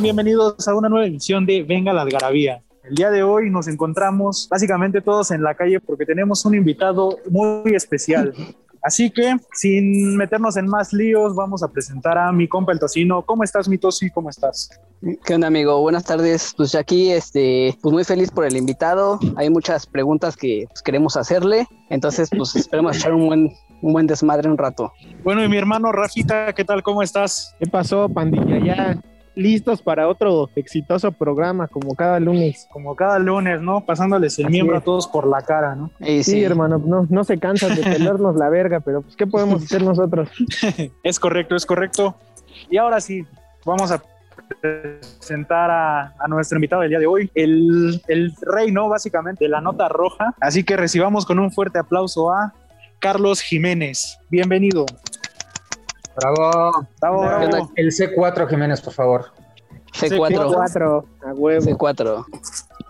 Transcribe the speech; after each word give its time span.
Bienvenidos 0.00 0.66
a 0.66 0.74
una 0.74 0.88
nueva 0.88 1.06
edición 1.06 1.44
de 1.44 1.62
Venga 1.62 1.92
la 1.92 2.00
Algarabía. 2.00 2.62
El 2.84 2.94
día 2.94 3.10
de 3.10 3.22
hoy 3.22 3.50
nos 3.50 3.68
encontramos 3.68 4.48
básicamente 4.50 5.02
todos 5.02 5.30
en 5.30 5.42
la 5.42 5.54
calle 5.54 5.78
porque 5.78 6.06
tenemos 6.06 6.42
un 6.46 6.54
invitado 6.54 7.18
muy 7.28 7.74
especial. 7.74 8.32
Así 8.82 9.10
que, 9.10 9.36
sin 9.52 10.16
meternos 10.16 10.56
en 10.56 10.66
más 10.68 10.94
líos, 10.94 11.34
vamos 11.34 11.62
a 11.62 11.68
presentar 11.68 12.16
a 12.16 12.32
mi 12.32 12.48
compa 12.48 12.72
el 12.72 12.78
Tocino. 12.78 13.26
¿Cómo 13.26 13.44
estás, 13.44 13.68
mi 13.68 13.76
Tosi? 13.76 14.08
¿Cómo 14.08 14.30
estás? 14.30 14.70
¿Qué 15.22 15.34
onda, 15.34 15.48
amigo? 15.48 15.78
Buenas 15.82 16.04
tardes. 16.04 16.54
Pues 16.56 16.74
aquí, 16.74 17.10
este, 17.10 17.76
pues 17.82 17.92
muy 17.92 18.04
feliz 18.04 18.30
por 18.30 18.46
el 18.46 18.56
invitado. 18.56 19.20
Hay 19.36 19.50
muchas 19.50 19.86
preguntas 19.86 20.34
que 20.34 20.64
pues, 20.66 20.80
queremos 20.80 21.18
hacerle. 21.18 21.66
Entonces, 21.90 22.30
pues 22.34 22.56
esperemos 22.56 22.96
echar 22.96 23.12
un 23.12 23.26
buen, 23.26 23.52
un 23.82 23.92
buen 23.92 24.06
desmadre 24.06 24.48
un 24.48 24.56
rato. 24.56 24.94
Bueno, 25.22 25.44
y 25.44 25.48
mi 25.48 25.58
hermano 25.58 25.92
Rafita, 25.92 26.54
¿qué 26.54 26.64
tal? 26.64 26.82
¿Cómo 26.82 27.02
estás? 27.02 27.54
¿Qué 27.58 27.66
pasó, 27.66 28.08
pandilla? 28.08 28.64
Ya 28.64 28.98
listos 29.40 29.82
para 29.82 30.06
otro 30.06 30.50
exitoso 30.54 31.10
programa, 31.12 31.66
como 31.66 31.94
cada 31.94 32.20
lunes. 32.20 32.68
Como 32.70 32.94
cada 32.94 33.18
lunes, 33.18 33.60
¿no? 33.60 33.84
Pasándoles 33.84 34.38
el 34.38 34.50
miembro 34.50 34.76
a 34.76 34.80
todos 34.80 35.08
por 35.08 35.26
la 35.26 35.42
cara, 35.42 35.74
¿no? 35.74 35.90
sí, 36.22 36.44
hermano, 36.44 36.78
no, 36.78 37.06
no 37.08 37.24
se 37.24 37.38
cansan 37.38 37.74
de 37.74 37.82
pelarnos 37.82 38.36
la 38.36 38.48
verga, 38.48 38.80
pero 38.80 39.02
pues, 39.02 39.16
¿qué 39.16 39.26
podemos 39.26 39.64
hacer 39.64 39.82
nosotros? 39.82 40.28
es 41.02 41.18
correcto, 41.18 41.56
es 41.56 41.66
correcto. 41.66 42.14
Y 42.68 42.76
ahora 42.76 43.00
sí, 43.00 43.24
vamos 43.64 43.90
a 43.90 44.02
presentar 44.60 45.70
a, 45.70 46.14
nuestro 46.28 46.58
invitado 46.58 46.82
del 46.82 46.90
día 46.90 46.98
de 46.98 47.06
hoy, 47.06 47.30
el, 47.34 48.00
el 48.08 48.32
rey, 48.42 48.70
¿no? 48.70 48.88
Básicamente, 48.88 49.44
de 49.44 49.48
la 49.48 49.60
nota 49.60 49.88
roja. 49.88 50.34
Así 50.40 50.64
que 50.64 50.76
recibamos 50.76 51.24
con 51.24 51.38
un 51.38 51.50
fuerte 51.50 51.78
aplauso 51.78 52.30
a 52.30 52.52
Carlos 52.98 53.40
Jiménez. 53.40 54.18
Bienvenido. 54.28 54.86
Bravo. 56.16 56.86
Bravo. 57.00 57.70
El 57.76 57.88
C4 57.88 58.48
Jiménez, 58.48 58.80
por 58.80 58.92
favor. 58.92 59.32
C4. 59.92 60.18
C4, 60.18 61.04
a 61.24 61.32
huevo. 61.34 61.66
C4. 61.66 62.24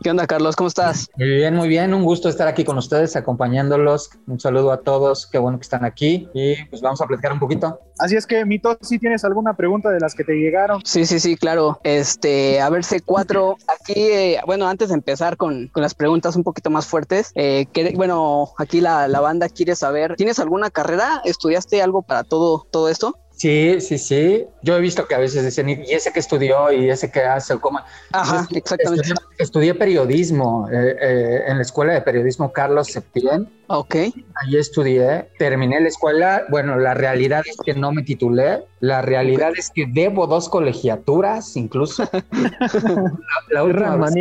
¿Qué 0.02 0.08
onda, 0.08 0.26
Carlos? 0.26 0.56
¿Cómo 0.56 0.68
estás? 0.68 1.10
Muy 1.16 1.28
bien, 1.28 1.54
muy 1.54 1.68
bien. 1.68 1.92
Un 1.92 2.04
gusto 2.04 2.30
estar 2.30 2.48
aquí 2.48 2.64
con 2.64 2.78
ustedes, 2.78 3.16
acompañándolos. 3.16 4.08
Un 4.26 4.40
saludo 4.40 4.72
a 4.72 4.80
todos. 4.80 5.26
Qué 5.26 5.36
bueno 5.36 5.58
que 5.58 5.64
están 5.64 5.84
aquí. 5.84 6.26
Y 6.32 6.64
pues 6.70 6.80
vamos 6.80 7.02
a 7.02 7.06
platicar 7.06 7.34
un 7.34 7.38
poquito. 7.38 7.78
Así 7.98 8.16
es 8.16 8.26
que, 8.26 8.46
Mito, 8.46 8.78
si 8.80 8.98
tienes 8.98 9.26
alguna 9.26 9.52
pregunta 9.52 9.90
de 9.90 10.00
las 10.00 10.14
que 10.14 10.24
te 10.24 10.32
llegaron. 10.32 10.80
Sí, 10.86 11.04
sí, 11.04 11.20
sí, 11.20 11.36
claro. 11.36 11.80
Este, 11.84 12.62
a 12.62 12.70
ver, 12.70 12.82
C4, 12.82 13.56
aquí, 13.68 13.92
eh, 14.00 14.40
bueno, 14.46 14.66
antes 14.68 14.88
de 14.88 14.94
empezar 14.94 15.36
con, 15.36 15.68
con, 15.68 15.82
las 15.82 15.94
preguntas 15.94 16.34
un 16.34 16.44
poquito 16.44 16.70
más 16.70 16.86
fuertes, 16.86 17.30
eh, 17.34 17.66
que, 17.70 17.92
bueno, 17.94 18.52
aquí 18.56 18.80
la, 18.80 19.06
la 19.06 19.20
banda 19.20 19.50
quiere 19.50 19.76
saber, 19.76 20.16
¿tienes 20.16 20.38
alguna 20.38 20.70
carrera? 20.70 21.20
¿Estudiaste 21.26 21.82
algo 21.82 22.00
para 22.00 22.24
todo, 22.24 22.66
todo 22.70 22.88
esto? 22.88 23.18
Sí, 23.40 23.80
sí, 23.80 23.96
sí. 23.96 24.44
Yo 24.62 24.76
he 24.76 24.80
visto 24.82 25.08
que 25.08 25.14
a 25.14 25.18
veces 25.18 25.42
dicen, 25.42 25.70
y 25.70 25.92
ese 25.92 26.12
que 26.12 26.20
estudió, 26.20 26.70
y 26.70 26.90
ese 26.90 27.10
que 27.10 27.20
hace, 27.20 27.54
o 27.54 27.60
cómo. 27.60 27.80
Ajá, 28.12 28.46
exactamente. 28.54 29.14
Estudié, 29.38 29.74
periodismo 29.74 30.68
eh, 30.70 30.94
eh, 31.00 31.42
en 31.46 31.56
la 31.56 31.62
escuela 31.62 31.94
de 31.94 32.02
periodismo 32.02 32.52
Carlos 32.52 32.88
Septién. 32.88 33.48
Ok. 33.68 33.94
Ahí 33.94 34.56
estudié, 34.58 35.30
terminé 35.38 35.80
la 35.80 35.88
escuela. 35.88 36.44
Bueno, 36.50 36.78
la 36.78 36.92
realidad 36.92 37.42
es 37.46 37.56
que 37.64 37.72
no 37.72 37.92
me 37.92 38.02
titulé. 38.02 38.62
La 38.80 39.02
realidad 39.02 39.52
es 39.56 39.70
que 39.70 39.86
debo 39.86 40.26
dos 40.26 40.48
colegiaturas, 40.48 41.54
incluso. 41.56 42.08
la, 43.50 43.62
última 43.62 43.96
vez. 43.96 44.14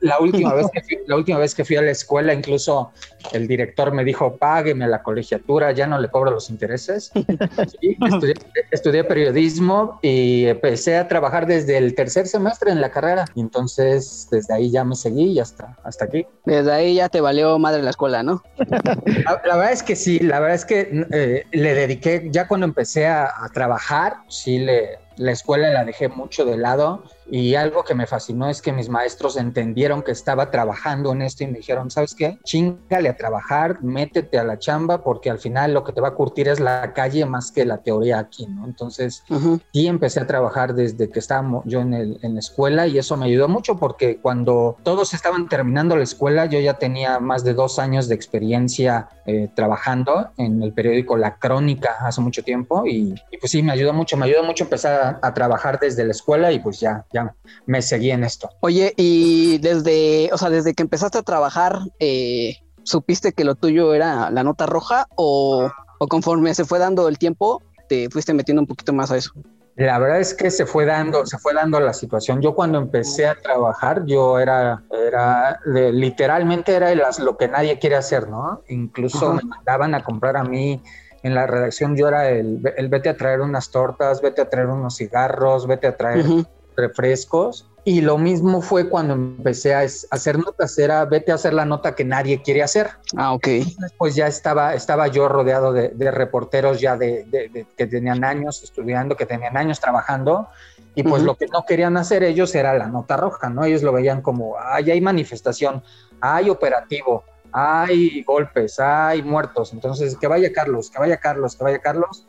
La, 0.00 0.18
última 0.18 0.54
vez 0.54 0.66
que 0.72 0.82
fui, 0.82 0.98
la 1.06 1.16
última 1.16 1.38
vez 1.38 1.54
que 1.54 1.64
fui 1.64 1.76
a 1.76 1.82
la 1.82 1.90
escuela, 1.90 2.32
incluso 2.32 2.90
el 3.32 3.46
director 3.46 3.92
me 3.92 4.02
dijo, 4.02 4.36
págueme 4.36 4.88
la 4.88 5.02
colegiatura, 5.02 5.72
ya 5.72 5.86
no 5.86 6.00
le 6.00 6.08
cobro 6.08 6.30
los 6.30 6.48
intereses. 6.48 7.12
estudié, 8.70 9.04
periodismo 9.04 9.98
y 10.00 10.46
empecé 10.46 10.96
a 10.96 11.06
trabajar 11.06 11.46
desde 11.46 11.76
el 11.76 11.94
tercer 11.94 12.26
semestre 12.26 12.70
en 12.70 12.80
la 12.80 12.90
carrera. 12.90 13.26
Y 13.34 13.42
entonces, 13.42 14.26
desde 14.30 14.54
ahí 14.54 14.70
ya 14.70 14.84
me 14.84 14.96
seguí 14.96 15.32
y 15.32 15.40
hasta, 15.40 15.76
hasta 15.84 16.06
aquí. 16.06 16.26
Desde 16.46 16.72
ahí 16.72 16.94
ya 16.94 17.10
te 17.10 17.20
valió 17.20 17.58
madre 17.58 17.82
la 17.82 17.90
escuela, 17.90 18.22
¿no? 18.22 18.42
La, 19.24 19.56
verdad 19.56 19.72
es 19.72 19.82
que 19.82 19.96
sí, 19.96 20.18
la 20.18 20.40
verdad 20.40 20.56
es 20.56 20.64
que 20.64 21.06
eh, 21.12 21.44
le 21.52 21.74
dediqué, 21.74 22.28
ya 22.30 22.48
cuando 22.48 22.66
empecé 22.66 23.06
a, 23.06 23.33
a 23.36 23.48
trabajar, 23.48 24.16
sí 24.28 24.58
le, 24.58 24.98
la 25.16 25.32
escuela 25.32 25.70
la 25.70 25.84
dejé 25.84 26.08
mucho 26.08 26.44
de 26.44 26.56
lado 26.56 27.04
y 27.30 27.54
algo 27.54 27.84
que 27.84 27.94
me 27.94 28.06
fascinó 28.06 28.48
es 28.48 28.60
que 28.60 28.72
mis 28.72 28.88
maestros 28.88 29.36
entendieron 29.36 30.02
que 30.02 30.12
estaba 30.12 30.50
trabajando 30.50 31.12
en 31.12 31.22
esto 31.22 31.44
y 31.44 31.48
me 31.48 31.58
dijeron, 31.58 31.90
¿sabes 31.90 32.14
qué? 32.14 32.38
Chingale 32.44 33.08
a 33.08 33.16
trabajar, 33.16 33.82
métete 33.82 34.38
a 34.38 34.44
la 34.44 34.58
chamba 34.58 35.02
porque 35.02 35.30
al 35.30 35.38
final 35.38 35.72
lo 35.72 35.84
que 35.84 35.92
te 35.92 36.00
va 36.00 36.08
a 36.08 36.14
curtir 36.14 36.48
es 36.48 36.60
la 36.60 36.92
calle 36.92 37.24
más 37.26 37.50
que 37.50 37.64
la 37.64 37.78
teoría 37.78 38.18
aquí, 38.18 38.46
¿no? 38.46 38.64
Entonces, 38.64 39.24
sí 39.72 39.86
empecé 39.86 40.20
a 40.20 40.26
trabajar 40.26 40.74
desde 40.74 41.10
que 41.10 41.18
estaba 41.18 41.62
yo 41.64 41.80
en, 41.80 41.94
el, 41.94 42.18
en 42.22 42.34
la 42.34 42.40
escuela 42.40 42.86
y 42.86 42.98
eso 42.98 43.16
me 43.16 43.26
ayudó 43.26 43.48
mucho 43.48 43.76
porque 43.76 44.18
cuando 44.18 44.76
todos 44.82 45.14
estaban 45.14 45.48
terminando 45.48 45.96
la 45.96 46.04
escuela, 46.04 46.46
yo 46.46 46.60
ya 46.60 46.74
tenía 46.74 47.18
más 47.20 47.44
de 47.44 47.54
dos 47.54 47.78
años 47.78 48.08
de 48.08 48.14
experiencia 48.14 49.08
eh, 49.26 49.48
trabajando 49.54 50.30
en 50.36 50.62
el 50.62 50.72
periódico 50.72 51.16
La 51.16 51.36
Crónica 51.38 51.96
hace 52.00 52.20
mucho 52.20 52.42
tiempo 52.42 52.84
y, 52.86 53.14
pues 53.40 53.50
sí, 53.50 53.62
me 53.62 53.72
ayudó 53.72 53.92
mucho, 53.92 54.16
me 54.16 54.26
ayudó 54.26 54.42
mucho 54.44 54.64
empezar 54.64 55.18
a, 55.22 55.26
a 55.26 55.34
trabajar 55.34 55.78
desde 55.80 56.04
la 56.04 56.12
escuela 56.12 56.52
y 56.52 56.58
pues 56.58 56.80
ya 56.80 57.04
ya 57.14 57.34
me 57.66 57.80
seguí 57.80 58.10
en 58.10 58.24
esto. 58.24 58.50
Oye, 58.60 58.92
y 58.96 59.58
desde, 59.58 60.28
o 60.32 60.38
sea, 60.38 60.50
desde 60.50 60.74
que 60.74 60.82
empezaste 60.82 61.18
a 61.18 61.22
trabajar, 61.22 61.78
eh, 62.00 62.56
¿supiste 62.82 63.32
que 63.32 63.44
lo 63.44 63.54
tuyo 63.54 63.94
era 63.94 64.30
la 64.30 64.42
nota 64.42 64.66
roja 64.66 65.06
o, 65.16 65.70
conforme 66.10 66.54
se 66.54 66.64
fue 66.64 66.78
dando 66.78 67.08
el 67.08 67.18
tiempo, 67.18 67.62
te 67.88 68.10
fuiste 68.10 68.34
metiendo 68.34 68.60
un 68.60 68.66
poquito 68.66 68.92
más 68.92 69.10
a 69.10 69.16
eso? 69.16 69.30
La 69.76 69.98
verdad 69.98 70.20
es 70.20 70.34
que 70.34 70.50
se 70.50 70.66
fue 70.66 70.84
dando, 70.84 71.26
se 71.26 71.38
fue 71.38 71.52
dando 71.52 71.80
la 71.80 71.92
situación. 71.92 72.40
Yo 72.40 72.54
cuando 72.54 72.78
empecé 72.78 73.26
a 73.26 73.34
trabajar, 73.34 74.04
yo 74.06 74.38
era, 74.38 74.84
era 74.92 75.58
literalmente 75.64 76.74
era 76.74 76.94
lo 77.18 77.36
que 77.36 77.48
nadie 77.48 77.78
quiere 77.80 77.96
hacer, 77.96 78.28
¿no? 78.28 78.62
Incluso 78.68 79.34
me 79.34 79.42
mandaban 79.42 79.94
a 79.94 80.04
comprar 80.04 80.36
a 80.36 80.44
mí 80.44 80.80
en 81.24 81.34
la 81.34 81.46
redacción, 81.46 81.96
yo 81.96 82.06
era 82.06 82.28
el, 82.28 82.60
el, 82.76 82.88
vete 82.88 83.08
a 83.08 83.16
traer 83.16 83.40
unas 83.40 83.70
tortas, 83.70 84.20
vete 84.20 84.42
a 84.42 84.50
traer 84.50 84.68
unos 84.68 84.98
cigarros, 84.98 85.66
vete 85.66 85.86
a 85.86 85.96
traer 85.96 86.24
refrescos. 86.76 87.68
Y 87.86 88.00
lo 88.00 88.16
mismo 88.16 88.62
fue 88.62 88.88
cuando 88.88 89.12
empecé 89.12 89.74
a 89.74 89.80
hacer 89.80 90.38
notas, 90.38 90.78
era 90.78 91.04
vete 91.04 91.32
a 91.32 91.34
hacer 91.34 91.52
la 91.52 91.66
nota 91.66 91.94
que 91.94 92.02
nadie 92.02 92.40
quiere 92.40 92.62
hacer. 92.62 92.92
Ah, 93.14 93.34
ok. 93.34 93.48
pues 93.98 94.14
ya 94.14 94.26
estaba, 94.26 94.74
estaba 94.74 95.08
yo 95.08 95.28
rodeado 95.28 95.72
de, 95.74 96.10
reporteros 96.10 96.80
ya 96.80 96.96
de, 96.96 97.66
que 97.76 97.86
tenían 97.86 98.24
años 98.24 98.62
estudiando, 98.62 99.16
que 99.16 99.26
tenían 99.26 99.58
años 99.58 99.80
trabajando, 99.80 100.48
y 100.94 101.02
pues 101.02 101.22
lo 101.22 101.34
que 101.34 101.46
no 101.48 101.66
querían 101.66 101.98
hacer 101.98 102.22
ellos 102.22 102.54
era 102.54 102.72
la 102.72 102.86
nota 102.86 103.18
roja, 103.18 103.50
¿no? 103.50 103.64
Ellos 103.64 103.82
lo 103.82 103.92
veían 103.92 104.22
como, 104.22 104.54
ay, 104.58 104.90
hay 104.90 105.00
manifestación, 105.02 105.82
hay 106.20 106.48
operativo, 106.48 107.24
hay 107.52 108.22
golpes, 108.22 108.80
hay 108.80 109.22
muertos, 109.22 109.74
entonces 109.74 110.16
que 110.16 110.26
vaya 110.26 110.50
Carlos, 110.52 110.90
que 110.90 110.98
vaya 110.98 111.18
Carlos, 111.18 111.54
que 111.56 111.64
vaya 111.64 111.80
Carlos. 111.80 112.24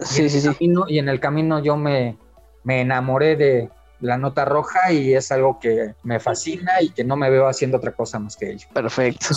Sí, 0.00 0.30
sí, 0.30 0.40
sí. 0.40 0.50
y 0.88 0.98
en 0.98 1.08
el 1.08 1.18
camino 1.18 1.58
yo 1.58 1.76
me, 1.76 2.16
me 2.62 2.82
enamoré 2.82 3.36
de, 3.36 3.70
la 4.00 4.18
nota 4.18 4.44
roja 4.44 4.92
y 4.92 5.14
es 5.14 5.30
algo 5.32 5.58
que 5.58 5.94
me 6.02 6.20
fascina 6.20 6.80
y 6.80 6.90
que 6.90 7.04
no 7.04 7.16
me 7.16 7.30
veo 7.30 7.46
haciendo 7.46 7.76
otra 7.76 7.92
cosa 7.92 8.18
más 8.18 8.36
que 8.36 8.52
ello. 8.52 8.66
Perfecto. 8.72 9.28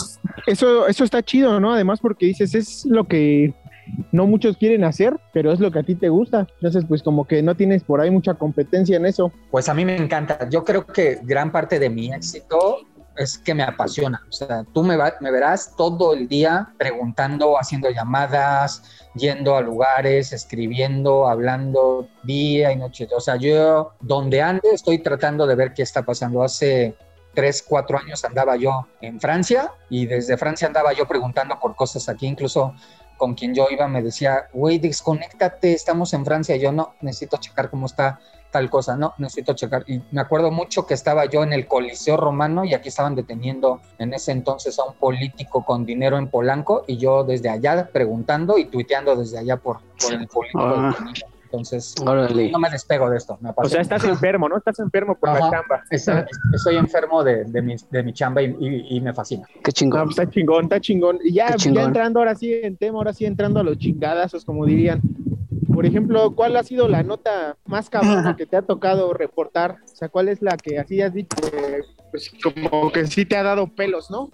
Eso, 0.46 0.88
eso 0.88 1.04
está 1.04 1.24
chido, 1.24 1.60
¿no? 1.60 1.74
Además 1.74 2.00
porque 2.00 2.26
dices, 2.26 2.56
es 2.56 2.86
lo 2.86 3.08
que 3.08 3.54
no 4.12 4.28
muchos 4.28 4.58
quieren 4.58 4.84
hacer, 4.84 5.20
pero 5.34 5.52
es 5.52 5.60
lo 5.60 5.72
que 5.72 5.80
a 5.80 5.84
ti 5.84 5.96
te 5.96 6.10
gusta. 6.10 6.48
Entonces, 6.56 6.86
pues 6.88 7.04
como 7.04 7.26
que 7.26 7.42
no 7.42 7.56
tienes 7.56 7.84
por 7.84 8.02
ahí 8.02 8.12
mucha 8.12 8.34
competencia 8.36 8.98
en 8.98 9.06
eso. 9.06 9.32
Pues 9.52 9.70
a 9.70 9.74
mí 9.74 9.86
me 9.86 9.96
encanta. 9.96 10.50
Yo 10.50 10.64
creo 10.64 10.86
que 10.86 11.20
gran 11.24 11.52
parte 11.52 11.80
de 11.80 11.90
mi 11.90 12.14
éxito 12.14 12.80
es 13.18 13.38
que 13.38 13.54
me 13.54 13.64
apasiona. 13.64 14.24
O 14.30 14.32
sea, 14.32 14.66
tú 14.74 14.84
me, 14.84 14.98
me 15.20 15.32
verás 15.32 15.76
todo 15.76 16.14
el 16.14 16.28
día 16.28 16.74
preguntando, 16.78 17.58
haciendo 17.60 17.90
llamadas, 17.90 18.84
yendo 19.16 19.56
a 19.56 19.62
lugares, 19.62 20.34
escribiendo, 20.34 21.28
hablando 21.28 22.08
día 22.24 22.72
y 22.72 22.76
noche. 22.76 23.08
O 23.16 23.22
sea, 23.22 23.36
yo 23.36 23.94
donde 24.02 24.42
ande 24.42 24.70
estoy 24.74 25.00
tratando 25.00 25.46
de 25.46 25.56
ver 25.56 25.74
qué 25.74 25.84
está 25.84 26.04
pasando. 26.04 26.44
Hace 26.44 26.96
tres, 27.34 27.64
cuatro 27.68 27.98
años 27.98 28.24
andaba 28.26 28.56
yo 28.56 28.88
en 29.02 29.20
Francia 29.20 29.72
y 29.90 30.06
desde 30.06 30.38
Francia 30.38 30.68
andaba 30.68 30.94
yo 30.94 31.08
preguntando 31.08 31.60
por 31.60 31.76
cosas 31.76 32.08
aquí, 32.10 32.28
incluso 32.28 32.74
con 33.18 33.36
quien 33.36 33.54
yo 33.54 33.68
iba 33.70 33.88
me 33.88 34.02
decía, 34.02 34.48
güey, 34.54 34.80
desconéctate, 34.80 35.74
estamos 35.74 36.14
en 36.14 36.26
Francia. 36.26 36.56
Yo 36.56 36.72
no, 36.72 36.96
necesito 37.02 37.38
checar 37.38 37.70
cómo 37.70 37.86
está 37.86 38.20
tal 38.54 38.70
cosa, 38.70 38.96
no, 38.96 39.16
necesito 39.18 39.54
checar. 39.54 39.84
Y 39.88 40.00
me 40.12 40.22
acuerdo 40.22 40.52
mucho 40.52 40.86
que 40.86 40.94
estaba 40.94 41.26
yo 41.26 41.44
en 41.44 41.54
el 41.54 41.68
Coliseo 41.68 42.18
Romano 42.18 42.64
y 42.64 42.76
aquí 42.76 42.90
estaban 42.90 43.16
deteniendo 43.16 43.82
en 43.98 44.14
ese 44.14 44.32
entonces 44.32 44.78
a 44.78 44.84
un 44.86 44.94
político 44.94 45.66
con 45.66 45.86
dinero 45.86 46.20
en 46.20 46.28
Polanco 46.28 46.86
y 46.88 46.98
yo 46.98 47.24
desde 47.24 47.50
allá 47.50 47.90
preguntando 47.92 48.60
y 48.60 48.66
tuiteando 48.66 49.16
desde 49.16 49.40
allá 49.40 49.58
por, 49.58 49.80
el 50.12 50.28
político. 50.28 50.62
Ah. 50.62 50.96
Entonces, 51.46 51.96
no 52.04 52.60
me 52.60 52.70
despego 52.70 53.10
de 53.10 53.18
esto. 53.18 53.38
o 53.56 53.70
sea, 53.70 53.82
estás 53.82 54.04
enfermo, 54.06 54.50
¿no? 54.50 54.58
Estás 54.58 54.80
enfermo 54.80 55.16
por 55.16 55.30
la 55.30 55.40
chamba. 55.40 55.84
estoy 55.90 56.78
enfermo 56.78 57.24
de, 57.24 57.44
de, 57.46 57.62
mi, 57.62 57.76
de 57.92 58.04
mi 58.04 58.14
chamba 58.14 58.42
y, 58.42 58.56
y, 58.60 59.02
me 59.02 59.14
fascina. 59.14 59.48
Qué 59.64 59.72
chingón. 59.72 60.10
está 60.10 60.28
chingón, 60.28 60.64
está 60.64 60.80
chingón. 60.80 61.20
Y 61.24 61.34
ya, 61.34 61.56
ya 61.56 61.84
entrando 61.84 62.20
ahora 62.20 62.34
sí 62.34 62.52
en 62.54 62.76
tema, 62.76 62.98
ahora 62.98 63.14
sí 63.14 63.26
entrando 63.26 63.60
a 63.60 63.64
los 63.64 63.78
chingadazos, 63.78 64.46
como 64.46 64.66
dirían. 64.66 65.00
Por 65.84 65.90
ejemplo, 65.90 66.34
¿cuál 66.34 66.56
ha 66.56 66.64
sido 66.64 66.88
la 66.88 67.04
nota 67.04 67.58
más 67.66 67.90
cabrona 67.90 68.38
que 68.38 68.46
te 68.46 68.56
ha 68.56 68.62
tocado 68.62 69.14
reportar? 69.14 69.80
O 69.84 69.96
sea, 69.98 70.08
¿cuál 70.08 70.30
es 70.30 70.42
la 70.42 70.56
que 70.56 70.80
así 70.80 71.02
has 71.02 71.14
dicho, 71.14 71.36
pues 72.10 72.32
como 72.42 72.90
que 72.90 73.06
sí 73.06 73.26
te 73.26 73.36
ha 73.36 73.44
dado 73.44 73.68
pelos, 73.68 74.10
¿no? 74.10 74.30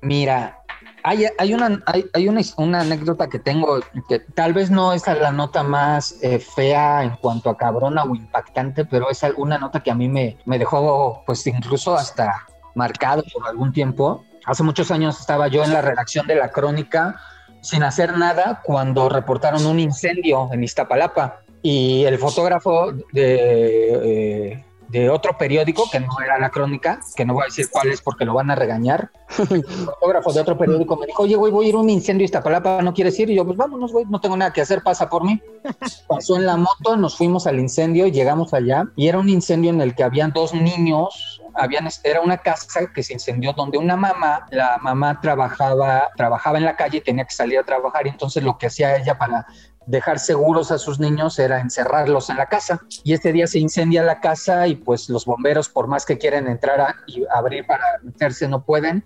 Mira, 0.00 0.58
hay, 1.04 1.26
hay, 1.36 1.52
una, 1.52 1.82
hay, 1.84 2.06
hay 2.14 2.28
una, 2.28 2.40
una, 2.56 2.80
anécdota 2.80 3.28
que 3.28 3.40
tengo 3.40 3.80
que 4.08 4.20
tal 4.20 4.54
vez 4.54 4.70
no 4.70 4.94
es 4.94 5.06
la 5.06 5.32
nota 5.32 5.62
más 5.64 6.16
eh, 6.22 6.38
fea 6.38 7.04
en 7.04 7.10
cuanto 7.16 7.50
a 7.50 7.58
cabrona 7.58 8.02
o 8.04 8.14
impactante, 8.14 8.86
pero 8.86 9.10
es 9.10 9.22
una 9.36 9.58
nota 9.58 9.82
que 9.82 9.90
a 9.90 9.94
mí 9.94 10.08
me, 10.08 10.38
me 10.46 10.58
dejó 10.58 11.22
pues 11.26 11.46
incluso 11.46 11.94
hasta 11.94 12.46
marcado 12.74 13.22
por 13.34 13.46
algún 13.46 13.70
tiempo. 13.70 14.24
Hace 14.46 14.62
muchos 14.62 14.90
años 14.90 15.20
estaba 15.20 15.48
yo 15.48 15.62
en 15.62 15.74
la 15.74 15.82
redacción 15.82 16.26
de 16.26 16.36
la 16.36 16.48
crónica 16.48 17.20
sin 17.62 17.82
hacer 17.82 18.18
nada 18.18 18.60
cuando 18.62 19.08
reportaron 19.08 19.64
un 19.64 19.80
incendio 19.80 20.50
en 20.52 20.64
Iztapalapa 20.64 21.40
y 21.62 22.04
el 22.04 22.18
fotógrafo 22.18 22.92
de... 23.12 24.52
Eh, 24.52 24.64
de 24.92 25.08
otro 25.08 25.38
periódico 25.38 25.88
que 25.90 25.98
no 25.98 26.20
era 26.22 26.38
la 26.38 26.50
crónica, 26.50 27.00
que 27.16 27.24
no 27.24 27.32
voy 27.32 27.44
a 27.44 27.46
decir 27.46 27.68
cuál 27.70 27.88
es 27.88 28.02
porque 28.02 28.26
lo 28.26 28.34
van 28.34 28.50
a 28.50 28.54
regañar. 28.54 29.10
El 29.50 29.64
fotógrafo 29.64 30.34
de 30.34 30.40
otro 30.42 30.58
periódico 30.58 30.98
me 30.98 31.06
dijo, 31.06 31.22
oye, 31.22 31.34
güey, 31.34 31.50
voy 31.50 31.64
a 31.64 31.68
ir 31.70 31.74
a 31.74 31.78
un 31.78 31.88
incendio 31.88 32.26
Iztapalapa, 32.26 32.82
¿no 32.82 32.92
quieres 32.92 33.18
ir? 33.18 33.30
Y 33.30 33.34
yo, 33.34 33.46
pues 33.46 33.56
vámonos, 33.56 33.90
güey, 33.90 34.04
no 34.04 34.20
tengo 34.20 34.36
nada 34.36 34.52
que 34.52 34.60
hacer, 34.60 34.82
pasa 34.82 35.08
por 35.08 35.24
mí. 35.24 35.40
Pasó 36.08 36.36
en 36.36 36.44
la 36.44 36.58
moto, 36.58 36.98
nos 36.98 37.16
fuimos 37.16 37.46
al 37.46 37.58
incendio, 37.58 38.06
llegamos 38.06 38.52
allá 38.52 38.84
y 38.94 39.08
era 39.08 39.18
un 39.18 39.30
incendio 39.30 39.70
en 39.70 39.80
el 39.80 39.94
que 39.94 40.04
habían 40.04 40.30
dos 40.30 40.52
niños, 40.52 41.31
habían, 41.54 41.88
era 42.04 42.20
una 42.20 42.38
casa 42.38 42.86
que 42.94 43.02
se 43.02 43.12
incendió 43.12 43.52
donde 43.52 43.78
una 43.78 43.96
mamá, 43.96 44.46
la 44.50 44.78
mamá 44.80 45.20
trabajaba, 45.20 46.10
trabajaba 46.16 46.58
en 46.58 46.64
la 46.64 46.76
calle 46.76 46.98
y 46.98 47.00
tenía 47.00 47.24
que 47.24 47.34
salir 47.34 47.58
a 47.58 47.64
trabajar 47.64 48.06
entonces 48.06 48.42
lo 48.42 48.58
que 48.58 48.66
hacía 48.66 48.96
ella 48.96 49.18
para 49.18 49.46
dejar 49.86 50.18
seguros 50.18 50.70
a 50.70 50.78
sus 50.78 51.00
niños 51.00 51.38
era 51.38 51.60
encerrarlos 51.60 52.30
en 52.30 52.36
la 52.36 52.46
casa. 52.46 52.80
Y 53.02 53.14
este 53.14 53.32
día 53.32 53.46
se 53.46 53.58
incendia 53.58 54.02
la 54.02 54.20
casa 54.20 54.66
y 54.66 54.76
pues 54.76 55.08
los 55.08 55.24
bomberos, 55.24 55.68
por 55.68 55.88
más 55.88 56.06
que 56.06 56.18
quieren 56.18 56.46
entrar 56.46 56.94
y 57.06 57.24
abrir 57.34 57.66
para 57.66 57.84
meterse, 58.02 58.48
no 58.48 58.64
pueden 58.64 59.04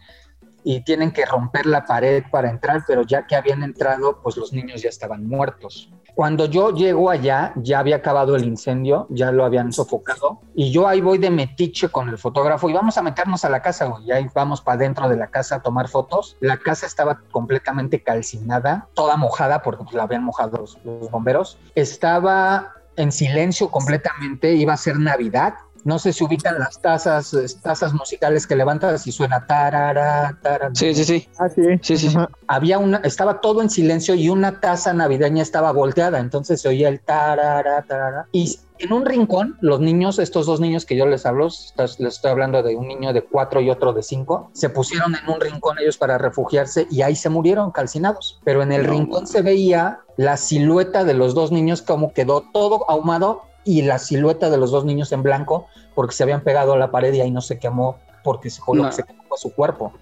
y 0.68 0.82
tienen 0.82 1.12
que 1.12 1.24
romper 1.24 1.64
la 1.64 1.84
pared 1.84 2.24
para 2.28 2.50
entrar, 2.50 2.82
pero 2.88 3.02
ya 3.02 3.24
que 3.24 3.36
habían 3.36 3.62
entrado, 3.62 4.20
pues 4.20 4.36
los 4.36 4.52
niños 4.52 4.82
ya 4.82 4.88
estaban 4.88 5.24
muertos. 5.24 5.92
Cuando 6.16 6.46
yo 6.46 6.70
llego 6.70 7.10
allá, 7.10 7.52
ya 7.56 7.78
había 7.78 7.96
acabado 7.96 8.36
el 8.36 8.44
incendio, 8.44 9.06
ya 9.10 9.30
lo 9.32 9.44
habían 9.44 9.70
sofocado, 9.70 10.40
y 10.54 10.72
yo 10.72 10.88
ahí 10.88 11.02
voy 11.02 11.18
de 11.18 11.28
metiche 11.28 11.90
con 11.90 12.08
el 12.08 12.16
fotógrafo 12.16 12.70
y 12.70 12.72
vamos 12.72 12.96
a 12.96 13.02
meternos 13.02 13.44
a 13.44 13.50
la 13.50 13.60
casa, 13.60 13.84
güey, 13.84 14.06
y 14.06 14.12
ahí 14.12 14.26
vamos 14.34 14.62
para 14.62 14.78
dentro 14.78 15.10
de 15.10 15.16
la 15.16 15.26
casa 15.26 15.56
a 15.56 15.60
tomar 15.60 15.88
fotos. 15.88 16.38
La 16.40 16.56
casa 16.56 16.86
estaba 16.86 17.20
completamente 17.30 18.02
calcinada, 18.02 18.88
toda 18.94 19.18
mojada, 19.18 19.60
porque 19.60 19.84
pues, 19.84 19.94
la 19.94 20.04
habían 20.04 20.24
mojado 20.24 20.56
los, 20.56 20.78
los 20.84 21.10
bomberos. 21.10 21.58
Estaba 21.74 22.72
en 22.96 23.12
silencio 23.12 23.70
completamente, 23.70 24.54
iba 24.54 24.72
a 24.72 24.78
ser 24.78 24.98
Navidad, 24.98 25.56
no 25.86 26.00
sé 26.00 26.12
si 26.12 26.24
ubican 26.24 26.58
las 26.58 26.82
tazas, 26.82 27.32
tazas 27.62 27.94
musicales 27.94 28.44
que 28.48 28.56
levantas 28.56 29.06
y 29.06 29.12
suena 29.12 29.46
tarara, 29.46 30.36
tarara. 30.42 30.74
Sí, 30.74 30.92
sí, 30.92 31.04
sí. 31.04 31.28
Ah, 31.38 31.48
sí. 31.48 31.62
Sí, 31.80 31.96
sí, 31.96 32.08
sí. 32.10 32.18
Había 32.48 32.80
una, 32.80 32.98
estaba 32.98 33.40
todo 33.40 33.62
en 33.62 33.70
silencio 33.70 34.16
y 34.16 34.28
una 34.28 34.58
taza 34.58 34.92
navideña 34.92 35.44
estaba 35.44 35.70
volteada, 35.70 36.18
entonces 36.18 36.60
se 36.60 36.68
oía 36.68 36.88
el 36.88 36.98
tarara, 36.98 37.82
tarara. 37.82 38.26
Y 38.32 38.58
en 38.78 38.92
un 38.92 39.06
rincón, 39.06 39.56
los 39.60 39.78
niños, 39.78 40.18
estos 40.18 40.46
dos 40.46 40.58
niños 40.58 40.84
que 40.84 40.96
yo 40.96 41.06
les 41.06 41.24
hablo, 41.24 41.46
les 41.46 42.00
estoy 42.00 42.30
hablando 42.32 42.64
de 42.64 42.74
un 42.74 42.88
niño 42.88 43.12
de 43.12 43.22
cuatro 43.22 43.60
y 43.60 43.70
otro 43.70 43.92
de 43.92 44.02
cinco, 44.02 44.50
se 44.54 44.70
pusieron 44.70 45.14
en 45.14 45.32
un 45.32 45.40
rincón 45.40 45.78
ellos 45.78 45.96
para 45.96 46.18
refugiarse 46.18 46.88
y 46.90 47.02
ahí 47.02 47.14
se 47.14 47.30
murieron 47.30 47.70
calcinados. 47.70 48.40
Pero 48.44 48.62
en 48.62 48.72
el 48.72 48.84
rincón 48.84 49.28
se 49.28 49.40
veía 49.40 50.00
la 50.16 50.36
silueta 50.36 51.04
de 51.04 51.14
los 51.14 51.34
dos 51.34 51.52
niños 51.52 51.80
como 51.80 52.12
quedó 52.12 52.42
todo 52.52 52.90
ahumado 52.90 53.42
y 53.66 53.82
la 53.82 53.98
silueta 53.98 54.48
de 54.48 54.56
los 54.56 54.70
dos 54.70 54.84
niños 54.84 55.12
en 55.12 55.22
blanco 55.22 55.66
porque 55.94 56.14
se 56.14 56.22
habían 56.22 56.40
pegado 56.40 56.72
a 56.72 56.78
la 56.78 56.90
pared 56.90 57.12
y 57.12 57.20
ahí 57.20 57.30
no 57.30 57.40
se 57.40 57.58
quemó 57.58 57.98
porque 58.22 58.48
se, 58.48 58.62
no. 58.72 58.90
se 58.92 59.02
quemó 59.02 59.36
su 59.36 59.52
cuerpo. 59.52 59.92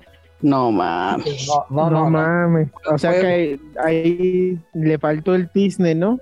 No 0.42 0.70
mames. 0.70 1.48
No, 1.48 1.64
no, 1.70 1.90
no, 1.90 2.04
no 2.04 2.10
mames. 2.10 2.68
O 2.92 2.98
sea 2.98 3.12
que 3.12 3.58
ahí 3.82 4.60
le 4.74 4.98
faltó 4.98 5.34
el 5.34 5.48
tizne, 5.48 5.94
¿no? 5.94 6.18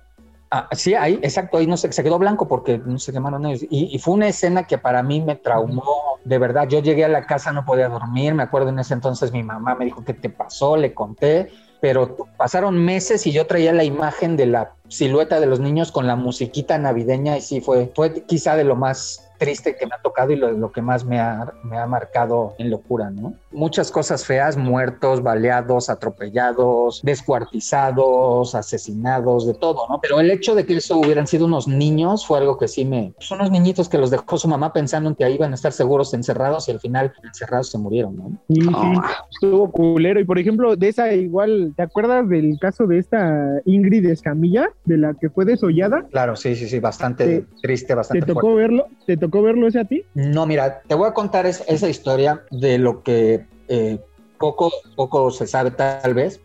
Ah, 0.54 0.68
sí, 0.72 0.94
ahí, 0.94 1.18
exacto, 1.22 1.56
ahí 1.56 1.66
no 1.66 1.78
se, 1.78 1.90
se 1.90 2.04
quedó 2.04 2.18
blanco 2.18 2.46
porque 2.46 2.78
no 2.78 2.98
se 2.98 3.12
quemaron 3.12 3.46
ellos. 3.46 3.62
Y, 3.70 3.88
y, 3.92 3.98
fue 3.98 4.14
una 4.14 4.28
escena 4.28 4.64
que 4.64 4.76
para 4.76 5.02
mí 5.02 5.20
me 5.20 5.34
traumó, 5.34 6.18
de 6.24 6.38
verdad. 6.38 6.68
Yo 6.68 6.80
llegué 6.80 7.06
a 7.06 7.08
la 7.08 7.26
casa, 7.26 7.52
no 7.52 7.64
podía 7.64 7.88
dormir, 7.88 8.34
me 8.34 8.42
acuerdo 8.42 8.68
en 8.68 8.78
ese 8.78 8.92
entonces 8.94 9.32
mi 9.32 9.42
mamá 9.42 9.74
me 9.74 9.86
dijo, 9.86 10.04
¿qué 10.04 10.12
te 10.12 10.28
pasó? 10.28 10.76
Le 10.76 10.92
conté, 10.92 11.50
pero 11.82 12.28
pasaron 12.36 12.78
meses 12.78 13.26
y 13.26 13.32
yo 13.32 13.48
traía 13.48 13.72
la 13.72 13.82
imagen 13.82 14.36
de 14.36 14.46
la 14.46 14.76
silueta 14.86 15.40
de 15.40 15.46
los 15.46 15.58
niños 15.58 15.90
con 15.90 16.06
la 16.06 16.14
musiquita 16.14 16.78
navideña 16.78 17.36
y 17.36 17.40
sí 17.40 17.60
fue, 17.60 17.90
fue 17.92 18.24
quizá 18.24 18.54
de 18.54 18.62
lo 18.62 18.76
más 18.76 19.28
triste 19.42 19.76
que 19.76 19.86
me 19.86 19.94
ha 19.94 20.00
tocado 20.00 20.32
y 20.32 20.36
lo, 20.36 20.52
lo 20.52 20.70
que 20.70 20.80
más 20.80 21.04
me 21.04 21.18
ha, 21.18 21.52
me 21.64 21.76
ha, 21.76 21.86
marcado 21.86 22.54
en 22.58 22.70
locura, 22.70 23.10
¿no? 23.10 23.34
Muchas 23.50 23.90
cosas 23.90 24.24
feas, 24.24 24.56
muertos, 24.56 25.22
baleados, 25.22 25.90
atropellados, 25.90 27.02
descuartizados, 27.02 28.54
asesinados, 28.54 29.46
de 29.46 29.54
todo, 29.54 29.86
¿no? 29.88 30.00
Pero 30.00 30.20
el 30.20 30.30
hecho 30.30 30.54
de 30.54 30.64
que 30.64 30.76
eso 30.76 30.98
hubieran 30.98 31.26
sido 31.26 31.46
unos 31.46 31.66
niños 31.66 32.24
fue 32.24 32.38
algo 32.38 32.56
que 32.56 32.68
sí 32.68 32.84
me... 32.84 33.14
Son 33.18 33.38
unos 33.40 33.50
niñitos 33.50 33.88
que 33.88 33.98
los 33.98 34.10
dejó 34.10 34.38
su 34.38 34.46
mamá 34.46 34.72
pensando 34.72 35.08
en 35.08 35.16
que 35.16 35.24
ahí 35.24 35.34
iban 35.34 35.52
a 35.52 35.54
estar 35.54 35.72
seguros 35.72 36.14
encerrados 36.14 36.68
y 36.68 36.72
al 36.72 36.80
final 36.80 37.12
encerrados 37.24 37.70
se 37.70 37.78
murieron, 37.78 38.16
¿no? 38.16 38.30
Sí, 38.48 38.60
sí, 38.60 39.00
estuvo 39.32 39.70
culero. 39.70 40.20
Y 40.20 40.24
por 40.24 40.38
ejemplo, 40.38 40.76
de 40.76 40.88
esa 40.88 41.12
igual, 41.12 41.72
¿te 41.76 41.82
acuerdas 41.82 42.28
del 42.28 42.58
caso 42.60 42.86
de 42.86 42.98
esta 42.98 43.60
Ingrid 43.64 44.06
Escamilla, 44.06 44.70
de 44.84 44.98
la 44.98 45.14
que 45.14 45.30
fue 45.30 45.44
desollada? 45.44 46.06
Claro, 46.10 46.36
sí, 46.36 46.54
sí, 46.54 46.68
sí, 46.68 46.78
bastante 46.78 47.26
¿Te, 47.26 47.46
triste, 47.60 47.94
bastante 47.94 48.26
¿Te 48.26 48.32
tocó 48.32 48.52
fuerte. 48.52 48.60
verlo? 48.60 48.86
¿Te 49.06 49.16
tocó 49.16 49.31
verlo 49.40 49.68
ese 49.68 49.80
a 49.80 49.84
ti? 49.84 50.04
No, 50.14 50.44
mira, 50.44 50.82
te 50.82 50.94
voy 50.94 51.08
a 51.08 51.14
contar 51.14 51.46
es, 51.46 51.64
esa 51.68 51.88
historia 51.88 52.42
de 52.50 52.78
lo 52.78 53.02
que 53.02 53.46
eh, 53.68 53.98
poco, 54.38 54.70
poco 54.96 55.30
se 55.30 55.46
sabe 55.46 55.70
tal 55.70 56.12
vez. 56.12 56.40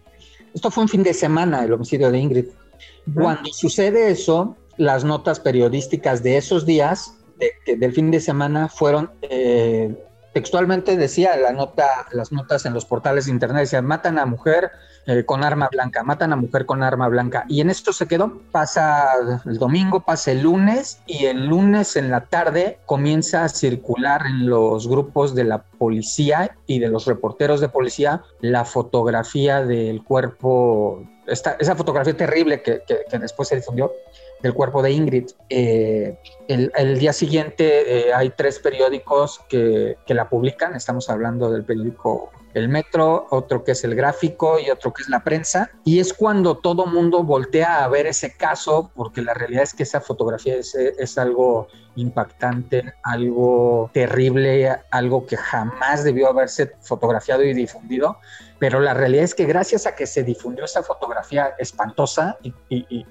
Esto 0.53 0.71
fue 0.71 0.83
un 0.83 0.89
fin 0.89 1.03
de 1.03 1.13
semana, 1.13 1.63
el 1.63 1.73
homicidio 1.73 2.11
de 2.11 2.19
Ingrid. 2.19 2.45
Uh 2.45 2.51
-huh. 2.51 3.23
Cuando 3.23 3.51
sucede 3.51 4.11
eso, 4.11 4.55
las 4.77 5.03
notas 5.03 5.39
periodísticas 5.39 6.23
de 6.23 6.37
esos 6.37 6.65
días, 6.65 7.15
de, 7.37 7.51
de, 7.65 7.75
del 7.75 7.91
fin 7.91 8.11
de 8.11 8.21
semana, 8.21 8.69
fueron 8.69 9.11
eh, 9.23 9.93
textualmente 10.37 10.97
decía 10.97 11.35
la 11.35 11.51
nota, 11.51 11.87
las 12.11 12.31
notas 12.31 12.65
en 12.67 12.73
los 12.75 12.85
portales 12.85 13.25
de 13.25 13.31
internet 13.31 13.61
decían 13.61 13.85
matan 13.85 14.19
a 14.19 14.27
mujer 14.27 14.69
eh, 15.09 15.23
con 15.23 15.41
arma 15.45 15.69
blanca, 15.71 16.03
matan 16.03 16.33
a 16.33 16.35
mujer 16.35 16.65
con 16.65 16.83
arma 16.83 17.07
blanca. 17.07 17.45
Y 17.47 17.61
en 17.61 17.69
esto 17.69 17.93
se 17.93 18.07
quedó. 18.07 18.41
Pasa 18.51 19.07
el 19.45 19.57
domingo, 19.57 20.01
pasa 20.01 20.31
el 20.31 20.41
lunes 20.41 21.01
y 21.05 21.27
el 21.27 21.47
lunes 21.47 21.95
en 21.95 22.11
la 22.11 22.25
tarde 22.25 22.79
comienza 22.85 23.45
a 23.45 23.49
circular 23.49 24.25
en 24.25 24.49
los 24.49 24.85
grupos 24.85 25.33
de 25.33 25.45
la 25.45 25.63
policía 25.63 26.57
y 26.65 26.79
de 26.79 26.89
los 26.89 27.05
reporteros 27.05 27.61
de 27.61 27.69
policía 27.69 28.21
la 28.41 28.65
fotografía 28.65 29.63
del 29.63 30.03
cuerpo, 30.03 31.07
esta, 31.25 31.55
esa 31.57 31.77
fotografía 31.77 32.17
terrible 32.17 32.61
que, 32.61 32.81
que, 32.85 33.17
después 33.17 33.47
se 33.47 33.55
difundió 33.55 33.93
del 34.41 34.53
cuerpo 34.53 34.81
de 34.81 34.91
Ingrid. 34.91 35.29
Eh, 35.49 36.19
el, 36.49 36.69
el, 36.75 36.99
día 36.99 37.13
siguiente 37.13 38.09
eh, 38.09 38.13
hay 38.13 38.31
tres 38.31 38.59
periódicos 38.59 39.39
que, 39.47 39.95
que, 40.05 40.13
la 40.13 40.27
publican, 40.27 40.75
estamos 40.75 41.09
hablando 41.09 41.49
del 41.49 41.63
periódico 41.63 42.29
El 42.57 42.69
Metro, 42.69 43.27
otro 43.29 43.63
que 43.63 43.73
es 43.73 43.83
el 43.83 43.93
gráfico 43.93 44.59
y 44.59 44.71
otro 44.71 44.91
que 44.91 45.03
es 45.03 45.09
la 45.09 45.23
prensa, 45.23 45.69
y 45.85 45.99
es 45.99 46.13
cuando 46.13 46.57
todo 46.57 46.87
mundo 46.87 47.23
voltea 47.23 47.83
a 47.83 47.87
ver 47.87 48.07
ese 48.07 48.35
caso, 48.35 48.91
porque 48.95 49.21
la 49.21 49.35
realidad 49.35 49.63
es 49.63 49.73
que 49.73 49.83
esa 49.83 50.01
fotografía 50.01 50.55
es, 50.55 50.73
es 50.73 51.17
algo 51.17 51.67
impactante, 51.95 52.93
algo 53.03 53.91
terrible, 53.93 54.75
algo 54.91 55.25
que 55.25 55.37
jamás 55.37 56.03
debió 56.03 56.29
haberse 56.29 56.71
fotografiado 56.81 57.43
y 57.43 57.53
difundido, 57.53 58.17
pero 58.59 58.79
la 58.79 58.93
realidad 58.93 59.23
es 59.23 59.35
que 59.35 59.45
gracias 59.45 59.85
a 59.85 59.95
que 59.95 60.07
se 60.07 60.23
difundió 60.23 60.65
esa 60.65 60.83
fotografía 60.83 61.53
espantosa 61.59 62.37
y, 62.69 63.05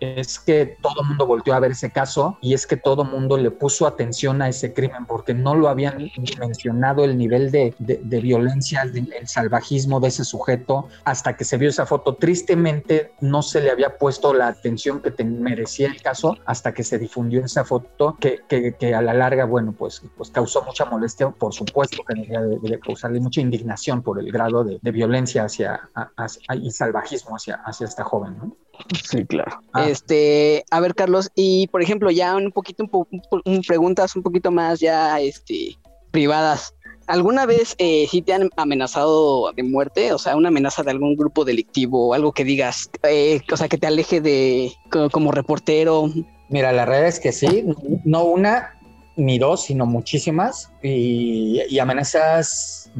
es 0.00 0.38
que 0.38 0.76
todo 0.82 1.02
el 1.02 1.08
mundo 1.08 1.26
volteó 1.26 1.54
a 1.54 1.60
ver 1.60 1.72
ese 1.72 1.90
caso 1.90 2.36
y 2.40 2.54
es 2.54 2.66
que 2.66 2.76
todo 2.76 3.02
el 3.02 3.10
mundo 3.10 3.36
le 3.36 3.50
puso 3.50 3.86
atención 3.86 4.42
a 4.42 4.48
ese 4.48 4.72
crimen 4.72 5.06
porque 5.06 5.34
no 5.34 5.54
lo 5.54 5.68
habían 5.68 6.10
mencionado 6.38 7.04
el 7.04 7.16
nivel 7.16 7.50
de, 7.50 7.74
de, 7.78 8.20
violencia, 8.20 8.82
el, 8.82 9.28
salvajismo 9.28 10.00
de 10.00 10.08
ese 10.08 10.24
sujeto 10.24 10.88
hasta 11.04 11.36
que 11.36 11.44
se 11.44 11.56
vio 11.56 11.68
esa 11.68 11.86
foto. 11.86 12.16
Tristemente 12.16 13.12
no 13.20 13.42
se 13.42 13.60
le 13.60 13.70
había 13.70 13.96
puesto 13.98 14.34
la 14.34 14.48
atención 14.48 15.00
que 15.00 15.12
merecía 15.24 15.88
el 15.88 16.02
caso 16.02 16.36
hasta 16.46 16.74
que 16.74 16.82
se 16.82 16.98
difundió 16.98 17.44
esa 17.44 17.64
foto 17.64 18.16
que, 18.20 18.40
que, 18.48 18.94
a 18.94 19.02
la 19.02 19.14
larga, 19.14 19.44
bueno, 19.44 19.72
pues, 19.72 20.02
pues 20.16 20.30
causó 20.30 20.62
mucha 20.62 20.84
molestia, 20.84 21.30
por 21.30 21.54
supuesto 21.54 22.02
que 22.04 22.14
debería 22.14 22.40
de, 22.42 22.58
de 22.58 22.80
causarle 22.80 23.20
mucha 23.20 23.40
indignación 23.40 24.02
por 24.02 24.18
el 24.18 24.30
grado 24.30 24.64
de, 24.64 24.91
de 24.92 24.98
violencia 24.98 25.44
hacia, 25.44 25.88
hacia, 26.16 26.54
y 26.54 26.70
salvajismo 26.70 27.36
hacia, 27.36 27.56
hacia 27.64 27.86
esta 27.86 28.04
joven, 28.04 28.36
¿no? 28.38 28.56
Sí, 29.02 29.24
claro. 29.24 29.60
Ah. 29.72 29.88
Este, 29.88 30.64
a 30.70 30.80
ver, 30.80 30.94
Carlos, 30.94 31.30
y 31.34 31.66
por 31.68 31.82
ejemplo, 31.82 32.10
ya 32.10 32.36
un 32.36 32.52
poquito, 32.52 32.84
un, 32.84 32.88
po 32.88 33.06
un 33.44 33.62
preguntas 33.62 34.14
un 34.16 34.22
poquito 34.22 34.50
más 34.50 34.80
ya, 34.80 35.20
este, 35.20 35.76
privadas. 36.10 36.74
¿Alguna 37.08 37.46
vez 37.46 37.74
eh, 37.78 38.06
sí 38.08 38.22
te 38.22 38.32
han 38.32 38.48
amenazado 38.56 39.52
de 39.52 39.62
muerte? 39.64 40.12
O 40.12 40.18
sea, 40.18 40.36
una 40.36 40.48
amenaza 40.48 40.82
de 40.82 40.92
algún 40.92 41.16
grupo 41.16 41.44
delictivo 41.44 42.08
o 42.08 42.14
algo 42.14 42.32
que 42.32 42.44
digas, 42.44 42.90
eh, 43.02 43.40
o 43.50 43.56
sea, 43.56 43.68
que 43.68 43.78
te 43.78 43.88
aleje 43.88 44.20
de 44.20 44.72
como 45.10 45.32
reportero. 45.32 46.08
Mira, 46.48 46.70
la 46.72 46.84
realidad 46.84 47.08
es 47.08 47.18
que 47.18 47.32
sí, 47.32 47.64
no 48.04 48.24
una, 48.24 48.78
ni 49.16 49.38
dos, 49.38 49.64
sino 49.64 49.86
muchísimas. 49.86 50.70
Y, 50.82 51.78
amenazas 51.78 52.90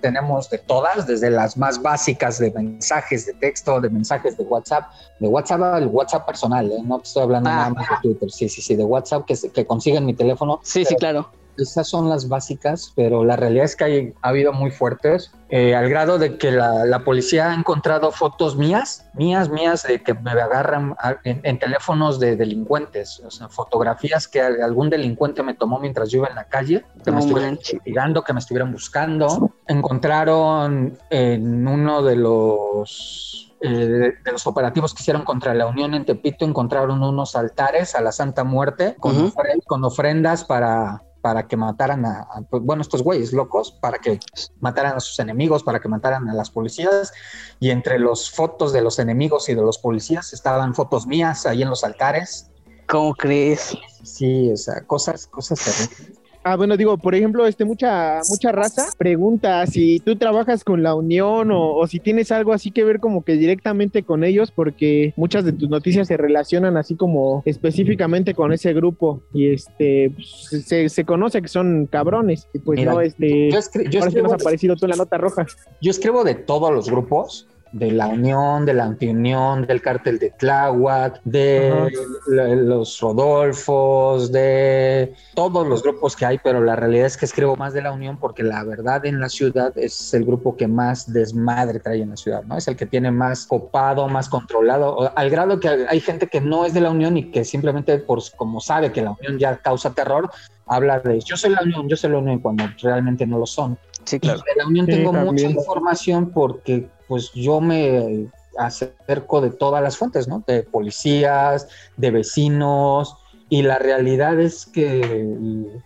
tenemos 0.00 0.50
de 0.50 0.58
todas, 0.58 1.06
desde 1.06 1.30
las 1.30 1.56
más 1.56 1.80
básicas 1.80 2.38
de 2.38 2.50
mensajes 2.50 3.26
de 3.26 3.34
texto, 3.34 3.80
de 3.80 3.88
mensajes 3.88 4.36
de 4.36 4.44
WhatsApp, 4.44 4.90
de 5.18 5.28
WhatsApp 5.28 5.62
al 5.62 5.86
WhatsApp 5.86 6.26
personal, 6.26 6.70
¿eh? 6.70 6.82
no 6.84 6.98
te 6.98 7.08
estoy 7.08 7.22
hablando 7.22 7.48
ah. 7.50 7.54
nada 7.54 7.70
más 7.70 7.88
de 7.88 7.96
Twitter, 8.02 8.30
sí, 8.30 8.48
sí, 8.48 8.60
sí, 8.60 8.76
de 8.76 8.84
WhatsApp 8.84 9.24
que, 9.24 9.34
que 9.50 9.66
consiguen 9.66 10.04
mi 10.04 10.14
teléfono. 10.14 10.60
Sí, 10.62 10.84
sí, 10.84 10.94
claro 10.96 11.30
esas 11.56 11.88
son 11.88 12.08
las 12.08 12.28
básicas, 12.28 12.92
pero 12.94 13.24
la 13.24 13.36
realidad 13.36 13.64
es 13.64 13.76
que 13.76 13.84
hay, 13.84 14.14
ha 14.22 14.28
habido 14.28 14.52
muy 14.52 14.70
fuertes, 14.70 15.32
eh, 15.48 15.74
al 15.74 15.88
grado 15.88 16.18
de 16.18 16.38
que 16.38 16.52
la, 16.52 17.02
policía 17.04 17.50
ha 17.50 17.54
encontrado 17.54 18.12
fotos 18.12 18.56
mías, 18.56 19.08
mías, 19.14 19.48
mías, 19.48 19.82
de 19.82 20.02
que 20.02 20.14
me 20.14 20.30
agarran 20.30 20.94
en, 21.24 21.58
teléfonos 21.58 22.20
de 22.20 22.36
delincuentes, 22.36 23.20
o 23.26 23.30
sea, 23.30 23.48
fotografías 23.48 24.28
que 24.28 24.40
algún 24.40 24.90
delincuente 24.90 25.42
me 25.42 25.54
tomó 25.54 25.80
mientras 25.80 26.10
yo 26.10 26.18
iba 26.18 26.28
en 26.28 26.36
la 26.36 26.44
calle, 26.44 26.84
que 27.04 27.10
me 27.10 27.20
estuvieran 27.20 27.54
investigando, 27.54 28.22
que 28.22 28.32
me 28.32 28.38
estuvieran 28.38 28.72
buscando. 28.72 29.50
Encontraron 29.66 30.96
en 31.10 31.66
uno 31.66 32.02
de 32.02 32.16
los 32.16 33.50
eh, 33.62 34.14
de 34.24 34.32
los 34.32 34.46
operativos 34.46 34.94
que 34.94 35.02
hicieron 35.02 35.22
contra 35.22 35.52
la 35.52 35.66
Unión 35.66 35.92
en 35.92 36.06
Tepito 36.06 36.46
encontraron 36.46 37.02
unos 37.02 37.36
altares 37.36 37.94
a 37.94 38.00
la 38.00 38.10
Santa 38.10 38.42
Muerte 38.42 38.96
con, 38.98 39.32
con 39.66 39.84
ofrendas 39.84 40.44
para, 40.44 41.02
para 41.20 41.46
que 41.46 41.56
mataran 41.56 42.04
a, 42.06 42.28
pues, 42.48 42.62
bueno, 42.62 42.82
estos 42.82 43.02
güeyes 43.02 43.32
locos, 43.32 43.72
para 43.72 43.98
que 43.98 44.18
mataran 44.60 44.96
a 44.96 45.00
sus 45.00 45.18
enemigos, 45.18 45.62
para 45.62 45.80
que 45.80 45.88
mataran 45.88 46.28
a 46.28 46.34
las 46.34 46.50
policías. 46.50 47.12
Y 47.58 47.70
entre 47.70 47.98
los 47.98 48.30
fotos 48.30 48.72
de 48.72 48.80
los 48.80 48.98
enemigos 48.98 49.48
y 49.48 49.54
de 49.54 49.62
los 49.62 49.78
policías 49.78 50.32
estaban 50.32 50.74
fotos 50.74 51.06
mías 51.06 51.46
ahí 51.46 51.62
en 51.62 51.70
los 51.70 51.84
altares. 51.84 52.50
¿Cómo 52.88 53.14
crees? 53.14 53.76
Sí, 54.02 54.50
o 54.52 54.56
sea, 54.56 54.84
cosas, 54.86 55.26
cosas 55.26 55.60
terribles. 55.60 56.19
Ah, 56.42 56.56
bueno, 56.56 56.76
digo, 56.78 56.96
por 56.96 57.14
ejemplo, 57.14 57.46
este, 57.46 57.66
mucha, 57.66 58.20
mucha 58.30 58.50
raza 58.50 58.88
pregunta 58.96 59.66
si 59.66 60.00
tú 60.00 60.16
trabajas 60.16 60.64
con 60.64 60.82
la 60.82 60.94
Unión 60.94 61.50
o, 61.52 61.86
si 61.86 62.00
tienes 62.00 62.32
algo 62.32 62.54
así 62.54 62.70
que 62.70 62.82
ver 62.82 62.98
como 62.98 63.24
que 63.24 63.34
directamente 63.34 64.04
con 64.04 64.24
ellos, 64.24 64.50
porque 64.50 65.12
muchas 65.16 65.44
de 65.44 65.52
tus 65.52 65.68
noticias 65.68 66.08
se 66.08 66.16
relacionan 66.16 66.78
así 66.78 66.96
como 66.96 67.42
específicamente 67.44 68.34
con 68.34 68.52
ese 68.52 68.72
grupo 68.72 69.22
y 69.34 69.50
este 69.52 70.12
pues, 70.14 70.66
se, 70.66 70.88
se 70.88 71.04
conoce 71.04 71.42
que 71.42 71.48
son 71.48 71.86
cabrones 71.86 72.48
y 72.54 72.58
pues 72.58 72.82
no, 72.84 73.02
este, 73.02 73.50
yo, 73.90 74.00
nos 74.00 74.32
ha 74.32 74.36
aparecido 74.36 74.76
tú 74.76 74.86
en 74.86 74.90
la 74.90 74.96
nota 74.96 75.18
roja. 75.18 75.46
Yo 75.82 75.90
escribo 75.90 76.24
de 76.24 76.34
todos 76.34 76.72
los 76.72 76.88
grupos, 76.88 77.48
de 77.72 77.92
la 77.92 78.08
Unión, 78.08 78.66
de 78.66 78.74
la 78.74 78.84
Antiunión, 78.84 79.66
del 79.66 79.80
cártel 79.80 80.18
de 80.18 80.30
Tláhuac, 80.30 81.20
de 81.24 81.90
los 82.26 83.00
Rodolfos, 83.00 84.32
de 84.32 85.14
todos 85.34 85.66
los 85.66 85.82
grupos 85.82 86.16
que 86.16 86.26
hay, 86.26 86.38
pero 86.38 86.60
la 86.60 86.76
realidad 86.76 87.06
es 87.06 87.16
que 87.16 87.26
escribo 87.26 87.56
más 87.56 87.72
de 87.72 87.82
la 87.82 87.92
Unión 87.92 88.18
porque 88.18 88.42
la 88.42 88.64
verdad 88.64 89.06
en 89.06 89.20
la 89.20 89.28
ciudad 89.28 89.76
es 89.76 90.12
el 90.14 90.24
grupo 90.24 90.56
que 90.56 90.66
más 90.66 91.12
desmadre 91.12 91.78
trae 91.78 92.02
en 92.02 92.10
la 92.10 92.16
ciudad, 92.16 92.42
¿no? 92.44 92.56
Es 92.56 92.66
el 92.68 92.76
que 92.76 92.86
tiene 92.86 93.10
más 93.10 93.46
copado, 93.46 94.08
más 94.08 94.28
controlado, 94.28 95.12
al 95.16 95.30
grado 95.30 95.60
que 95.60 95.68
hay 95.68 96.00
gente 96.00 96.26
que 96.26 96.40
no 96.40 96.64
es 96.64 96.74
de 96.74 96.80
la 96.80 96.90
Unión 96.90 97.16
y 97.16 97.30
que 97.30 97.44
simplemente 97.44 97.98
por 97.98 98.20
como 98.36 98.60
sabe 98.60 98.92
que 98.92 99.02
la 99.02 99.12
Unión 99.12 99.38
ya 99.38 99.56
causa 99.56 99.92
terror, 99.94 100.30
habla 100.66 101.00
de 101.00 101.20
yo 101.20 101.36
soy 101.36 101.50
la 101.50 101.62
Unión, 101.62 101.88
yo 101.88 101.96
soy 101.96 102.10
la 102.10 102.18
Unión 102.18 102.38
cuando 102.38 102.64
realmente 102.82 103.26
no 103.26 103.38
lo 103.38 103.46
son. 103.46 103.78
Sí, 104.10 104.18
claro. 104.18 104.40
de 104.40 104.60
la 104.60 104.66
Unión 104.66 104.86
tengo 104.86 105.12
mucha 105.12 105.46
información 105.46 106.30
porque 106.30 106.88
pues 107.06 107.30
yo 107.32 107.60
me 107.60 108.28
acerco 108.58 109.40
de 109.40 109.50
todas 109.50 109.80
las 109.82 109.96
fuentes, 109.96 110.26
¿no? 110.26 110.42
De 110.46 110.64
policías, 110.64 111.68
de 111.96 112.10
vecinos, 112.10 113.16
y 113.48 113.62
la 113.62 113.78
realidad 113.78 114.40
es 114.40 114.66
que 114.66 115.26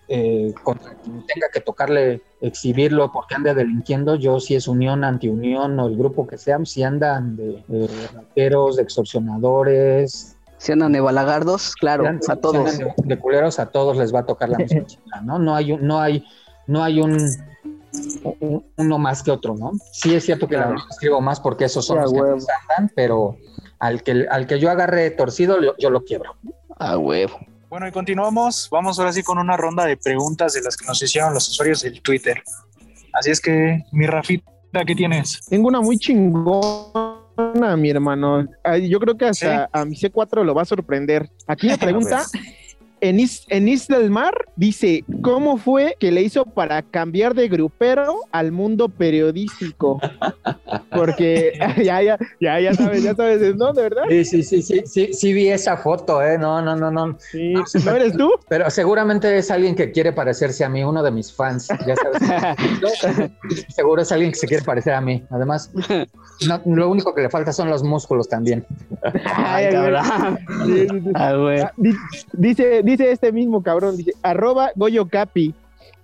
eh, 0.09 0.55
contra 0.63 0.95
quien 0.95 1.27
tenga 1.27 1.49
que 1.53 1.61
tocarle 1.61 2.23
exhibirlo 2.41 3.13
porque 3.13 3.35
anda 3.35 3.53
delinquiendo, 3.53 4.17
yo 4.17 4.41
si 4.41 4.55
es 4.55 4.69
unión, 4.69 5.05
antiunión 5.05 5.79
o 5.79 5.89
el 5.89 5.97
grupo 5.97 6.27
que 6.27 6.39
sea, 6.39 6.59
si 6.65 6.83
andan 6.83 7.37
de, 7.37 7.63
de 7.69 7.89
rateros, 8.15 8.77
de 8.77 8.83
extorsionadores. 8.83 10.37
Si 10.57 10.73
andan 10.73 10.93
de 10.93 11.01
balagardos, 11.01 11.75
claro, 11.75 12.07
a 12.07 12.37
todos. 12.37 12.79
de, 12.79 13.19
culeros, 13.19 13.59
a 13.59 13.67
todos 13.67 13.99
les 13.99 14.15
va 14.15 14.21
a 14.21 14.27
tocar 14.27 14.49
la 14.49 14.59
misma 14.59 14.85
¿no? 15.25 15.39
No 15.39 15.55
hay, 15.55 15.77
no 15.77 16.01
hay, 16.01 16.25
no 16.67 16.83
hay 16.83 17.01
un 17.01 17.19
uno 18.77 18.99
más 18.99 19.23
que 19.23 19.31
otro, 19.31 19.55
¿no? 19.55 19.73
Sí 19.93 20.15
es 20.15 20.25
cierto 20.25 20.49
que 20.49 20.57
la 20.57 20.75
escribo 20.91 21.21
más 21.21 21.41
porque 21.41 21.65
esos 21.65 21.85
son 21.85 22.01
los 22.01 22.13
que 22.13 22.21
andan, 22.21 22.93
pero 22.95 23.37
al 23.79 24.03
que, 24.03 24.27
al 24.31 24.47
que 24.47 24.59
yo 24.59 24.71
agarre 24.71 25.11
torcido, 25.11 25.59
yo, 25.79 25.91
lo 25.91 26.05
quiebro. 26.05 26.37
A 26.79 26.99
huevo. 26.99 27.39
Bueno, 27.69 27.89
y 27.89 27.93
continuamos. 27.93 28.69
Vamos 28.71 28.99
ahora 28.99 29.13
sí 29.13 29.23
con 29.23 29.39
una 29.39 29.57
ronda 29.57 29.85
de 29.85 29.97
preguntas 29.97 30.55
de 30.55 30.63
las 30.63 30.77
que 30.77 30.87
nos 30.87 31.03
hicieron 31.03 31.35
los 31.35 31.49
usuarios 31.49 31.83
del 31.83 32.01
Twitter. 32.01 32.43
Así 33.13 33.31
es 33.31 33.41
que, 33.41 33.85
mi 33.93 34.07
Rafita, 34.07 34.85
¿qué 34.87 34.95
tienes? 34.95 35.41
Tengo 35.49 35.69
una 35.69 35.81
muy 35.81 35.99
chingona, 35.99 37.77
mi 37.77 37.91
hermano. 37.91 38.47
Yo 38.89 39.01
creo 39.01 39.17
que 39.17 39.27
hasta 39.27 39.69
a 39.73 39.85
mi 39.85 39.97
C4 39.97 40.45
lo 40.45 40.55
va 40.55 40.63
a 40.63 40.67
sorprender. 40.67 41.31
Aquí 41.47 41.69
la 41.69 41.77
pregunta 41.79 42.25
en, 43.09 43.69
Isla 43.69 43.99
del 43.99 44.11
Mar 44.11 44.35
dice, 44.57 45.05
¿cómo 45.21 45.59
fue 45.59 45.97
que 46.01 46.11
le 46.11 46.23
hizo 46.23 46.47
para 46.47 46.81
cambiar 46.83 47.35
de 47.35 47.49
grupero 47.49 48.21
al 48.33 48.51
mundo 48.51 48.89
periodístico? 48.89 50.01
Porque 50.91 51.53
ya, 51.83 52.01
ya, 52.01 52.19
ya, 52.41 52.61
ya 52.61 52.75
sabes, 52.75 53.03
ya 53.03 53.15
sabes, 53.15 53.57
¿no? 53.57 53.73
¿De 53.73 53.83
verdad? 53.83 54.05
Sí, 54.09 54.25
sí, 54.25 54.43
sí, 54.43 54.63
sí, 54.63 54.83
sí, 54.87 55.13
sí 55.13 55.33
vi 55.35 55.49
esa 55.49 55.77
foto, 55.77 56.23
¿eh? 56.23 56.39
No, 56.39 56.63
no, 56.63 56.77
no, 56.77 56.91
no. 56.91 57.19
Sí, 57.19 57.55
¿no 57.85 57.93
eres 57.93 58.17
tú? 58.17 58.31
Pero 58.49 58.71
seguramente 58.71 59.37
es 59.37 59.51
alguien 59.51 59.75
que 59.75 59.93
quiere 59.93 60.13
parecerse 60.13 60.65
a 60.65 60.71
mí, 60.71 60.83
uno 60.83 61.03
de 61.03 61.11
mis 61.11 61.31
fans, 61.31 61.69
ya 61.87 61.95
sabes. 61.97 63.31
seguro 63.75 64.01
es 64.01 64.13
alguien 64.13 64.33
que 64.33 64.39
se 64.39 64.47
quiere 64.47 64.65
parecer 64.65 64.95
a 64.95 65.01
mí. 65.01 65.23
Además, 65.31 65.71
lo 66.65 66.89
único 66.89 67.15
que 67.15 67.23
le 67.23 67.29
falta 67.29 67.53
son 67.53 67.69
los 67.69 67.83
músculos 67.83 68.29
también. 68.29 68.65
Ay, 69.25 69.71
cabrón. 69.71 70.05
Ah, 71.15 71.73
dice, 72.33 72.83
dice 72.83 72.94
dice 72.97 73.11
este 73.11 73.33
mismo 73.33 73.63
cabrón, 73.63 73.97
dice, 73.97 74.13
arroba 74.23 74.71
Goyo 74.77 75.09
Capi, 75.09 75.55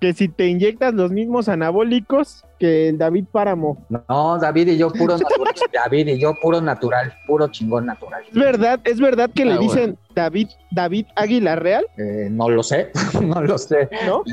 que 0.01 0.13
si 0.15 0.29
te 0.29 0.47
inyectas 0.47 0.95
los 0.95 1.11
mismos 1.11 1.49
anabólicos 1.49 2.45
que 2.59 2.89
el 2.89 2.99
David 2.99 3.27
Páramo. 3.31 3.85
No, 3.89 4.39
David 4.39 4.69
y 4.69 4.79
yo 4.79 4.91
puro 4.91 5.17
natural. 5.19 5.55
David 5.73 6.09
y 6.09 6.19
yo 6.19 6.35
puro 6.41 6.61
natural, 6.61 7.13
puro 7.27 7.49
chingón 7.49 7.87
natural. 7.87 8.23
Es 8.27 8.35
verdad, 8.35 8.81
es 8.85 9.01
verdad 9.01 9.31
que 9.35 9.45
le 9.45 9.55
ah, 9.55 9.59
dicen 9.59 9.99
David, 10.15 10.49
David 10.71 11.07
Águila 11.17 11.57
Real. 11.57 11.85
Eh, 11.99 12.29
no 12.31 12.49
lo 12.49 12.63
sé, 12.63 12.91
no 13.23 13.43
lo 13.43 13.59
sé. 13.59 13.89
¿No? 14.07 14.25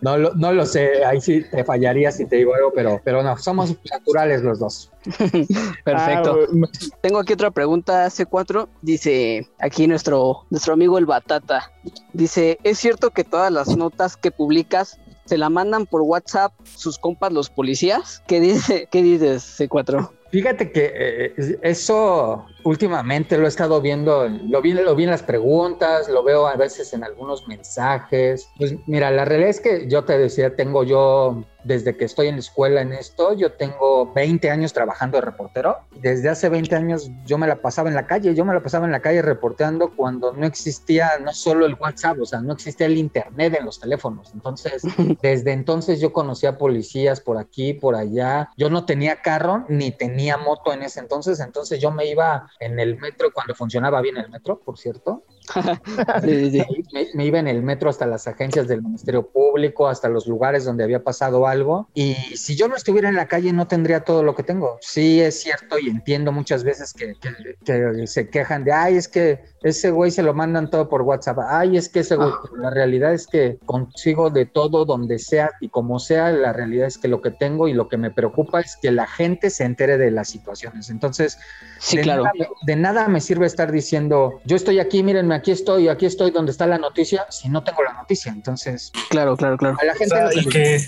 No, 0.00 0.16
lo, 0.18 0.34
no 0.34 0.52
lo 0.52 0.66
sé, 0.66 1.04
ahí 1.04 1.20
sí 1.20 1.42
te 1.50 1.64
fallaría 1.64 2.10
si 2.10 2.26
te 2.26 2.36
digo 2.36 2.54
algo, 2.54 2.72
pero, 2.74 3.00
pero 3.04 3.22
no, 3.22 3.36
somos 3.38 3.76
naturales 3.90 4.42
los 4.42 4.58
dos. 4.58 4.90
Perfecto. 5.84 6.38
Ah, 6.42 6.68
Tengo 7.00 7.18
aquí 7.18 7.32
otra 7.32 7.50
pregunta, 7.50 8.06
C4. 8.06 8.68
Dice 8.82 9.48
aquí 9.58 9.86
nuestro, 9.86 10.44
nuestro 10.50 10.74
amigo 10.74 10.98
el 10.98 11.06
Batata. 11.06 11.72
Dice, 12.12 12.58
¿es 12.64 12.78
cierto 12.78 13.10
que 13.10 13.24
todas 13.24 13.52
las 13.52 13.76
notas 13.76 14.16
que 14.16 14.30
publicas 14.30 14.98
se 15.24 15.38
la 15.38 15.48
mandan 15.48 15.86
por 15.86 16.02
WhatsApp 16.02 16.52
sus 16.64 16.98
compas 16.98 17.32
los 17.32 17.50
policías? 17.50 18.22
¿Qué 18.26 18.40
dice, 18.40 18.88
qué 18.90 19.02
dices, 19.02 19.60
C4? 19.60 20.10
Fíjate 20.30 20.72
que 20.72 20.92
eh, 20.94 21.58
eso 21.62 22.44
últimamente 22.66 23.38
lo 23.38 23.44
he 23.44 23.48
estado 23.48 23.80
viendo, 23.80 24.28
lo 24.28 24.60
vi, 24.60 24.72
lo 24.72 24.96
vi 24.96 25.04
en 25.04 25.10
las 25.10 25.22
preguntas, 25.22 26.08
lo 26.08 26.24
veo 26.24 26.48
a 26.48 26.56
veces 26.56 26.92
en 26.92 27.04
algunos 27.04 27.46
mensajes. 27.46 28.50
Pues 28.58 28.74
mira, 28.86 29.12
la 29.12 29.24
realidad 29.24 29.50
es 29.50 29.60
que 29.60 29.88
yo 29.88 30.04
te 30.04 30.18
decía, 30.18 30.56
tengo 30.56 30.82
yo 30.82 31.44
desde 31.66 31.96
que 31.96 32.04
estoy 32.04 32.28
en 32.28 32.36
la 32.36 32.40
escuela 32.40 32.80
en 32.80 32.92
esto, 32.92 33.32
yo 33.32 33.52
tengo 33.52 34.12
20 34.12 34.50
años 34.50 34.72
trabajando 34.72 35.18
de 35.18 35.22
reportero. 35.22 35.78
Desde 36.00 36.28
hace 36.28 36.48
20 36.48 36.76
años 36.76 37.10
yo 37.24 37.38
me 37.38 37.48
la 37.48 37.56
pasaba 37.56 37.88
en 37.88 37.96
la 37.96 38.06
calle, 38.06 38.34
yo 38.34 38.44
me 38.44 38.54
la 38.54 38.62
pasaba 38.62 38.86
en 38.86 38.92
la 38.92 39.00
calle 39.00 39.20
reporteando 39.20 39.90
cuando 39.96 40.32
no 40.32 40.46
existía 40.46 41.10
no 41.20 41.32
solo 41.32 41.66
el 41.66 41.74
WhatsApp, 41.74 42.18
o 42.20 42.26
sea, 42.26 42.40
no 42.40 42.52
existía 42.52 42.86
el 42.86 42.96
Internet 42.96 43.56
en 43.58 43.64
los 43.64 43.80
teléfonos. 43.80 44.30
Entonces, 44.32 44.82
desde 45.22 45.52
entonces 45.52 46.00
yo 46.00 46.12
conocía 46.12 46.56
policías 46.56 47.20
por 47.20 47.36
aquí, 47.36 47.72
por 47.72 47.96
allá. 47.96 48.50
Yo 48.56 48.70
no 48.70 48.86
tenía 48.86 49.22
carro 49.22 49.64
ni 49.68 49.90
tenía 49.90 50.36
moto 50.36 50.72
en 50.72 50.82
ese 50.82 51.00
entonces, 51.00 51.40
entonces 51.40 51.80
yo 51.80 51.90
me 51.90 52.06
iba 52.06 52.48
en 52.60 52.78
el 52.80 52.98
metro 52.98 53.32
cuando 53.32 53.54
funcionaba 53.54 54.00
bien 54.00 54.16
el 54.16 54.28
metro, 54.30 54.60
por 54.60 54.78
cierto. 54.78 55.24
sí, 56.22 56.50
sí, 56.50 56.62
me, 56.92 57.06
me, 57.14 57.26
iba 57.26 57.38
en 57.38 57.48
el 57.48 57.62
metro 57.62 57.90
hasta 57.90 58.06
las 58.06 58.26
agencias 58.26 58.68
del 58.68 58.82
Ministerio 58.82 59.26
Público, 59.26 59.88
hasta 59.88 60.08
los 60.08 60.26
lugares 60.26 60.64
donde 60.64 60.84
había 60.84 61.02
pasado 61.02 61.46
algo. 61.46 61.88
Y 61.94 62.14
si 62.36 62.56
yo 62.56 62.68
no 62.68 62.76
estuviera 62.76 63.08
en 63.08 63.16
la 63.16 63.28
calle, 63.28 63.52
no 63.52 63.66
tendría 63.66 64.00
todo 64.00 64.22
lo 64.22 64.34
que 64.34 64.42
tengo. 64.42 64.78
Sí, 64.80 65.20
es 65.20 65.40
cierto 65.40 65.78
y 65.78 65.88
entiendo 65.88 66.32
muchas 66.32 66.64
veces 66.64 66.92
que, 66.92 67.14
que, 67.20 67.56
que 67.64 68.06
se 68.06 68.28
quejan 68.28 68.64
de, 68.64 68.72
ay, 68.72 68.96
es 68.96 69.08
que 69.08 69.40
ese 69.62 69.90
güey 69.90 70.10
se 70.10 70.22
lo 70.22 70.34
mandan 70.34 70.70
todo 70.70 70.88
por 70.88 71.02
WhatsApp. 71.02 71.38
Ay, 71.48 71.76
es 71.76 71.88
que 71.88 72.00
ese 72.00 72.16
güey, 72.16 72.28
ah. 72.30 72.48
la 72.58 72.70
realidad 72.70 73.12
es 73.12 73.26
que 73.26 73.58
consigo 73.66 74.30
de 74.30 74.46
todo 74.46 74.84
donde 74.84 75.18
sea 75.18 75.50
y 75.60 75.68
como 75.68 75.98
sea, 75.98 76.30
la 76.30 76.52
realidad 76.52 76.86
es 76.86 76.98
que 76.98 77.08
lo 77.08 77.20
que 77.20 77.30
tengo 77.30 77.68
y 77.68 77.72
lo 77.72 77.88
que 77.88 77.96
me 77.96 78.10
preocupa 78.10 78.60
es 78.60 78.76
que 78.76 78.90
la 78.90 79.06
gente 79.06 79.50
se 79.50 79.64
entere 79.64 79.98
de 79.98 80.10
las 80.10 80.28
situaciones. 80.28 80.90
Entonces, 80.90 81.38
sí, 81.78 81.96
de, 81.96 82.02
claro. 82.02 82.24
nada, 82.24 82.48
de 82.66 82.76
nada 82.76 83.08
me 83.08 83.20
sirve 83.20 83.46
estar 83.46 83.72
diciendo, 83.72 84.40
yo 84.44 84.56
estoy 84.56 84.78
aquí, 84.78 85.02
mírenme, 85.02 85.34
aquí 85.36 85.52
estoy, 85.52 85.88
aquí 85.88 86.06
estoy 86.06 86.30
donde 86.30 86.52
está 86.52 86.66
la 86.66 86.78
noticia, 86.78 87.26
si 87.30 87.48
no 87.48 87.62
tengo 87.62 87.82
la 87.82 87.92
noticia. 87.92 88.32
Entonces, 88.32 88.92
claro, 89.10 89.36
claro, 89.36 89.56
claro. 89.56 89.76
A 89.80 89.84
la 89.84 89.94
gente 89.94 90.14
o 90.14 90.30
sea, 90.30 90.42
y, 90.42 90.46
que, 90.46 90.80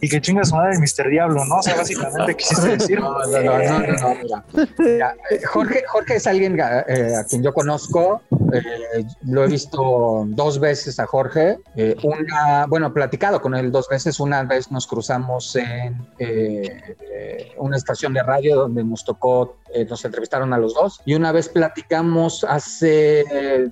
y 0.00 0.08
que 0.08 0.20
chinga 0.20 0.44
su 0.44 0.54
madre 0.54 0.78
Mr. 0.78 1.10
Diablo, 1.10 1.44
¿no? 1.44 1.56
O 1.56 1.62
sea, 1.62 1.76
básicamente 1.76 2.34
quisiste 2.36 2.68
decir. 2.76 3.00
No, 3.00 3.12
no, 3.12 3.26
no, 3.26 3.58
no, 3.58 3.78
no, 3.78 3.78
no 3.78 4.14
mira. 4.22 4.44
Mira, 4.78 5.16
Jorge, 5.52 5.82
Jorge 5.86 6.16
es 6.16 6.26
alguien 6.26 6.58
eh, 6.58 7.16
a 7.16 7.24
quien 7.24 7.42
yo 7.42 7.52
conozco, 7.52 8.22
eh, 8.52 9.04
lo 9.22 9.44
he 9.44 9.48
visto 9.48 10.24
dos 10.28 10.60
veces 10.60 10.98
a 11.00 11.06
Jorge, 11.06 11.58
eh, 11.76 11.96
una, 12.02 12.66
bueno, 12.66 12.92
platicado 12.92 13.40
con 13.40 13.54
él 13.54 13.72
dos 13.72 13.88
veces, 13.88 14.20
una 14.20 14.42
vez 14.44 14.70
nos 14.70 14.86
cruzamos 14.86 15.56
en 15.56 16.06
eh, 16.18 17.52
una 17.58 17.76
estación 17.76 18.12
de 18.14 18.22
radio 18.22 18.56
donde 18.56 18.84
nos 18.84 19.04
tocó, 19.04 19.56
eh, 19.74 19.86
nos 19.88 20.04
entrevistaron 20.04 20.52
a 20.52 20.58
los 20.58 20.74
dos, 20.74 21.00
y 21.04 21.14
una 21.14 21.32
vez 21.32 21.48
platicamos 21.48 22.44
hace 22.44 23.24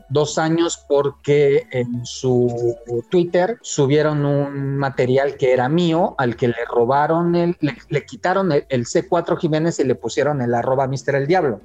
dos 0.08 0.38
años 0.38 0.84
porque 0.88 1.66
en 1.70 2.04
su 2.04 2.76
Twitter 3.10 3.58
subieron 3.62 4.24
un 4.24 4.76
material 4.76 5.36
que 5.36 5.52
era 5.52 5.68
mío, 5.68 6.14
al 6.18 6.36
que 6.36 6.48
le 6.48 6.64
robaron, 6.68 7.34
el, 7.34 7.56
le, 7.60 7.76
le 7.88 8.04
quitaron 8.04 8.52
el, 8.52 8.66
el, 8.68 8.84
C4 8.84 9.38
Jiménez 9.38 9.78
y 9.78 9.84
le 9.84 9.94
pusieron 9.94 10.40
el 10.42 10.54
arroba 10.54 10.86
Mister 10.86 11.14
el 11.14 11.26
Diablo. 11.26 11.60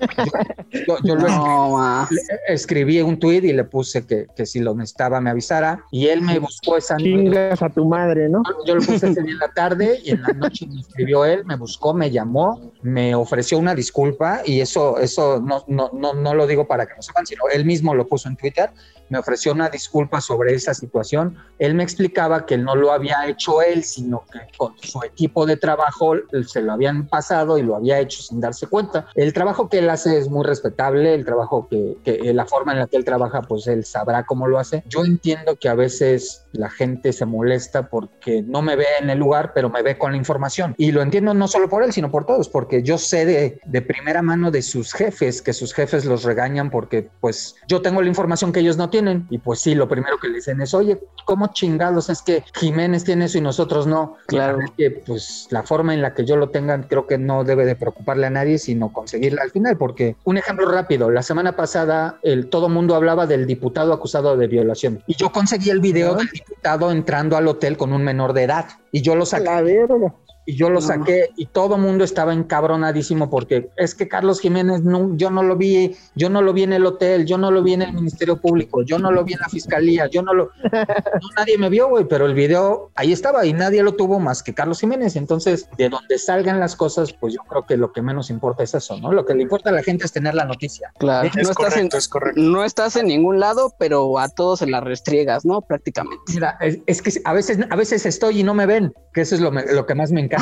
Yo, 0.72 0.86
yo, 0.88 0.98
yo 1.04 1.16
no, 1.16 2.08
lo 2.10 2.18
escribí 2.48 3.02
un 3.02 3.20
tweet 3.20 3.44
y 3.44 3.54
le 3.54 3.64
puse 3.64 4.06
que, 4.06 4.28
que, 4.36 4.46
si 4.46 4.60
lo 4.60 4.74
necesitaba 4.76 5.20
me 5.22 5.30
avisara 5.30 5.84
y 5.92 6.08
él 6.08 6.22
me 6.22 6.40
buscó 6.40 6.78
esa 6.78 6.96
noche. 6.96 7.06
Chingas 7.06 7.62
a 7.62 7.70
tu 7.70 7.86
madre, 7.86 8.30
¿no? 8.30 8.44
Yo 8.66 8.76
lo 8.76 8.82
puse 8.82 9.10
ese 9.10 9.22
día 9.22 9.34
en 9.34 9.40
la 9.40 9.54
tarde 9.54 10.00
y 10.04 10.12
en 10.12 10.22
la 10.22 10.34
noche 10.34 10.68
me 10.68 10.80
escribió 10.80 11.26
él, 11.26 11.46
me 11.46 11.56
buscó, 11.56 11.94
me 11.94 12.12
llamó, 12.12 12.72
me 12.82 13.16
ofreció 13.16 13.58
una 13.58 13.76
disculpa 13.76 14.27
y 14.46 14.62
eso, 14.62 15.00
eso 15.00 15.40
no, 15.40 15.64
no, 15.68 15.92
no, 15.94 16.14
no 16.14 16.34
lo 16.34 16.48
digo 16.48 16.68
para 16.68 16.86
que 16.86 16.96
lo 16.96 17.02
sepan, 17.02 17.26
sino 17.26 17.44
él 17.54 17.66
mismo 17.66 17.94
lo 17.94 18.08
puso 18.08 18.28
en 18.30 18.36
Twitter 18.36 18.70
me 19.10 19.20
ofreció 19.20 19.54
una 19.54 19.70
disculpa 19.70 20.22
sobre 20.22 20.54
esa 20.54 20.74
situación. 20.74 21.38
Él 21.60 21.76
me 21.76 21.84
explicaba 21.84 22.46
que 22.46 22.58
no 22.58 22.76
lo 22.76 22.92
había 22.92 23.28
hecho 23.28 23.62
él, 23.62 23.84
sino 23.84 24.24
que 24.32 24.40
con 24.58 24.78
su 24.80 25.02
equipo 25.04 25.46
de 25.46 25.58
trabajo 25.58 26.16
se 26.46 26.62
lo 26.62 26.74
habían 26.74 27.08
pasado 27.08 27.58
y 27.58 27.64
lo 27.64 27.76
había 27.76 28.00
hecho 28.00 28.22
sin 28.22 28.40
darse 28.40 28.68
cuenta. 28.68 29.08
El 29.16 29.34
trabajo 29.34 29.70
que 29.70 29.80
él 29.80 29.90
hace 29.90 30.18
es 30.18 30.30
muy 30.30 30.46
respetable, 30.46 31.14
el 31.14 31.26
trabajo 31.26 31.68
que, 31.70 31.98
que 32.04 32.34
la 32.34 32.46
forma 32.46 32.74
en 32.74 32.80
la 32.80 32.88
que 32.88 32.98
él 32.98 33.06
trabaja, 33.06 33.42
pues 33.42 33.68
él 33.68 33.86
sabrá 33.86 34.26
cómo 34.26 34.48
lo 34.48 34.60
hace. 34.60 34.84
Yo 34.88 35.06
entiendo 35.06 35.56
que 35.56 35.70
a 35.70 35.76
veces 35.76 36.46
la 36.52 36.70
gente 36.70 37.14
se 37.14 37.26
molesta 37.26 37.90
porque 37.90 38.44
no 38.44 38.62
me 38.62 38.76
ve 38.76 38.86
en 39.00 39.10
el 39.10 39.20
lugar, 39.20 39.54
pero 39.54 39.70
me 39.70 39.82
ve 39.82 39.98
con 39.98 40.12
la 40.12 40.18
información. 40.18 40.76
Y 40.78 40.92
lo 40.92 41.02
entiendo 41.02 41.34
no 41.34 41.48
solo 41.48 41.70
por 41.70 41.84
él, 41.84 41.94
sino 41.94 42.12
por 42.12 42.26
todos, 42.26 42.50
porque 42.50 42.84
yo 42.84 42.98
sé 42.98 43.26
de, 43.26 43.62
de 43.66 43.82
primera 43.82 44.22
mano 44.22 44.52
de 44.52 44.62
sus 44.62 44.94
jefes, 44.94 45.42
que 45.42 45.54
sus 45.54 45.74
jefes 45.74 46.06
los 46.06 46.24
regañan 46.24 46.70
porque 46.70 47.10
pues 47.20 47.56
yo 47.68 47.82
tengo 47.82 48.02
la 48.02 48.08
información 48.08 48.52
que 48.52 48.60
ellos 48.60 48.78
no 48.78 48.90
tienen 48.90 48.97
tienen. 48.98 49.28
Y 49.30 49.38
pues 49.38 49.60
sí, 49.60 49.76
lo 49.76 49.88
primero 49.88 50.18
que 50.18 50.28
le 50.28 50.36
dicen 50.36 50.60
es, 50.62 50.74
oye, 50.74 51.00
¿cómo 51.26 51.48
chingados 51.54 52.10
es 52.10 52.22
que 52.22 52.44
Jiménez 52.56 53.04
tiene 53.04 53.26
eso 53.26 53.38
y 53.38 53.42
nosotros 53.42 53.86
no? 53.86 54.18
Claro. 54.26 54.60
que 54.76 54.92
pues 54.92 55.48
la 55.52 55.64
forma 55.64 55.94
en 55.94 56.02
la 56.02 56.14
que 56.14 56.26
yo 56.26 56.36
lo 56.36 56.50
tenga 56.50 56.82
creo 56.88 57.06
que 57.06 57.18
no 57.18 57.44
debe 57.44 57.66
de 57.66 57.76
preocuparle 57.76 58.28
a 58.28 58.30
nadie, 58.30 58.58
sino 58.58 58.92
conseguirla 58.92 59.44
al 59.44 59.52
final, 59.52 59.78
porque 59.78 60.16
un 60.24 60.38
ejemplo 60.38 60.70
rápido, 60.70 61.12
la 61.12 61.22
semana 61.22 61.56
pasada 61.56 62.20
el, 62.24 62.50
todo 62.50 62.70
mundo 62.70 62.96
hablaba 62.96 63.28
del 63.28 63.46
diputado 63.46 63.94
acusado 63.94 64.36
de 64.36 64.48
violación 64.48 65.04
y 65.08 65.16
yo 65.16 65.32
conseguí 65.32 65.70
el 65.70 65.80
video 65.80 66.16
del 66.16 66.28
diputado 66.28 66.92
entrando 66.92 67.38
al 67.38 67.48
hotel 67.48 67.78
con 67.78 67.94
un 67.94 68.04
menor 68.04 68.34
de 68.34 68.44
edad 68.44 68.68
y 68.92 69.02
yo 69.02 69.16
lo 69.16 69.26
saqué. 69.26 69.46
La 69.46 69.62
verga 69.62 70.14
y 70.50 70.56
yo 70.56 70.70
lo 70.70 70.80
saqué 70.82 71.30
y 71.36 71.46
todo 71.48 71.76
el 71.76 71.82
mundo 71.82 72.04
estaba 72.06 72.34
encabronadísimo 72.34 73.30
porque 73.30 73.70
es 73.76 73.94
que 73.94 74.08
Carlos 74.08 74.40
Jiménez 74.40 74.82
no, 74.82 75.16
yo 75.16 75.30
no 75.30 75.44
lo 75.44 75.56
vi, 75.58 75.96
yo 76.16 76.30
no 76.30 76.42
lo 76.42 76.54
vi 76.54 76.64
en 76.64 76.74
el 76.74 76.86
hotel, 76.86 77.26
yo 77.26 77.38
no 77.38 77.52
lo 77.52 77.62
vi 77.62 77.74
en 77.74 77.82
el 77.84 77.94
Ministerio 77.94 78.38
Público, 78.42 78.82
yo 78.82 78.98
no 78.98 79.12
lo 79.12 79.24
vi 79.24 79.34
en 79.34 79.40
la 79.40 79.50
fiscalía, 79.50 80.08
yo 80.08 80.22
no 80.22 80.34
lo, 80.34 80.50
no, 80.72 81.30
nadie 81.38 81.58
me 81.58 81.70
vio, 81.70 81.90
güey, 81.90 82.06
pero 82.08 82.26
el 82.26 82.34
video 82.34 82.92
ahí 82.96 83.12
estaba 83.12 83.46
y 83.46 83.54
nadie 83.54 83.84
lo 83.84 83.94
tuvo 83.96 84.20
más 84.20 84.42
que 84.42 84.54
Carlos 84.54 84.80
Jiménez. 84.80 85.16
Entonces, 85.16 85.70
de 85.78 85.90
donde 85.90 86.18
salgan 86.18 86.60
las 86.60 86.76
cosas, 86.76 87.14
pues 87.14 87.34
yo 87.34 87.42
creo 87.50 87.66
que 87.66 87.78
lo 87.78 87.92
que 87.92 88.02
menos 88.02 88.30
importa 88.30 88.64
es 88.64 88.74
eso, 88.74 88.98
¿no? 88.98 89.12
Lo 89.12 89.26
que 89.26 89.36
le 89.36 89.44
importa 89.44 89.70
a 89.70 89.74
la 89.74 89.84
gente 89.84 90.06
es 90.06 90.12
tener 90.14 90.34
la 90.34 90.46
noticia. 90.46 90.92
Claro, 90.98 91.28
Es 91.28 91.36
no, 91.36 91.42
estás 91.42 91.56
correcto, 91.58 91.96
en, 91.96 92.00
es 92.00 92.08
correcto. 92.08 92.42
no 92.42 92.64
estás 92.64 92.96
en 92.96 93.08
ningún 93.08 93.40
lado, 93.40 93.74
pero 93.78 94.18
a 94.18 94.30
todos 94.30 94.60
se 94.60 94.68
la 94.68 94.80
restriegas, 94.80 95.46
¿no? 95.46 95.62
Prácticamente. 95.62 96.24
Mira, 96.34 96.58
es, 96.62 96.80
es 96.86 97.02
que 97.02 97.12
a 97.26 97.34
veces, 97.34 97.60
a 97.70 97.76
veces 97.76 98.06
estoy 98.06 98.40
y 98.40 98.44
no 98.44 98.54
me 98.54 98.66
ven, 98.66 98.94
que 99.14 99.22
eso 99.22 99.36
es 99.36 99.42
lo, 99.42 99.52
me- 99.52 99.66
lo 99.74 99.86
que 99.86 99.94
más 99.96 100.12
me 100.12 100.22
encanta. 100.22 100.37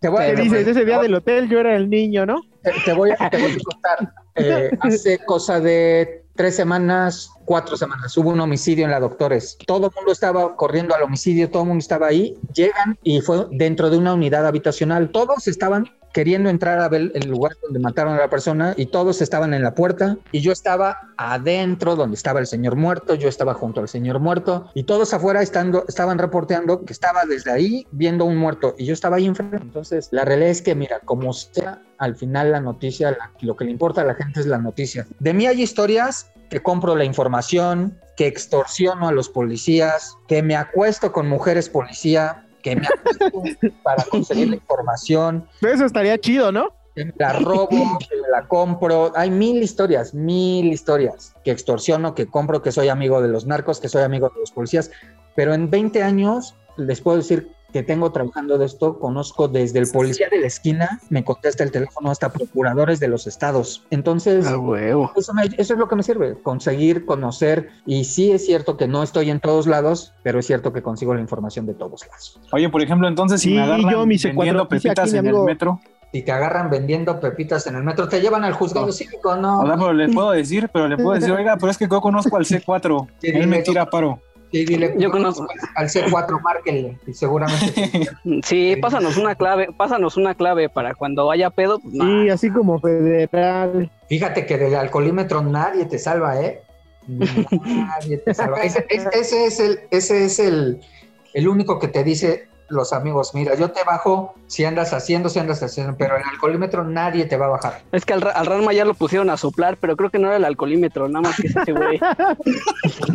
Te 0.00 0.08
voy, 0.08 0.24
¿Qué 0.26 0.32
te- 0.34 0.42
dices? 0.42 0.66
Ese 0.66 0.84
día 0.84 0.98
del 1.00 1.14
hotel 1.14 1.48
yo 1.48 1.60
era 1.60 1.76
el 1.76 1.88
niño, 1.90 2.26
¿no? 2.26 2.42
te, 2.62 2.72
te 2.84 2.92
voy, 2.92 3.10
a- 3.18 3.30
te 3.30 3.38
voy 3.38 3.52
a 3.52 3.56
contar. 3.64 4.12
Eh, 4.36 4.70
hace 4.80 5.18
cosa 5.24 5.60
de 5.60 6.24
tres 6.34 6.56
semanas, 6.56 7.30
cuatro 7.44 7.76
semanas, 7.76 8.16
hubo 8.16 8.30
un 8.30 8.40
homicidio 8.40 8.84
en 8.84 8.90
la 8.90 9.00
Doctores. 9.00 9.58
Todo 9.66 9.88
el 9.88 9.92
mundo 9.94 10.12
estaba 10.12 10.56
corriendo 10.56 10.94
al 10.94 11.02
homicidio, 11.02 11.50
todo 11.50 11.62
el 11.62 11.68
mundo 11.68 11.82
estaba 11.82 12.06
ahí. 12.06 12.36
Llegan 12.54 12.98
y 13.02 13.20
fue 13.20 13.46
dentro 13.50 13.90
de 13.90 13.98
una 13.98 14.14
unidad 14.14 14.46
habitacional. 14.46 15.10
Todos 15.10 15.48
estaban 15.48 15.88
queriendo 16.12 16.50
entrar 16.50 16.80
a 16.80 16.88
ver 16.88 17.12
el 17.14 17.28
lugar 17.28 17.52
donde 17.62 17.78
mataron 17.78 18.14
a 18.14 18.18
la 18.18 18.30
persona 18.30 18.74
y 18.76 18.86
todos 18.86 19.20
estaban 19.22 19.54
en 19.54 19.62
la 19.62 19.74
puerta 19.74 20.16
y 20.32 20.40
yo 20.40 20.52
estaba 20.52 20.98
adentro 21.16 21.96
donde 21.96 22.16
estaba 22.16 22.40
el 22.40 22.46
señor 22.46 22.76
muerto, 22.76 23.14
yo 23.14 23.28
estaba 23.28 23.54
junto 23.54 23.80
al 23.80 23.88
señor 23.88 24.18
muerto 24.18 24.70
y 24.74 24.84
todos 24.84 25.14
afuera 25.14 25.42
estando, 25.42 25.84
estaban 25.88 26.18
reporteando 26.18 26.84
que 26.84 26.92
estaba 26.92 27.24
desde 27.24 27.52
ahí 27.52 27.86
viendo 27.92 28.24
un 28.24 28.36
muerto 28.36 28.74
y 28.78 28.86
yo 28.86 28.94
estaba 28.94 29.16
ahí 29.16 29.26
enfrente. 29.26 29.58
Entonces, 29.58 30.08
la 30.10 30.24
realidad 30.24 30.50
es 30.50 30.62
que, 30.62 30.74
mira, 30.74 31.00
como 31.04 31.32
sea, 31.32 31.82
al 31.98 32.16
final 32.16 32.52
la 32.52 32.60
noticia, 32.60 33.16
lo 33.40 33.56
que 33.56 33.64
le 33.64 33.70
importa 33.70 34.00
a 34.00 34.04
la 34.04 34.14
gente 34.14 34.40
es 34.40 34.46
la 34.46 34.58
noticia. 34.58 35.06
De 35.18 35.34
mí 35.34 35.46
hay 35.46 35.62
historias 35.62 36.30
que 36.48 36.60
compro 36.60 36.96
la 36.96 37.04
información, 37.04 37.98
que 38.16 38.26
extorsiono 38.26 39.08
a 39.08 39.12
los 39.12 39.28
policías, 39.28 40.16
que 40.26 40.42
me 40.42 40.56
acuesto 40.56 41.12
con 41.12 41.28
mujeres 41.28 41.68
policía, 41.68 42.46
que 42.62 42.76
me 42.76 42.86
para 43.82 44.04
conseguir 44.04 44.48
la 44.48 44.56
información, 44.56 45.46
eso 45.60 45.84
estaría 45.84 46.18
chido, 46.18 46.52
¿no? 46.52 46.72
que 46.94 47.04
me 47.04 47.12
la 47.18 47.32
robo, 47.34 47.98
que 47.98 48.16
me 48.16 48.28
la 48.30 48.46
compro. 48.48 49.12
Hay 49.14 49.30
mil 49.30 49.62
historias, 49.62 50.14
mil 50.14 50.66
historias 50.72 51.34
que 51.44 51.50
extorsiono, 51.50 52.14
que 52.14 52.26
compro, 52.26 52.62
que 52.62 52.72
soy 52.72 52.88
amigo 52.88 53.22
de 53.22 53.28
los 53.28 53.46
narcos, 53.46 53.80
que 53.80 53.88
soy 53.88 54.02
amigo 54.02 54.28
de 54.28 54.40
los 54.40 54.50
policías. 54.50 54.90
Pero 55.36 55.54
en 55.54 55.70
20 55.70 56.02
años 56.02 56.56
les 56.76 57.00
puedo 57.00 57.18
decir 57.18 57.52
que 57.72 57.82
tengo 57.82 58.10
trabajando 58.12 58.58
de 58.58 58.66
esto, 58.66 58.98
conozco 58.98 59.48
desde 59.48 59.78
el 59.78 59.88
policía 59.90 60.28
de 60.30 60.40
la 60.40 60.46
esquina, 60.46 61.00
me 61.08 61.24
contesta 61.24 61.64
el 61.64 61.70
teléfono, 61.70 62.10
hasta 62.10 62.32
procuradores 62.32 63.00
de 63.00 63.08
los 63.08 63.26
estados. 63.26 63.86
Entonces, 63.90 64.46
A 64.46 64.58
huevo. 64.58 65.12
eso, 65.16 65.32
me- 65.34 65.44
eso 65.44 65.74
es 65.74 65.78
lo 65.78 65.88
que 65.88 65.96
me 65.96 66.02
sirve, 66.02 66.34
conseguir, 66.42 67.04
conocer. 67.06 67.68
Y 67.86 68.04
sí 68.04 68.32
es 68.32 68.44
cierto 68.46 68.76
que 68.76 68.86
no 68.88 69.02
estoy 69.02 69.30
en 69.30 69.40
todos 69.40 69.66
lados, 69.66 70.12
pero 70.22 70.38
es 70.40 70.46
cierto 70.46 70.72
que 70.72 70.82
consigo 70.82 71.14
la 71.14 71.20
información 71.20 71.66
de 71.66 71.74
todos 71.74 72.06
lados. 72.06 72.40
Oye, 72.52 72.68
por 72.68 72.82
ejemplo, 72.82 73.08
entonces 73.08 73.40
si 73.40 73.48
Sí, 73.50 73.54
me 73.54 73.62
agarran 73.62 73.90
yo, 73.90 74.06
mi 74.06 74.16
vendiendo 74.16 74.64
C4, 74.64 74.68
dice 74.70 74.88
pepitas 74.88 75.08
aquí 75.08 75.18
en 75.18 75.26
el 75.26 75.40
metro, 75.42 75.80
Si 76.12 76.22
te 76.22 76.32
agarran 76.32 76.70
vendiendo 76.70 77.20
pepitas 77.20 77.66
en 77.68 77.76
el 77.76 77.84
metro, 77.84 78.08
te 78.08 78.20
llevan 78.20 78.42
al 78.42 78.52
juzgado 78.54 78.86
No. 78.86 78.92
cívico, 78.92 79.36
¿no? 79.36 79.60
o 79.60 79.66
sea, 79.66 79.76
pero 79.76 79.92
le 79.92 80.08
puedo 80.08 80.32
decir, 80.32 80.68
pero 80.72 80.88
le 80.88 80.96
puedo 80.96 81.12
decir, 81.12 81.30
oiga, 81.30 81.56
pero 81.56 81.70
es 81.70 81.78
que 81.78 81.86
yo 81.88 82.00
conozco 82.00 82.36
al 82.36 82.44
C4, 82.44 83.06
Sí, 83.20 83.28
él 83.32 83.46
me 83.46 83.62
tira 83.62 83.88
paro. 83.88 84.20
Sí, 84.50 84.64
dile, 84.64 84.94
Yo 84.98 85.10
conozco. 85.12 85.46
al 85.76 85.88
C4, 85.88 86.40
márquenle, 86.42 86.98
y 87.06 87.14
seguramente. 87.14 88.08
Sí, 88.44 88.74
pásanos 88.82 89.16
una 89.16 89.34
clave, 89.36 89.68
pásanos 89.76 90.16
una 90.16 90.34
clave 90.34 90.68
para 90.68 90.94
cuando 90.94 91.26
vaya 91.26 91.50
pedo. 91.50 91.78
pues, 91.78 91.94
nah. 91.94 92.22
Sí, 92.24 92.28
así 92.30 92.50
como 92.50 92.80
federal. 92.80 93.90
Fíjate 94.08 94.46
que 94.46 94.58
del 94.58 94.74
alcoholímetro 94.74 95.42
nadie 95.42 95.84
te 95.86 95.98
salva, 95.98 96.40
¿eh? 96.40 96.62
Nadie 97.08 98.18
te 98.18 98.34
salva. 98.34 98.58
Ese, 98.62 98.84
es- 98.88 99.06
ese 99.12 99.46
es 99.46 99.60
el, 99.60 99.80
ese 99.90 100.24
es 100.24 100.38
el, 100.38 100.80
el 101.34 101.48
único 101.48 101.78
que 101.78 101.88
te 101.88 102.04
dice 102.04 102.48
los 102.70 102.92
amigos, 102.92 103.34
mira, 103.34 103.54
yo 103.56 103.70
te 103.70 103.82
bajo 103.84 104.34
si 104.46 104.64
andas 104.64 104.92
haciendo, 104.92 105.28
si 105.28 105.38
andas 105.38 105.62
haciendo, 105.62 105.94
pero 105.96 106.16
el 106.16 106.22
alcoholímetro 106.24 106.84
nadie 106.84 107.24
te 107.26 107.36
va 107.36 107.46
a 107.46 107.50
bajar. 107.50 107.82
Es 107.92 108.04
que 108.04 108.12
al, 108.14 108.20
Ra- 108.22 108.32
al 108.32 108.46
Ranma 108.46 108.72
ya 108.72 108.84
lo 108.84 108.94
pusieron 108.94 109.28
a 109.30 109.36
soplar, 109.36 109.76
pero 109.80 109.96
creo 109.96 110.10
que 110.10 110.18
no 110.18 110.28
era 110.28 110.36
el 110.36 110.44
alcoholímetro, 110.44 111.08
nada 111.08 111.22
más 111.28 111.36
que 111.36 111.48
es 111.48 111.56
ese 111.56 111.72
güey. 111.72 112.00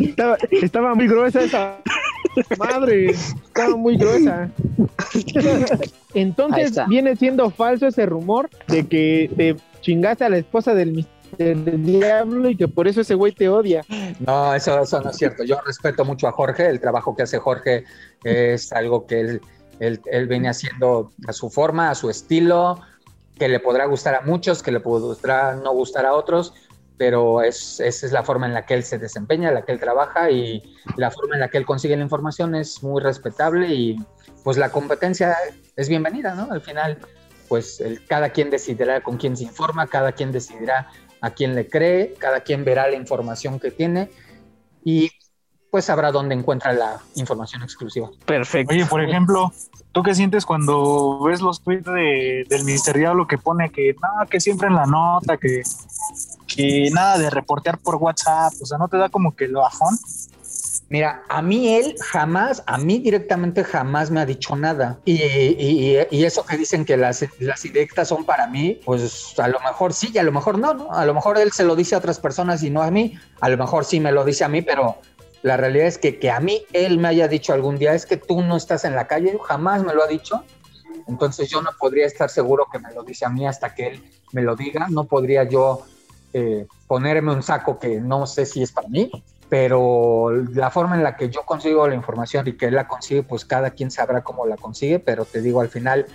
Estaba, 0.00 0.36
estaba 0.50 0.94
muy 0.94 1.08
gruesa 1.08 1.42
esa 1.42 1.76
madre. 2.58 3.10
Estaba 3.10 3.76
muy 3.76 3.96
gruesa. 3.96 4.50
Entonces 6.14 6.78
viene 6.88 7.16
siendo 7.16 7.50
falso 7.50 7.86
ese 7.86 8.06
rumor 8.06 8.48
de 8.68 8.86
que 8.86 9.30
te 9.36 9.56
chingaste 9.80 10.24
a 10.24 10.28
la 10.28 10.38
esposa 10.38 10.74
del 10.74 10.92
Mr. 10.92 11.04
del 11.38 11.84
diablo 11.84 12.48
y 12.48 12.56
que 12.56 12.68
por 12.68 12.88
eso 12.88 13.00
ese 13.00 13.14
güey 13.14 13.32
te 13.32 13.48
odia. 13.48 13.84
No, 14.20 14.54
eso, 14.54 14.80
eso 14.80 15.00
no 15.00 15.10
es 15.10 15.16
cierto. 15.16 15.44
Yo 15.44 15.60
respeto 15.64 16.04
mucho 16.04 16.28
a 16.28 16.32
Jorge. 16.32 16.66
El 16.68 16.80
trabajo 16.80 17.14
que 17.14 17.22
hace 17.22 17.38
Jorge 17.38 17.84
es 18.24 18.72
algo 18.72 19.06
que 19.06 19.20
él, 19.20 19.40
él, 19.80 20.00
él 20.06 20.28
viene 20.28 20.48
haciendo 20.48 21.12
a 21.26 21.32
su 21.32 21.50
forma, 21.50 21.90
a 21.90 21.94
su 21.94 22.10
estilo, 22.10 22.80
que 23.38 23.48
le 23.48 23.60
podrá 23.60 23.86
gustar 23.86 24.14
a 24.14 24.22
muchos, 24.22 24.62
que 24.62 24.72
le 24.72 24.80
podrá 24.80 25.54
no 25.56 25.72
gustar 25.72 26.06
a 26.06 26.14
otros, 26.14 26.54
pero 26.96 27.42
es, 27.42 27.80
esa 27.80 28.06
es 28.06 28.12
la 28.12 28.22
forma 28.22 28.46
en 28.46 28.54
la 28.54 28.64
que 28.64 28.74
él 28.74 28.82
se 28.82 28.98
desempeña, 28.98 29.50
la 29.50 29.62
que 29.62 29.72
él 29.72 29.80
trabaja 29.80 30.30
y 30.30 30.62
la 30.96 31.10
forma 31.10 31.34
en 31.34 31.40
la 31.40 31.48
que 31.48 31.58
él 31.58 31.66
consigue 31.66 31.96
la 31.96 32.02
información 32.02 32.54
es 32.54 32.82
muy 32.82 33.02
respetable 33.02 33.68
y 33.74 33.96
pues 34.42 34.56
la 34.56 34.70
competencia 34.70 35.36
es 35.76 35.88
bienvenida, 35.88 36.34
¿no? 36.34 36.50
Al 36.50 36.62
final, 36.62 36.98
pues 37.48 37.82
cada 38.08 38.30
quien 38.30 38.50
decidirá 38.50 39.02
con 39.02 39.18
quién 39.18 39.36
se 39.36 39.44
informa, 39.44 39.86
cada 39.86 40.12
quien 40.12 40.32
decidirá 40.32 40.90
a 41.26 41.30
quién 41.30 41.54
le 41.54 41.68
cree, 41.68 42.14
cada 42.18 42.40
quien 42.40 42.64
verá 42.64 42.88
la 42.88 42.96
información 42.96 43.58
que 43.58 43.70
tiene 43.70 44.10
y 44.84 45.10
pues 45.70 45.84
sabrá 45.84 46.12
dónde 46.12 46.34
encuentra 46.34 46.72
la 46.72 47.00
información 47.16 47.62
exclusiva. 47.62 48.08
Perfecto. 48.24 48.72
Oye, 48.72 48.86
por 48.86 49.02
ejemplo, 49.02 49.52
¿tú 49.92 50.02
qué 50.02 50.14
sientes 50.14 50.46
cuando 50.46 51.20
ves 51.24 51.40
los 51.40 51.60
tweets 51.62 51.84
de, 51.84 52.46
del 52.48 52.64
Mister 52.64 52.96
Diablo 52.96 53.26
que 53.26 53.36
pone 53.36 53.70
que 53.70 53.94
nada, 54.00 54.26
que 54.26 54.40
siempre 54.40 54.68
en 54.68 54.74
la 54.74 54.86
nota, 54.86 55.36
que, 55.36 55.62
que 56.46 56.88
nada 56.92 57.18
de 57.18 57.28
reportear 57.28 57.78
por 57.78 57.96
WhatsApp? 57.96 58.54
O 58.62 58.64
sea, 58.64 58.78
¿no 58.78 58.88
te 58.88 58.96
da 58.96 59.08
como 59.08 59.34
que 59.34 59.48
lo 59.48 59.60
bajón? 59.60 59.98
Mira, 60.88 61.24
a 61.28 61.42
mí 61.42 61.74
él 61.74 61.96
jamás, 62.00 62.62
a 62.66 62.78
mí 62.78 63.00
directamente 63.00 63.64
jamás 63.64 64.10
me 64.10 64.20
ha 64.20 64.26
dicho 64.26 64.54
nada. 64.54 64.98
Y, 65.04 65.20
y, 65.20 65.98
y 66.10 66.24
eso 66.24 66.46
que 66.46 66.56
dicen 66.56 66.84
que 66.84 66.96
las, 66.96 67.24
las 67.40 68.08
son 68.08 68.24
para 68.24 68.46
mí, 68.46 68.80
pues 68.84 69.34
a 69.38 69.48
lo 69.48 69.58
mejor 69.60 69.92
sí 69.92 70.10
y 70.14 70.18
a 70.18 70.22
lo 70.22 70.30
mejor 70.30 70.58
no, 70.58 70.74
¿no? 70.74 70.92
A 70.92 71.04
lo 71.04 71.12
mejor 71.12 71.38
él 71.38 71.50
se 71.50 71.64
lo 71.64 71.74
dice 71.74 71.96
a 71.96 71.98
otras 71.98 72.20
personas 72.20 72.62
y 72.62 72.70
no 72.70 72.82
a 72.82 72.90
mí. 72.92 73.18
A 73.40 73.48
lo 73.48 73.56
mejor 73.56 73.84
sí 73.84 73.98
me 73.98 74.12
lo 74.12 74.24
dice 74.24 74.44
a 74.44 74.48
mí, 74.48 74.62
pero 74.62 74.98
la 75.42 75.56
realidad 75.56 75.88
es 75.88 75.98
que 75.98 76.20
que 76.20 76.30
a 76.30 76.38
mí 76.38 76.62
él 76.72 76.98
me 76.98 77.08
haya 77.08 77.26
dicho 77.26 77.52
algún 77.52 77.78
día 77.78 77.92
es 77.92 78.06
que 78.06 78.16
tú 78.16 78.42
no 78.42 78.56
estás 78.56 78.84
en 78.84 78.94
la 78.94 79.08
calle, 79.08 79.36
jamás 79.44 79.82
me 79.82 79.92
lo 79.92 80.04
ha 80.04 80.06
dicho. 80.06 80.44
Entonces 81.08 81.50
yo 81.50 81.62
no 81.62 81.70
podría 81.78 82.06
estar 82.06 82.30
seguro 82.30 82.66
que 82.70 82.78
me 82.78 82.92
lo 82.92 83.02
dice 83.02 83.24
a 83.24 83.28
mí 83.28 83.46
hasta 83.46 83.74
que 83.74 83.88
él 83.88 84.02
me 84.32 84.42
lo 84.42 84.54
diga. 84.54 84.86
No 84.88 85.04
podría 85.04 85.42
yo 85.42 85.84
eh, 86.32 86.66
ponerme 86.86 87.32
un 87.32 87.42
saco 87.42 87.78
que 87.78 88.00
no 88.00 88.26
sé 88.26 88.46
si 88.46 88.62
es 88.62 88.70
para 88.70 88.88
mí, 88.88 89.10
pero 89.48 90.30
la 90.54 90.70
forma 90.70 90.96
en 90.96 91.02
la 91.02 91.16
que 91.16 91.30
yo 91.30 91.44
consigo 91.44 91.86
la 91.88 91.94
información 91.94 92.48
y 92.48 92.56
que 92.56 92.66
él 92.66 92.74
la 92.74 92.88
consigue, 92.88 93.22
pues 93.22 93.44
cada 93.44 93.70
quien 93.70 93.90
sabrá 93.90 94.22
cómo 94.22 94.46
la 94.46 94.56
consigue, 94.56 94.98
pero 94.98 95.24
te 95.24 95.40
digo, 95.40 95.60
al 95.60 95.68
final, 95.68 96.06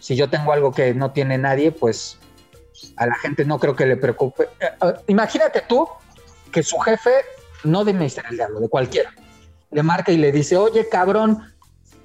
si 0.00 0.16
yo 0.16 0.30
tengo 0.30 0.52
algo 0.52 0.72
que 0.72 0.94
no 0.94 1.12
tiene 1.12 1.36
nadie, 1.36 1.72
pues 1.72 2.18
a 2.96 3.06
la 3.06 3.14
gente 3.16 3.44
no 3.44 3.58
creo 3.58 3.76
que 3.76 3.86
le 3.86 3.96
preocupe. 3.96 4.44
Eh, 4.60 4.68
eh, 4.82 4.94
imagínate 5.08 5.62
tú 5.68 5.86
que 6.52 6.62
su 6.62 6.78
jefe, 6.78 7.10
no 7.64 7.84
de 7.84 7.92
Ministerio 7.92 8.30
del 8.30 8.38
Diablo, 8.38 8.60
de 8.60 8.68
cualquiera, 8.68 9.12
le 9.70 9.82
marca 9.82 10.12
y 10.12 10.16
le 10.16 10.32
dice, 10.32 10.56
oye 10.56 10.88
cabrón, 10.88 11.42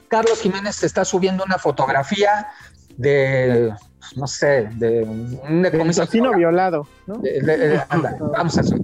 Carlos 0.09 0.41
Jiménez 0.41 0.79
te 0.79 0.85
está 0.85 1.05
subiendo 1.05 1.43
una 1.45 1.57
fotografía 1.57 2.49
de, 2.97 3.73
no 4.15 4.27
sé, 4.27 4.69
de 4.75 5.03
un 5.03 5.91
tocino 5.93 6.33
violado, 6.33 6.87
¿no? 7.07 7.17
de- 7.17 7.41
de- 7.41 7.57
de- 7.57 7.81
anda, 7.89 8.17
vamos 8.19 8.57
a 8.57 8.61
hacer. 8.61 8.79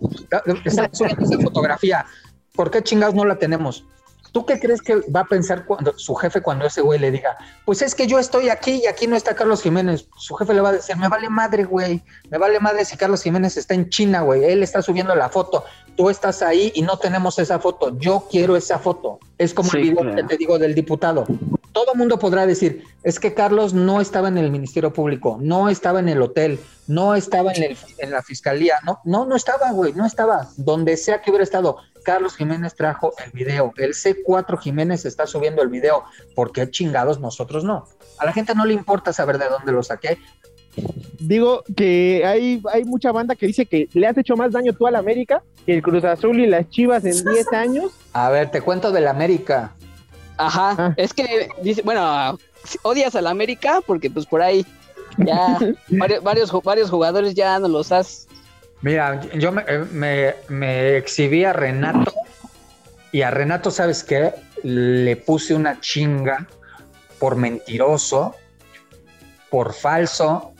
Esa 0.65 0.89
fotografía. 1.43 2.05
¿Por 2.55 2.71
qué 2.71 2.81
chingados 2.81 3.13
no 3.15 3.25
la 3.25 3.35
tenemos? 3.37 3.85
¿Tú 4.37 4.45
qué 4.45 4.59
crees 4.59 4.83
que 4.83 4.97
va 5.09 5.21
a 5.21 5.25
pensar 5.25 5.65
cuando 5.65 5.97
su 5.97 6.13
jefe 6.13 6.41
cuando 6.43 6.67
ese 6.67 6.81
güey 6.81 6.99
le 6.99 7.09
diga, 7.09 7.35
pues 7.65 7.81
es 7.81 7.95
que 7.95 8.05
yo 8.05 8.19
estoy 8.19 8.49
aquí 8.49 8.81
y 8.83 8.85
aquí 8.85 9.07
no 9.07 9.15
está 9.15 9.33
Carlos 9.33 9.63
Jiménez? 9.63 10.07
Su 10.15 10.35
jefe 10.35 10.53
le 10.53 10.61
va 10.61 10.69
a 10.69 10.73
decir, 10.73 10.95
me 10.95 11.07
vale 11.07 11.27
madre, 11.27 11.63
güey, 11.63 12.03
me 12.29 12.37
vale 12.37 12.59
madre 12.59 12.85
si 12.85 12.97
Carlos 12.97 13.23
Jiménez 13.23 13.57
está 13.57 13.73
en 13.73 13.89
China, 13.89 14.21
güey, 14.21 14.43
él 14.43 14.61
está 14.61 14.83
subiendo 14.83 15.15
la 15.15 15.29
foto, 15.29 15.63
tú 15.95 16.11
estás 16.11 16.43
ahí 16.43 16.71
y 16.75 16.83
no 16.83 16.99
tenemos 16.99 17.39
esa 17.39 17.57
foto, 17.57 17.97
yo 17.97 18.27
quiero 18.29 18.55
esa 18.55 18.77
foto. 18.77 19.17
Es 19.39 19.55
como 19.55 19.71
Sí, 19.71 19.77
el 19.77 19.83
video 19.85 20.01
claro. 20.03 20.15
que 20.17 20.23
te 20.25 20.37
digo 20.37 20.59
del 20.59 20.75
diputado. 20.75 21.25
Todo 21.71 21.95
mundo 21.95 22.19
podrá 22.19 22.45
decir, 22.45 22.83
es 23.03 23.19
que 23.19 23.33
Carlos 23.33 23.73
no 23.73 24.01
estaba 24.01 24.27
en 24.27 24.37
el 24.37 24.51
Ministerio 24.51 24.93
Público, 24.93 25.37
no 25.41 25.67
estaba 25.69 25.99
en 25.99 26.09
el 26.09 26.21
hotel, 26.21 26.59
no 26.87 27.15
estaba 27.15 27.53
en, 27.53 27.63
el- 27.63 27.77
en 27.97 28.11
la 28.11 28.21
fiscalía, 28.21 28.75
no, 28.85 28.99
no, 29.03 29.25
no 29.25 29.35
estaba, 29.35 29.71
güey, 29.71 29.93
no 29.93 30.05
estaba. 30.05 30.47
Donde 30.57 30.95
sea 30.97 31.21
que 31.21 31.29
hubiera 31.31 31.43
estado, 31.43 31.77
Carlos 32.07 32.37
Jiménez 32.37 32.73
trajo 32.73 33.11
el 33.25 33.31
video, 33.31 33.73
el 33.75 33.91
C4 33.93 34.57
Jiménez 34.59 35.03
está 35.03 35.27
subiendo 35.27 35.61
el 35.61 35.67
video, 35.67 36.05
¿por 36.35 36.53
qué 36.53 36.71
chingados 36.71 37.19
nosotros 37.19 37.65
no? 37.65 37.85
A 38.17 38.23
la 38.25 38.31
gente 38.31 38.55
no 38.55 38.63
le 38.63 38.73
importa 38.73 39.11
saber 39.11 39.37
de 39.37 39.49
dónde 39.49 39.73
lo 39.73 39.83
saqué. 39.83 40.17
Digo 41.19 41.63
que 41.75 42.23
hay, 42.25 42.61
hay 42.71 42.85
mucha 42.85 43.11
banda 43.11 43.35
que 43.35 43.45
dice 43.45 43.65
que 43.65 43.89
le 43.91 44.07
has 44.07 44.17
hecho 44.17 44.37
más 44.37 44.53
daño 44.53 44.71
tú 44.71 44.87
al 44.87 44.95
América 44.95 45.43
que 45.65 45.73
el 45.75 45.81
Cruz 45.81 46.05
Azul 46.05 46.39
y 46.39 46.47
las 46.47 46.69
Chivas 46.69 47.03
en 47.03 47.25
10 47.33 47.51
años. 47.51 47.91
A 48.13 48.29
ver, 48.29 48.51
te 48.51 48.61
cuento 48.61 48.93
del 48.93 49.07
América. 49.09 49.75
Ajá, 50.37 50.75
Ah. 50.77 50.93
es 50.95 51.13
que 51.13 51.49
dice, 51.61 51.81
bueno, 51.81 52.39
odias 52.83 53.15
al 53.17 53.27
América 53.27 53.81
porque 53.85 54.09
pues 54.09 54.25
por 54.25 54.41
ahí 54.41 54.65
ya 55.17 55.57
varios, 55.89 56.23
varios, 56.23 56.51
varios 56.63 56.89
jugadores 56.89 57.33
ya 57.33 57.59
no 57.59 57.67
los 57.67 57.91
has. 57.91 58.26
Mira, 58.81 59.19
yo 59.33 59.51
me, 59.51 59.63
eh, 59.67 59.85
me- 59.91 60.35
me 60.49 60.97
exhibí 60.97 61.43
a 61.45 61.53
Renato 61.53 62.13
y 63.11 63.21
a 63.23 63.31
Renato, 63.31 63.71
¿sabes 63.71 64.03
qué? 64.03 64.33
Le 64.63 65.15
puse 65.15 65.53
una 65.55 65.79
chinga 65.79 66.47
por 67.19 67.35
mentiroso, 67.35 68.35
por 69.49 69.73
falso, 69.73 70.53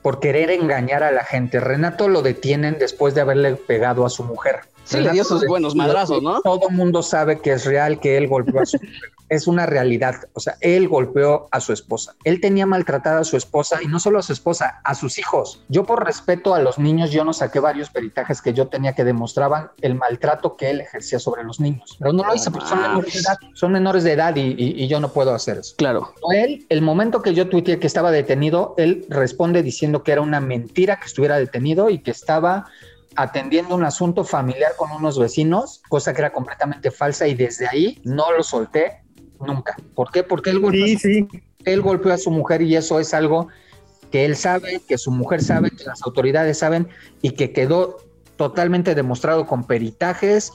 por 0.00 0.18
querer 0.20 0.50
engañar 0.50 1.02
a 1.02 1.12
la 1.12 1.24
gente. 1.24 1.60
Renato 1.60 2.08
lo 2.08 2.22
detienen 2.22 2.78
después 2.78 3.14
de 3.14 3.20
haberle 3.20 3.54
pegado 3.56 4.06
a 4.06 4.10
su 4.10 4.24
mujer. 4.24 4.60
Sí, 4.84 5.00
le 5.00 5.10
dio 5.10 5.24
sus 5.24 5.46
buenos 5.46 5.74
madrazos, 5.74 6.22
¿no? 6.22 6.40
Todo 6.42 6.68
mundo 6.70 7.02
sabe 7.02 7.40
que 7.40 7.52
es 7.52 7.64
real, 7.64 8.00
que 8.00 8.16
él 8.16 8.28
golpeó 8.28 8.60
a 8.60 8.66
su. 8.66 8.78
Es 9.28 9.46
una 9.46 9.64
realidad. 9.64 10.16
O 10.34 10.40
sea, 10.40 10.56
él 10.60 10.88
golpeó 10.88 11.48
a 11.52 11.60
su 11.60 11.72
esposa. 11.72 12.14
Él 12.22 12.38
tenía 12.38 12.66
maltratada 12.66 13.20
a 13.20 13.24
su 13.24 13.38
esposa 13.38 13.78
y 13.82 13.86
no 13.86 13.98
solo 13.98 14.18
a 14.18 14.22
su 14.22 14.34
esposa, 14.34 14.82
a 14.84 14.94
sus 14.94 15.18
hijos. 15.18 15.62
Yo 15.70 15.84
por 15.84 16.04
respeto 16.04 16.54
a 16.54 16.60
los 16.60 16.78
niños, 16.78 17.12
yo 17.12 17.24
no 17.24 17.32
saqué 17.32 17.58
varios 17.58 17.88
peritajes 17.88 18.42
que 18.42 18.52
yo 18.52 18.68
tenía 18.68 18.94
que 18.94 19.04
demostraban 19.04 19.70
el 19.80 19.94
maltrato 19.94 20.54
que 20.58 20.68
él 20.68 20.82
ejercía 20.82 21.18
sobre 21.18 21.44
los 21.44 21.60
niños. 21.60 21.96
Pero 21.98 22.12
no 22.12 22.24
lo 22.24 22.34
hice 22.34 22.50
porque 22.50 22.68
son 22.68 22.82
menores 22.82 23.14
de 23.14 23.20
edad. 23.20 23.36
Son 23.54 23.72
menores 23.72 24.04
de 24.04 24.12
edad 24.12 24.36
y, 24.36 24.40
y- 24.42 24.82
y 24.84 24.86
yo 24.88 25.00
no 25.00 25.08
puedo 25.14 25.32
hacer 25.34 25.56
eso. 25.56 25.76
Claro. 25.78 26.12
Él, 26.34 26.66
el 26.68 26.82
momento 26.82 27.22
que 27.22 27.32
yo 27.32 27.48
tuiteé 27.48 27.78
que 27.78 27.86
estaba 27.86 28.10
detenido, 28.10 28.74
él 28.76 29.06
responde 29.08 29.62
diciendo 29.62 30.02
que 30.02 30.12
era 30.12 30.20
una 30.20 30.40
mentira 30.40 31.00
que 31.00 31.06
estuviera 31.06 31.38
detenido 31.38 31.88
y 31.88 32.00
que 32.00 32.10
estaba 32.10 32.66
atendiendo 33.16 33.74
un 33.74 33.84
asunto 33.84 34.24
familiar 34.24 34.72
con 34.76 34.90
unos 34.92 35.18
vecinos, 35.18 35.82
cosa 35.88 36.12
que 36.12 36.20
era 36.20 36.32
completamente 36.32 36.90
falsa 36.90 37.26
y 37.26 37.34
desde 37.34 37.68
ahí 37.68 38.00
no 38.04 38.32
lo 38.32 38.42
solté 38.42 39.02
nunca. 39.40 39.76
¿Por 39.94 40.10
qué? 40.10 40.22
Porque 40.22 40.50
él 40.50 40.60
golpeó, 40.60 40.86
Sí, 40.86 40.96
sí. 40.98 41.28
él 41.64 41.82
golpeó 41.82 42.12
a 42.12 42.18
su 42.18 42.30
mujer 42.30 42.62
y 42.62 42.76
eso 42.76 43.00
es 43.00 43.12
algo 43.14 43.48
que 44.10 44.24
él 44.24 44.36
sabe, 44.36 44.80
que 44.86 44.98
su 44.98 45.10
mujer 45.10 45.42
sabe, 45.42 45.70
que 45.70 45.84
las 45.84 46.02
autoridades 46.02 46.58
saben 46.58 46.88
y 47.22 47.30
que 47.30 47.52
quedó 47.52 47.98
totalmente 48.36 48.94
demostrado 48.94 49.46
con 49.46 49.64
peritajes, 49.64 50.52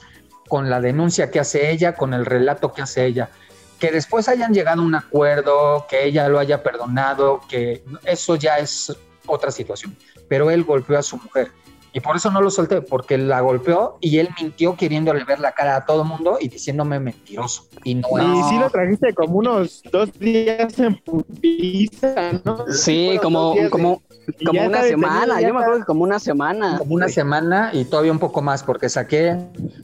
con 0.48 0.70
la 0.70 0.80
denuncia 0.80 1.30
que 1.30 1.40
hace 1.40 1.70
ella, 1.70 1.94
con 1.94 2.14
el 2.14 2.24
relato 2.24 2.72
que 2.72 2.82
hace 2.82 3.04
ella 3.06 3.30
que 3.78 3.90
después 3.92 4.28
hayan 4.28 4.52
llegado 4.52 4.82
a 4.82 4.84
un 4.84 4.94
acuerdo, 4.94 5.86
que 5.88 6.04
ella 6.04 6.28
lo 6.28 6.38
haya 6.38 6.62
perdonado, 6.62 7.40
que 7.48 7.82
eso 8.04 8.36
ya 8.36 8.58
es 8.58 8.94
otra 9.26 9.50
situación. 9.50 9.96
Pero 10.28 10.50
él 10.50 10.64
golpeó 10.64 10.98
a 10.98 11.02
su 11.02 11.16
mujer. 11.16 11.52
Y 11.92 12.00
por 12.00 12.16
eso 12.16 12.30
no 12.30 12.40
lo 12.40 12.50
solté, 12.50 12.82
porque 12.82 13.16
la 13.18 13.40
golpeó 13.40 13.96
y 14.00 14.18
él 14.18 14.28
mintió 14.40 14.76
queriéndole 14.76 15.24
ver 15.24 15.40
la 15.40 15.52
cara 15.52 15.76
a 15.76 15.84
todo 15.86 16.04
mundo 16.04 16.36
y 16.40 16.48
diciéndome 16.48 17.00
mentiroso. 17.00 17.64
Y 17.82 17.94
no 17.94 18.08
Y 18.18 18.40
es. 18.40 18.46
sí 18.48 18.58
lo 18.58 18.68
trajiste 18.70 19.14
como 19.14 19.36
unos 19.38 19.82
dos 19.90 20.12
días 20.18 20.78
en 20.78 20.96
putiza, 20.96 22.32
¿no? 22.44 22.66
Sí, 22.72 23.18
como, 23.22 23.54
de- 23.54 23.70
como, 23.70 24.02
y 24.38 24.44
como 24.44 24.62
una 24.66 24.82
semana. 24.82 25.40
Yo 25.40 25.54
me 25.54 25.60
acuerdo 25.60 25.80
que 25.80 25.86
como 25.86 26.04
una 26.04 26.18
semana. 26.18 26.78
como 26.78 26.94
una 26.94 27.08
semana 27.08 27.70
y 27.72 27.84
todavía 27.84 28.12
un 28.12 28.18
poco 28.18 28.42
más, 28.42 28.62
porque 28.62 28.88
saqué 28.88 29.36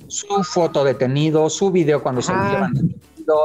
su 0.09 0.27
foto 0.45 0.85
detenido, 0.85 1.49
su 1.51 1.71
video 1.71 2.03
cuando 2.03 2.21
se 2.23 2.33
lo 2.33 2.39
Ah. 2.39 2.51
llevan 2.53 2.95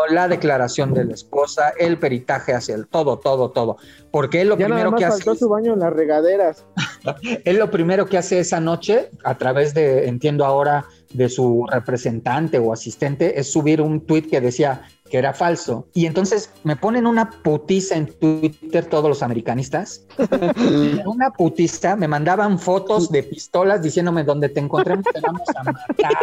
la 0.09 0.27
declaración 0.27 0.93
de 0.93 1.05
la 1.05 1.13
esposa, 1.13 1.73
el 1.77 1.97
peritaje 1.97 2.53
hacia 2.53 2.75
el 2.75 2.87
todo, 2.87 3.19
todo, 3.19 3.51
todo. 3.51 3.77
Porque 4.11 4.41
él 4.41 4.49
lo 4.49 4.57
Ya 4.57 4.67
nada 4.67 4.75
primero 4.81 4.91
más 4.91 4.99
que 4.99 5.05
hace. 5.05 5.23
faltó 5.23 5.35
su 5.35 5.49
baño 5.49 5.73
en 5.73 5.79
las 5.79 5.93
regaderas. 5.93 6.65
Él 7.45 7.57
lo 7.57 7.69
primero 7.71 8.05
que 8.05 8.17
hace 8.17 8.39
esa 8.39 8.59
noche, 8.59 9.09
a 9.23 9.37
través 9.37 9.73
de, 9.73 10.07
entiendo 10.07 10.45
ahora, 10.45 10.85
de 11.13 11.29
su 11.29 11.65
representante 11.69 12.59
o 12.59 12.71
asistente, 12.73 13.39
es 13.39 13.51
subir 13.51 13.81
un 13.81 14.01
tweet 14.01 14.23
que 14.23 14.41
decía 14.41 14.83
que 15.09 15.17
era 15.17 15.33
falso. 15.33 15.87
Y 15.93 16.05
entonces 16.05 16.51
me 16.63 16.75
ponen 16.75 17.07
una 17.07 17.29
putiza 17.31 17.95
en 17.95 18.05
Twitter 18.07 18.85
todos 18.85 19.09
los 19.09 19.23
americanistas. 19.23 20.05
una 21.05 21.31
putiza, 21.31 21.95
me 21.95 22.07
mandaban 22.07 22.59
fotos 22.59 23.11
de 23.11 23.23
pistolas 23.23 23.81
diciéndome 23.81 24.23
donde 24.23 24.49
te 24.49 24.59
encontremos 24.59 25.05
te 25.11 25.19
vamos 25.19 25.41
a 25.55 25.63
matar. 25.63 26.13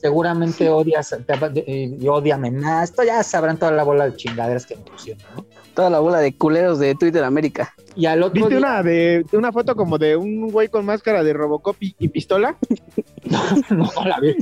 Seguramente 0.00 0.68
odias, 0.68 1.16
te- 1.26 1.64
y 2.00 2.08
odiame 2.08 2.50
más. 2.50 2.90
Esto 2.90 3.04
ya 3.04 3.22
sabrán 3.22 3.58
toda 3.58 3.70
la 3.72 3.84
bola 3.84 4.06
de 4.10 4.16
chingaderas 4.16 4.66
que 4.66 4.76
me 4.76 4.82
pusieron, 4.82 5.22
¿no? 5.36 5.46
Toda 5.74 5.88
la 5.88 6.00
bola 6.00 6.18
de 6.18 6.36
culeros 6.36 6.78
de 6.80 6.94
Twitter 6.96 7.22
América. 7.24 7.72
Y 7.94 8.06
al 8.06 8.22
otro 8.22 8.34
¿Viste 8.34 8.48
día- 8.50 8.58
una 8.58 8.82
de 8.82 9.24
una 9.32 9.52
foto 9.52 9.76
como 9.76 9.98
de 9.98 10.16
un 10.16 10.50
güey 10.50 10.68
con 10.68 10.84
máscara 10.86 11.22
de 11.22 11.32
Robocop 11.32 11.76
y, 11.80 11.94
y 11.98 12.08
pistola? 12.08 12.56
no, 13.70 13.90
no 13.94 14.04
la 14.06 14.18
vi. 14.20 14.36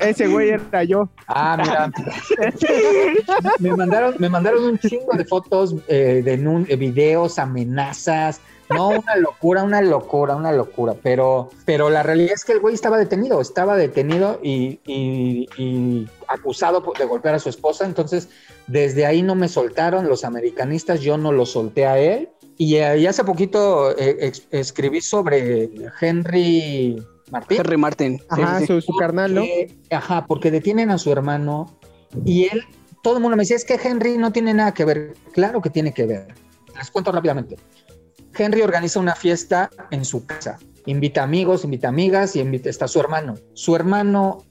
Ese 0.00 0.26
güey 0.26 0.50
era 0.50 0.82
yo. 0.84 1.08
Ah, 1.26 1.56
mira. 1.60 1.90
me, 3.60 3.70
mandaron, 3.76 4.14
me 4.18 4.28
mandaron 4.28 4.64
un 4.64 4.78
chingo 4.78 5.12
de 5.16 5.24
fotos, 5.24 5.74
eh, 5.88 6.22
de 6.24 6.38
nun- 6.38 6.66
eh, 6.68 6.76
videos, 6.76 7.38
amenazas. 7.38 8.40
No, 8.70 8.88
una 8.88 9.16
locura, 9.16 9.62
una 9.62 9.80
locura, 9.80 10.36
una 10.36 10.52
locura. 10.52 10.94
Pero, 11.02 11.48
pero 11.64 11.88
la 11.88 12.02
realidad 12.02 12.32
es 12.34 12.44
que 12.44 12.52
el 12.52 12.60
güey 12.60 12.74
estaba 12.74 12.98
detenido, 12.98 13.40
estaba 13.40 13.76
detenido 13.76 14.40
y, 14.42 14.80
y- 14.84 15.48
y 15.56 16.06
acusado 16.26 16.82
de 16.98 17.04
golpear 17.06 17.34
a 17.36 17.38
su 17.38 17.48
esposa. 17.48 17.86
Entonces, 17.86 18.28
desde 18.66 19.06
ahí 19.06 19.22
no 19.22 19.34
me 19.36 19.48
soltaron 19.48 20.06
los 20.08 20.24
americanistas, 20.24 21.00
yo 21.00 21.16
no 21.16 21.32
lo 21.32 21.46
solté 21.46 21.86
a 21.86 21.98
él. 21.98 22.28
Y, 22.58 22.74
eh, 22.76 22.98
y 22.98 23.06
hace 23.06 23.22
poquito 23.24 23.96
eh, 23.96 24.32
escribí 24.50 25.00
sobre 25.00 25.70
Henry 26.00 27.00
Martín. 27.30 27.58
Henry 27.60 27.76
Martin. 27.76 28.18
Sí, 28.18 28.24
Ajá, 28.42 28.58
sí, 28.58 28.66
sí. 28.66 28.72
su, 28.74 28.80
su 28.80 28.96
carnal, 28.96 29.34
¿no? 29.34 29.40
Porque- 29.42 29.76
Ajá, 29.90 30.26
porque 30.26 30.50
detienen 30.50 30.90
a 30.90 30.98
su 30.98 31.12
hermano 31.12 31.78
y 32.24 32.44
él, 32.46 32.62
todo 33.02 33.16
el 33.16 33.22
mundo 33.22 33.36
me 33.36 33.42
decía, 33.42 33.56
es 33.56 33.64
que 33.64 33.74
Henry 33.82 34.18
no 34.18 34.32
tiene 34.32 34.52
nada 34.54 34.74
que 34.74 34.84
ver. 34.84 35.14
Claro 35.32 35.60
que 35.62 35.70
tiene 35.70 35.92
que 35.94 36.04
ver. 36.06 36.26
Les 36.76 36.90
cuento 36.90 37.12
rápidamente. 37.12 37.56
Henry 38.36 38.62
organiza 38.62 38.98
una 39.00 39.14
fiesta 39.14 39.70
en 39.90 40.04
su 40.04 40.26
casa. 40.26 40.58
Invita 40.86 41.22
amigos, 41.22 41.64
invita 41.64 41.88
amigas 41.88 42.34
y 42.34 42.40
invita, 42.40 42.70
está 42.70 42.88
su 42.88 42.98
hermano. 42.98 43.34
Su 43.54 43.76
hermano, 43.76 44.44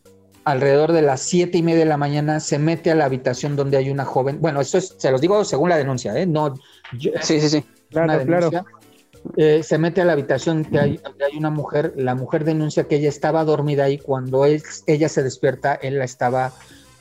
alrededor 0.46 0.92
de 0.94 1.02
las 1.02 1.22
siete 1.22 1.58
y 1.58 1.64
media 1.64 1.80
de 1.80 1.86
la 1.86 1.98
mañana, 1.98 2.40
se 2.40 2.58
mete 2.60 2.92
a 2.92 2.96
la 2.96 3.06
habitación 3.06 3.56
donde 3.56 3.78
hay 3.78 3.90
una 3.90 4.06
joven. 4.06 4.40
Bueno, 4.40 4.62
eso 4.62 4.78
es, 4.78 4.96
se 4.98 5.12
los 5.12 5.20
digo 5.20 5.44
según 5.46 5.70
la 5.70 5.78
denuncia, 5.78 6.18
¿eh? 6.18 6.26
No, 6.26 6.54
yo- 6.98 7.12
Sí, 7.22 7.42
sí, 7.42 7.50
sí. 7.50 7.66
Claro, 7.90 8.14
una 8.14 8.24
claro. 8.26 8.50
denuncia. 8.50 8.66
Eh, 9.36 9.62
se 9.64 9.78
mete 9.78 10.02
a 10.02 10.06
la 10.06 10.14
habitación 10.14 10.64
que 10.64 10.80
hay, 10.80 10.98
donde 10.98 11.26
hay 11.26 11.38
una 11.38 11.50
mujer. 11.50 11.94
La 11.98 12.16
mujer 12.16 12.46
denuncia 12.46 12.86
que 12.86 12.96
ella 12.96 13.10
estaba 13.10 13.44
dormida 13.44 13.84
ahí. 13.86 13.98
Cuando 13.98 14.46
él- 14.46 14.64
ella 14.86 15.10
se 15.10 15.24
despierta, 15.24 15.76
él 15.76 15.98
la 15.98 16.06
estaba 16.06 16.54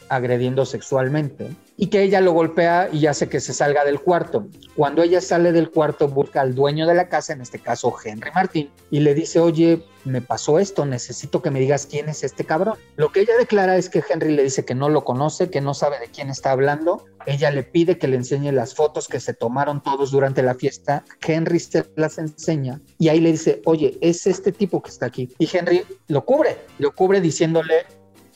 agrediendo 0.08 0.64
sexualmente 0.64 1.48
y 1.76 1.88
que 1.88 2.02
ella 2.02 2.20
lo 2.20 2.32
golpea 2.32 2.88
y 2.92 3.06
hace 3.06 3.28
que 3.28 3.40
se 3.40 3.52
salga 3.52 3.84
del 3.84 4.00
cuarto. 4.00 4.46
Cuando 4.74 5.02
ella 5.02 5.20
sale 5.20 5.52
del 5.52 5.70
cuarto, 5.70 6.08
busca 6.08 6.40
al 6.40 6.54
dueño 6.54 6.86
de 6.86 6.94
la 6.94 7.08
casa, 7.08 7.32
en 7.32 7.40
este 7.40 7.58
caso 7.58 7.94
Henry 8.02 8.30
Martín, 8.34 8.70
y 8.90 9.00
le 9.00 9.14
dice, 9.14 9.40
oye, 9.40 9.84
me 10.04 10.20
pasó 10.20 10.58
esto, 10.58 10.86
necesito 10.86 11.42
que 11.42 11.50
me 11.50 11.60
digas 11.60 11.86
quién 11.86 12.08
es 12.08 12.22
este 12.22 12.44
cabrón. 12.44 12.78
Lo 12.96 13.12
que 13.12 13.20
ella 13.20 13.36
declara 13.36 13.76
es 13.76 13.88
que 13.90 14.02
Henry 14.08 14.34
le 14.34 14.44
dice 14.44 14.64
que 14.64 14.74
no 14.74 14.88
lo 14.88 15.04
conoce, 15.04 15.50
que 15.50 15.60
no 15.60 15.74
sabe 15.74 15.98
de 15.98 16.08
quién 16.08 16.30
está 16.30 16.52
hablando. 16.52 17.04
Ella 17.26 17.50
le 17.50 17.64
pide 17.64 17.98
que 17.98 18.08
le 18.08 18.16
enseñe 18.16 18.52
las 18.52 18.74
fotos 18.74 19.08
que 19.08 19.20
se 19.20 19.34
tomaron 19.34 19.82
todos 19.82 20.12
durante 20.12 20.42
la 20.42 20.54
fiesta. 20.54 21.04
Henry 21.26 21.58
se 21.58 21.84
las 21.96 22.18
enseña 22.18 22.80
y 22.98 23.08
ahí 23.08 23.20
le 23.20 23.32
dice, 23.32 23.60
oye, 23.64 23.98
es 24.00 24.26
este 24.26 24.52
tipo 24.52 24.80
que 24.80 24.90
está 24.90 25.06
aquí. 25.06 25.34
Y 25.38 25.48
Henry 25.52 25.82
lo 26.08 26.24
cubre, 26.24 26.56
lo 26.78 26.94
cubre 26.94 27.20
diciéndole, 27.20 27.84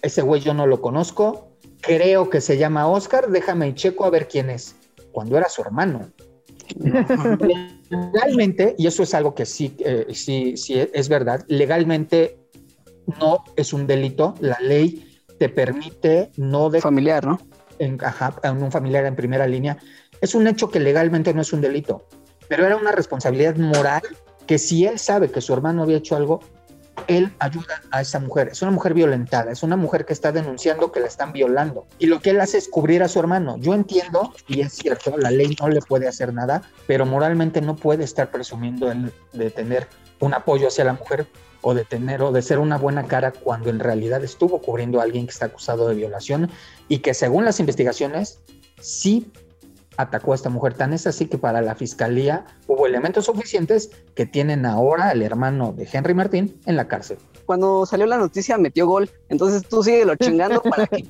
ese 0.02 0.22
güey 0.22 0.40
yo 0.40 0.54
no 0.54 0.66
lo 0.66 0.80
conozco, 0.80 1.49
creo 1.80 2.30
que 2.30 2.40
se 2.40 2.58
llama 2.58 2.88
Oscar, 2.88 3.30
déjame 3.30 3.68
y 3.68 3.74
checo 3.74 4.04
a 4.04 4.10
ver 4.10 4.28
quién 4.28 4.50
es. 4.50 4.74
Cuando 5.12 5.36
era 5.36 5.48
su 5.48 5.62
hermano. 5.62 6.10
legalmente, 7.90 8.74
y 8.78 8.86
eso 8.86 9.02
es 9.02 9.12
algo 9.14 9.34
que 9.34 9.44
sí, 9.44 9.74
eh, 9.80 10.06
sí, 10.12 10.56
sí 10.56 10.78
es 10.92 11.08
verdad, 11.08 11.44
legalmente 11.48 12.38
no 13.18 13.44
es 13.56 13.72
un 13.72 13.86
delito. 13.86 14.34
La 14.40 14.58
ley 14.60 15.20
te 15.38 15.48
permite 15.48 16.30
no 16.36 16.70
de 16.70 16.80
Familiar, 16.80 17.26
¿no? 17.26 17.40
en, 17.80 17.98
ajá, 18.04 18.36
en 18.42 18.62
un 18.62 18.70
familiar 18.70 19.04
en 19.06 19.16
primera 19.16 19.46
línea. 19.46 19.78
Es 20.20 20.34
un 20.34 20.46
hecho 20.46 20.70
que 20.70 20.78
legalmente 20.78 21.34
no 21.34 21.40
es 21.40 21.52
un 21.52 21.60
delito, 21.60 22.06
pero 22.48 22.64
era 22.66 22.76
una 22.76 22.92
responsabilidad 22.92 23.56
moral 23.56 24.02
que 24.46 24.58
si 24.58 24.86
él 24.86 24.98
sabe 24.98 25.30
que 25.30 25.40
su 25.40 25.52
hermano 25.52 25.82
había 25.82 25.96
hecho 25.96 26.14
algo, 26.14 26.40
él 27.06 27.32
ayuda 27.38 27.82
a 27.90 28.00
esa 28.00 28.18
mujer. 28.18 28.48
Es 28.48 28.62
una 28.62 28.70
mujer 28.70 28.94
violentada, 28.94 29.52
es 29.52 29.62
una 29.62 29.76
mujer 29.76 30.04
que 30.04 30.12
está 30.12 30.32
denunciando 30.32 30.92
que 30.92 31.00
la 31.00 31.06
están 31.06 31.32
violando. 31.32 31.86
Y 31.98 32.06
lo 32.06 32.20
que 32.20 32.30
él 32.30 32.40
hace 32.40 32.58
es 32.58 32.68
cubrir 32.68 33.02
a 33.02 33.08
su 33.08 33.20
hermano. 33.20 33.56
Yo 33.58 33.74
entiendo, 33.74 34.32
y 34.46 34.60
es 34.60 34.72
cierto, 34.72 35.16
la 35.16 35.30
ley 35.30 35.56
no 35.60 35.68
le 35.68 35.80
puede 35.80 36.08
hacer 36.08 36.32
nada, 36.32 36.62
pero 36.86 37.06
moralmente 37.06 37.60
no 37.60 37.76
puede 37.76 38.04
estar 38.04 38.30
presumiendo 38.30 38.90
él 38.90 39.12
de 39.32 39.50
tener 39.50 39.88
un 40.20 40.34
apoyo 40.34 40.68
hacia 40.68 40.84
la 40.84 40.92
mujer 40.92 41.26
o 41.62 41.74
de 41.74 41.84
tener 41.84 42.22
o 42.22 42.32
de 42.32 42.42
ser 42.42 42.58
una 42.58 42.78
buena 42.78 43.06
cara 43.06 43.32
cuando 43.32 43.70
en 43.70 43.80
realidad 43.80 44.22
estuvo 44.24 44.60
cubriendo 44.60 45.00
a 45.00 45.04
alguien 45.04 45.26
que 45.26 45.32
está 45.32 45.46
acusado 45.46 45.88
de 45.88 45.94
violación 45.94 46.50
y 46.88 46.98
que 46.98 47.14
según 47.14 47.44
las 47.44 47.60
investigaciones 47.60 48.40
sí 48.80 49.30
atacó 50.00 50.32
a 50.32 50.34
esta 50.34 50.48
mujer. 50.50 50.74
Tan 50.74 50.92
es 50.92 51.06
así 51.06 51.26
que 51.26 51.38
para 51.38 51.60
la 51.62 51.74
fiscalía 51.74 52.44
hubo 52.66 52.86
elementos 52.86 53.26
suficientes 53.26 53.90
que 54.14 54.26
tienen 54.26 54.66
ahora 54.66 55.10
al 55.10 55.22
hermano 55.22 55.72
de 55.72 55.88
Henry 55.90 56.14
Martín 56.14 56.60
en 56.66 56.76
la 56.76 56.88
cárcel. 56.88 57.18
Cuando 57.46 57.84
salió 57.86 58.06
la 58.06 58.18
noticia 58.18 58.58
metió 58.58 58.86
gol. 58.86 59.10
Entonces 59.28 59.66
tú 59.68 59.82
síguelo 59.82 60.14
chingando 60.16 60.62
para 60.62 60.86
que, 60.86 61.04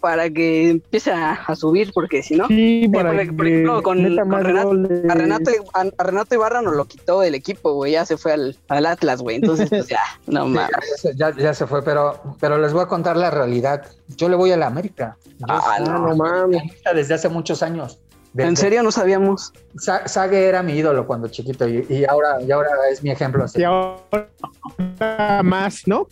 para 0.00 0.30
que 0.30 0.70
empiece 0.70 1.12
a, 1.12 1.32
a 1.34 1.54
subir, 1.54 1.92
porque 1.92 2.22
si 2.22 2.34
no, 2.34 2.48
Sí, 2.48 2.88
por- 2.92 3.02
para 3.02 3.08
por 3.10 3.16
que 3.18 3.22
ejemplo, 3.22 3.82
con- 3.82 3.82
con 4.02 4.42
Renato- 4.42 5.10
a 5.10 5.14
Renato, 5.14 5.50
a, 5.74 5.80
a 5.98 6.02
Renato 6.04 6.34
Ibarra 6.34 6.62
nos 6.62 6.74
lo 6.74 6.86
quitó 6.86 7.20
del 7.20 7.34
equipo, 7.34 7.74
güey. 7.74 7.92
Ya 7.92 8.06
se 8.06 8.16
fue 8.16 8.32
al, 8.32 8.56
al 8.68 8.86
Atlas, 8.86 9.20
güey. 9.20 9.36
Entonces, 9.36 9.68
pues 9.68 9.86
ya, 9.88 10.00
no 10.26 10.44
Sí, 10.46 10.50
mames. 10.50 10.70
ya, 11.16 11.32
se- 11.32 11.40
ya- 11.42 11.54
se 11.54 11.66
fue, 11.66 11.84
pero, 11.84 12.18
pero 12.40 12.56
les 12.58 12.72
voy 12.72 12.82
a 12.82 12.86
contar 12.86 13.16
la 13.18 13.30
realidad. 13.30 13.82
Yo 14.16 14.28
le 14.28 14.36
voy 14.36 14.50
a 14.52 14.56
la 14.56 14.66
América. 14.66 15.16
Yo 15.38 15.46
Ah, 15.48 15.74
soy 15.76 15.86
no, 15.86 15.98
no 15.98 16.16
mames. 16.16 16.42
americanista 16.44 16.94
desde 16.94 17.14
hace 17.14 17.28
muchos 17.28 17.62
años. 17.62 18.00
En 18.36 18.56
serio 18.56 18.82
no 18.82 18.92
sabíamos. 18.92 19.52
Sa- 19.76 20.06
Sague 20.06 20.46
era 20.46 20.62
mi 20.62 20.74
ídolo 20.74 21.06
cuando 21.06 21.28
chiquito 21.28 21.68
y, 21.68 21.84
y 21.88 22.04
ahora, 22.04 22.40
y 22.40 22.50
ahora 22.50 22.70
es 22.90 23.02
mi 23.02 23.10
ejemplo. 23.10 23.44
así. 23.44 23.60
Y 23.60 23.64
ahora 23.64 25.42
más, 25.42 25.82
¿no? 25.86 26.06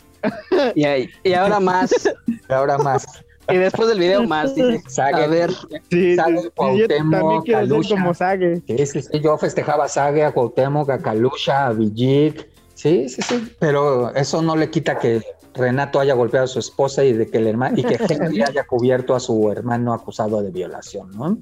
Y, 0.75 0.85
ahí- 0.85 1.09
y 1.23 1.33
ahora 1.35 1.61
más. 1.61 1.91
Y 2.27 2.53
ahora 2.53 2.77
más. 2.79 3.07
Y 3.51 3.57
después 3.57 3.89
del 3.89 3.99
video 4.01 4.25
más, 4.25 4.55
dice. 4.55 4.83
Sague, 4.89 5.25
A 5.25 5.27
ver, 5.27 5.51
Sí, 5.91 6.17
yo 6.17 6.51
Cuauhtémoc, 6.55 7.21
también 7.21 7.43
Calusha. 7.61 7.89
ser 7.89 7.99
como 7.99 8.15
Sague. 8.15 8.63
Sí, 8.67 8.87
sí, 8.87 9.03
sí, 9.03 9.21
yo 9.21 9.39
festejaba 9.39 9.85
a 9.85 9.89
Sague, 9.89 10.25
a 10.25 10.33
Cuauhtémoc, 10.33 10.91
a 10.91 10.99
Kalusha, 10.99 11.69
a 11.69 11.73
Villic. 11.73 12.47
Sí, 12.75 13.09
sí, 13.09 13.23
sí. 13.23 13.53
Pero 13.59 14.15
eso 14.15 14.43
no 14.43 14.55
le 14.57 14.69
quita 14.71 14.99
que 14.99 15.23
Renato 15.55 15.99
haya 15.99 16.15
golpeado 16.15 16.45
a 16.45 16.49
su 16.49 16.59
esposa 16.59 17.03
y 17.05 17.13
de 17.13 17.27
que 17.29 17.39
el 17.39 17.47
hermano 17.47 17.77
y 17.79 17.85
que 17.85 17.97
Henry 18.09 18.43
haya 18.43 18.65
cubierto 18.67 19.15
a 19.17 19.21
su 19.21 19.51
hermano 19.51 19.95
acusado 19.95 20.43
de 20.43 20.51
violación, 20.51 21.11
¿no? 21.17 21.39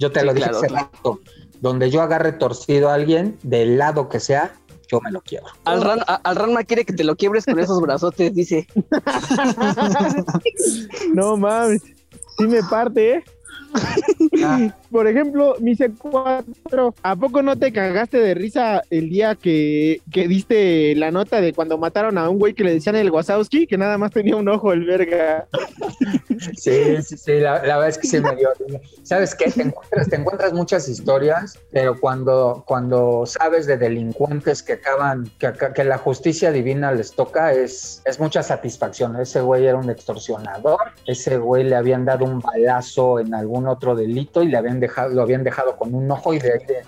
Yo 0.00 0.10
te 0.10 0.20
Sí, 0.20 0.26
lo 0.26 0.34
dije 0.34 0.46
claro, 0.48 0.58
hace 0.58 0.66
claro. 0.66 0.90
rato. 0.92 1.20
Donde 1.60 1.90
yo 1.90 2.02
agarre 2.02 2.32
torcido 2.32 2.88
a 2.90 2.94
alguien, 2.94 3.38
del 3.44 3.78
lado 3.78 4.08
que 4.08 4.18
sea, 4.18 4.52
yo 4.90 5.00
me 5.02 5.12
lo 5.12 5.20
quiero. 5.20 5.46
al, 5.66 5.82
Ran, 5.82 6.00
a- 6.08 6.16
al 6.24 6.34
Ranma 6.34 6.64
quiere 6.64 6.84
que 6.84 6.92
te 6.92 7.04
lo 7.04 7.14
quiebres 7.14 7.44
con 7.44 7.60
esos 7.60 7.80
brazotes, 7.80 8.34
dice. 8.34 8.66
No 11.14 11.36
mames. 11.36 11.82
Sí 12.38 12.46
me 12.46 12.62
parte, 12.64 13.14
¿eh? 13.16 13.24
Ah, 14.42 14.74
Por 14.90 15.06
ejemplo, 15.06 15.54
mi 15.60 15.76
C4, 15.76 16.94
¿a 17.02 17.16
poco 17.16 17.42
no 17.42 17.56
te 17.56 17.72
cagaste 17.72 18.18
de 18.18 18.34
risa 18.34 18.82
el 18.90 19.08
día 19.08 19.36
que, 19.36 20.00
que 20.10 20.26
diste 20.26 20.94
la 20.96 21.12
nota 21.12 21.40
de 21.40 21.52
cuando 21.52 21.78
mataron 21.78 22.18
a 22.18 22.28
un 22.28 22.38
güey 22.38 22.54
que 22.54 22.64
le 22.64 22.74
decían 22.74 22.96
el 22.96 23.10
Wazowski, 23.10 23.68
que 23.68 23.78
nada 23.78 23.98
más 23.98 24.10
tenía 24.10 24.34
un 24.34 24.48
ojo 24.48 24.72
el 24.72 24.84
verga? 24.84 25.46
Sí, 26.56 27.02
sí, 27.02 27.16
sí, 27.16 27.38
la, 27.38 27.60
verdad 27.60 27.88
es 27.88 27.98
que 27.98 28.08
sí 28.08 28.20
me 28.20 28.34
dio. 28.34 28.48
¿Sabes 29.02 29.34
qué? 29.34 29.50
Te 29.50 29.62
encuentras, 29.62 30.08
te 30.08 30.16
encuentras 30.16 30.52
muchas 30.52 30.88
historias, 30.88 31.58
pero 31.70 31.98
cuando, 32.00 32.64
cuando 32.66 33.26
sabes 33.26 33.66
de 33.66 33.76
delincuentes 33.76 34.62
que 34.62 34.74
acaban, 34.74 35.30
que, 35.38 35.52
que 35.74 35.84
la 35.84 35.98
justicia 35.98 36.50
divina 36.50 36.92
les 36.92 37.12
toca, 37.12 37.52
es, 37.52 38.02
es 38.06 38.18
mucha 38.18 38.42
satisfacción. 38.42 39.20
Ese 39.20 39.40
güey 39.40 39.66
era 39.66 39.76
un 39.76 39.90
extorsionador, 39.90 40.80
ese 41.06 41.36
güey 41.36 41.64
le 41.64 41.76
habían 41.76 42.04
dado 42.04 42.24
un 42.24 42.40
balazo 42.40 43.20
en 43.20 43.34
algún 43.34 43.68
otro 43.68 43.94
delito 43.94 44.42
y 44.42 44.48
le 44.48 44.56
habían 44.56 44.79
dejado, 44.80 45.10
lo 45.14 45.22
habían 45.22 45.44
dejado 45.44 45.76
con 45.76 45.94
un 45.94 46.10
ojo 46.10 46.34
y 46.34 46.38
de 46.38 46.52
ahí 46.52 46.58
de- 46.66 46.82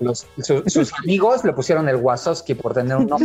los, 0.00 0.28
su- 0.40 0.62
sus 0.66 0.92
amigos 0.94 1.44
le 1.44 1.52
pusieron 1.52 1.88
el 1.88 1.96
Wazowski 1.96 2.54
por 2.54 2.72
tener 2.72 2.96
un 2.96 3.12
ojo. 3.12 3.24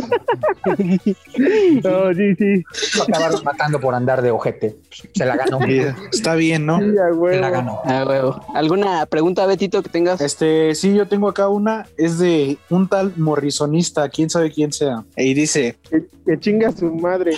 No, 1.84 2.14
sí, 2.14 2.34
sí. 2.34 2.64
Lo 2.96 3.04
acabaron 3.04 3.44
matando 3.44 3.78
por 3.80 3.94
andar 3.94 4.22
de 4.22 4.32
ojete. 4.32 4.76
Se 5.14 5.24
la 5.24 5.36
ganó. 5.36 5.60
Sí, 5.60 5.80
Está 6.12 6.34
bien, 6.34 6.66
¿no? 6.66 6.80
Sí, 6.80 6.86
a 6.98 7.30
Se 7.30 7.40
la 7.40 7.50
ganó. 7.50 7.80
Ah, 7.84 8.04
huevo. 8.08 8.44
¿Alguna 8.56 9.06
pregunta, 9.06 9.46
Betito, 9.46 9.84
que 9.84 9.88
tengas? 9.88 10.20
Este, 10.20 10.74
sí, 10.74 10.94
yo 10.94 11.06
tengo 11.06 11.28
acá 11.28 11.46
una, 11.48 11.86
es 11.96 12.18
de 12.18 12.58
un 12.70 12.88
tal 12.88 13.12
morrisonista, 13.16 14.08
quién 14.08 14.28
sabe 14.28 14.50
quién 14.50 14.72
sea. 14.72 15.04
Y 15.16 15.32
dice, 15.34 15.76
Que, 15.88 16.04
que 16.26 16.40
chinga 16.40 16.72
su 16.72 16.92
madre. 16.92 17.36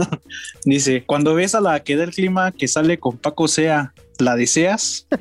dice, 0.64 1.04
cuando 1.06 1.34
ves 1.34 1.54
a 1.54 1.60
la 1.60 1.78
que 1.80 1.94
da 1.96 2.02
el 2.04 2.10
clima 2.10 2.50
que 2.50 2.66
sale 2.66 2.98
con 2.98 3.18
Paco 3.18 3.46
Sea, 3.46 3.92
¿la 4.18 4.34
deseas? 4.34 5.06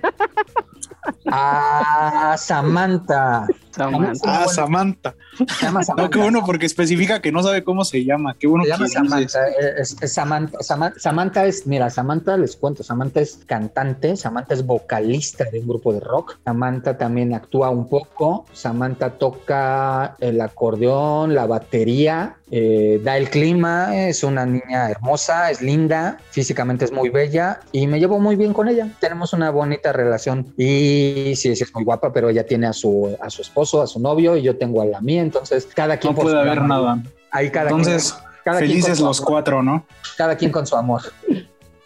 Ah, 1.31 2.35
Samantha. 2.37 3.47
Samantha. 3.71 4.27
Ah, 4.27 4.47
Samantha. 4.47 5.13
Se 5.37 5.65
llama 5.65 5.79
No, 5.81 5.85
Samantha. 5.85 6.09
qué 6.09 6.19
bueno 6.19 6.43
porque 6.45 6.65
especifica 6.65 7.21
que 7.21 7.31
no 7.31 7.43
sabe 7.43 7.63
cómo 7.63 7.85
se 7.85 8.03
llama. 8.03 8.35
Qué 8.39 8.47
bueno 8.47 8.63
Se 8.65 8.69
llama 8.71 8.85
que. 8.85 8.91
Samantha, 9.29 9.47
eh, 9.49 9.73
es, 9.79 9.95
es 10.01 10.13
Samantha, 10.13 10.57
Sama- 10.61 10.93
Samantha 10.97 11.45
es, 11.45 11.67
mira, 11.67 11.89
Samantha 11.89 12.37
les 12.37 12.55
cuento, 12.55 12.83
Samantha 12.83 13.21
es 13.21 13.39
cantante, 13.45 14.15
Samantha 14.15 14.53
es 14.53 14.65
vocalista 14.65 15.45
de 15.51 15.59
un 15.59 15.67
grupo 15.67 15.93
de 15.93 15.99
rock, 15.99 16.37
Samantha 16.43 16.97
también 16.97 17.33
actúa 17.33 17.69
un 17.69 17.87
poco, 17.89 18.45
Samantha 18.53 19.11
toca 19.17 20.15
el 20.19 20.39
acordeón, 20.41 21.33
la 21.35 21.45
batería, 21.45 22.35
eh, 22.49 23.01
da 23.03 23.17
el 23.17 23.29
clima, 23.29 24.07
es 24.07 24.23
una 24.23 24.45
niña 24.45 24.89
hermosa, 24.89 25.51
es 25.51 25.61
linda, 25.61 26.17
físicamente 26.31 26.85
es 26.85 26.91
muy 26.91 27.09
bella 27.09 27.59
y 27.71 27.87
me 27.87 27.99
llevo 27.99 28.19
muy 28.19 28.35
bien 28.37 28.53
con 28.53 28.67
ella, 28.69 28.87
tenemos 29.01 29.33
una 29.33 29.49
bonita 29.51 29.91
relación 29.91 30.53
y 30.57 31.33
sí, 31.35 31.55
sí 31.55 31.63
es 31.63 31.73
muy 31.75 31.83
guapa, 31.83 32.13
pero 32.13 32.29
ella 32.29 32.45
tiene 32.45 32.67
a 32.67 32.73
su, 32.73 33.15
a 33.21 33.29
su 33.29 33.41
esposo, 33.41 33.81
a 33.81 33.87
su 33.87 33.99
novio 33.99 34.37
y 34.37 34.43
yo 34.43 34.57
tengo 34.57 34.81
a 34.81 34.85
la 34.85 35.01
mía, 35.01 35.21
entonces 35.27 35.67
cada 35.75 35.97
quien 35.97 36.13
No 36.15 36.21
puede 36.21 36.39
haber 36.39 36.61
nada. 36.63 37.01
Ahí 37.31 37.49
cada 37.51 37.69
Entonces, 37.69 38.13
quien, 38.13 38.23
cada 38.43 38.57
quien 38.59 38.69
con 38.71 38.81
felices 38.81 38.99
los 38.99 39.19
amor. 39.19 39.27
cuatro, 39.29 39.63
¿no? 39.63 39.85
Cada 40.17 40.35
quien 40.35 40.51
con 40.51 40.65
su 40.65 40.75
amor. 40.75 41.01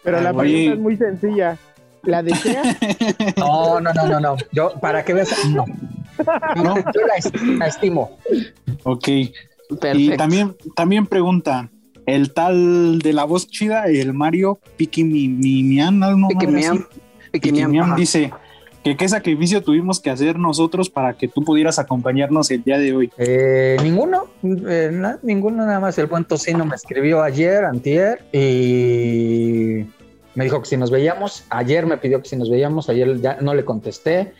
Pero 0.02 0.20
la 0.20 0.32
pregunta 0.32 0.72
es 0.74 0.78
muy 0.78 0.96
sencilla. 0.96 1.58
¿La 2.04 2.20
deseas? 2.22 2.76
No, 3.36 3.80
no, 3.80 3.92
no, 3.92 4.06
no, 4.08 4.18
no. 4.20 4.36
Yo, 4.50 4.72
para 4.80 5.04
que 5.04 5.14
veas, 5.14 5.30
no. 5.50 5.64
¿No? 6.56 6.74
Yo 6.76 7.06
la, 7.06 7.14
es- 7.16 7.32
la 7.58 7.66
estimo. 7.68 8.18
Ok. 8.82 9.08
Y 9.08 9.32
Perfecto. 9.80 10.16
también, 10.16 10.56
también 10.74 11.06
pregunta, 11.06 11.70
el 12.06 12.32
tal 12.34 12.98
de 12.98 13.12
la 13.12 13.22
voz 13.24 13.46
chida, 13.48 13.86
el 13.86 14.12
Mario 14.14 14.58
así. 16.26 16.28
Piquimiam, 16.34 16.86
Piquimiam 17.30 17.86
ajá. 17.86 17.94
dice 17.96 18.32
que 18.82 18.96
qué 18.96 19.08
sacrificio 19.08 19.62
tuvimos 19.62 20.00
que 20.00 20.10
hacer 20.10 20.38
nosotros 20.38 20.90
para 20.90 21.14
que 21.14 21.28
tú 21.28 21.42
pudieras 21.44 21.78
acompañarnos 21.78 22.50
el 22.50 22.62
día 22.64 22.78
de 22.78 22.94
hoy. 22.94 23.12
Eh, 23.16 23.76
ninguno, 23.82 24.24
eh, 24.42 24.90
na- 24.92 25.18
ninguno, 25.22 25.64
nada 25.64 25.78
más. 25.80 25.96
El 25.98 26.06
buen 26.06 26.24
tocino 26.24 26.64
me 26.64 26.74
escribió 26.74 27.22
ayer, 27.22 27.64
antier, 27.64 28.24
y 28.32 29.84
me 30.34 30.44
dijo 30.44 30.60
que 30.60 30.66
si 30.68 30.76
nos 30.76 30.90
veíamos. 30.90 31.44
Ayer 31.50 31.86
me 31.86 31.96
pidió 31.98 32.20
que 32.22 32.28
si 32.28 32.36
nos 32.36 32.50
veíamos, 32.50 32.88
ayer 32.88 33.20
ya 33.20 33.38
no 33.40 33.54
le 33.54 33.64
contesté. 33.64 34.32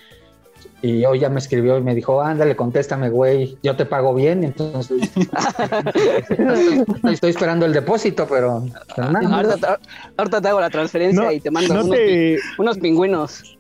Y 0.85 1.05
hoy 1.05 1.20
ya 1.20 1.28
me 1.28 1.38
escribió 1.38 1.78
y 1.78 1.81
me 1.81 1.94
dijo, 1.94 2.20
ándale, 2.20 2.57
contéstame, 2.57 3.09
güey, 3.09 3.57
yo 3.62 3.76
te 3.76 3.87
pago 3.87 4.12
bien. 4.16 4.42
Entonces, 4.42 5.11
estoy, 6.28 7.12
estoy 7.12 7.31
esperando 7.31 7.66
el 7.66 7.72
depósito, 7.72 8.26
pero, 8.28 8.64
pero 8.96 9.11
nada. 9.12 9.37
Ahorita, 9.37 9.57
te- 9.57 9.83
ahorita 10.16 10.40
te 10.40 10.48
hago 10.48 10.61
la 10.61 10.70
transferencia 10.70 11.22
No, 11.22 11.31
y 11.31 11.38
te 11.38 11.52
mando 11.52 11.74
¿No 11.74 11.85
unos, 11.85 11.96
te, 11.96 12.38
unos 12.59 12.78
pingüinos. 12.78 13.57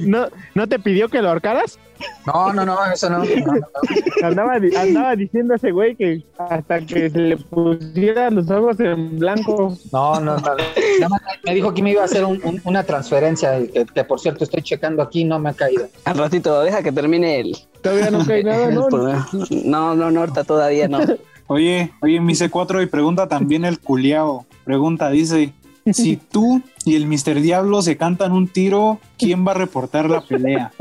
No, 0.00 0.26
¿No 0.54 0.66
te 0.68 0.78
pidió 0.78 1.08
que 1.08 1.20
lo 1.22 1.28
ahorcaras? 1.30 1.78
No, 2.26 2.52
no, 2.52 2.64
no, 2.64 2.76
eso 2.92 3.10
no. 3.10 3.18
no, 3.18 3.24
no, 3.24 3.54
no. 3.56 4.26
Andaba, 4.26 4.60
di- 4.60 4.74
andaba 4.76 5.16
diciendo 5.16 5.54
ese 5.54 5.72
güey 5.72 5.96
que 5.96 6.24
hasta 6.38 6.80
que 6.80 7.10
se 7.10 7.18
le 7.18 7.36
pusieran 7.36 8.36
los 8.36 8.48
ojos 8.50 8.78
en 8.80 9.18
blanco. 9.18 9.76
No, 9.92 10.20
no, 10.20 10.36
no. 10.36 10.40
Nada 10.40 11.08
más 11.08 11.20
me 11.44 11.54
dijo 11.54 11.74
que 11.74 11.82
me 11.82 11.90
iba 11.92 12.02
a 12.02 12.04
hacer 12.04 12.24
un- 12.24 12.40
un- 12.44 12.60
una 12.64 12.84
transferencia, 12.84 13.58
que, 13.72 13.84
que, 13.86 14.04
por 14.04 14.20
cierto 14.20 14.44
estoy 14.44 14.62
checando 14.62 15.02
aquí, 15.02 15.24
no 15.24 15.38
me 15.40 15.50
ha 15.50 15.54
caído. 15.54 15.88
Al 16.04 16.18
ratito, 16.18 16.60
deja 16.62 16.82
que 16.82 16.92
termine 16.92 17.40
el. 17.40 17.56
Todavía 17.82 18.10
no 18.10 18.24
cae 18.24 18.44
nada, 18.44 18.70
¿no? 18.70 18.88
No, 19.64 19.94
no, 19.96 20.10
no, 20.10 20.20
ahorita 20.20 20.44
todavía 20.44 20.86
no. 20.88 21.00
Oye, 21.48 21.90
oye, 22.02 22.20
mi 22.20 22.34
C4 22.34 22.82
y 22.82 22.86
pregunta 22.86 23.26
también 23.26 23.64
el 23.64 23.80
culiao. 23.80 24.46
Pregunta, 24.64 25.08
dice, 25.10 25.52
si 25.92 26.16
tú 26.30 26.62
y 26.84 26.96
el 26.96 27.06
Mr. 27.06 27.40
Diablo 27.40 27.82
se 27.82 27.96
cantan 27.96 28.32
un 28.32 28.48
tiro, 28.48 28.98
¿quién 29.18 29.46
va 29.46 29.52
a 29.52 29.54
reportar 29.54 30.08
la 30.10 30.20
pelea? 30.20 30.72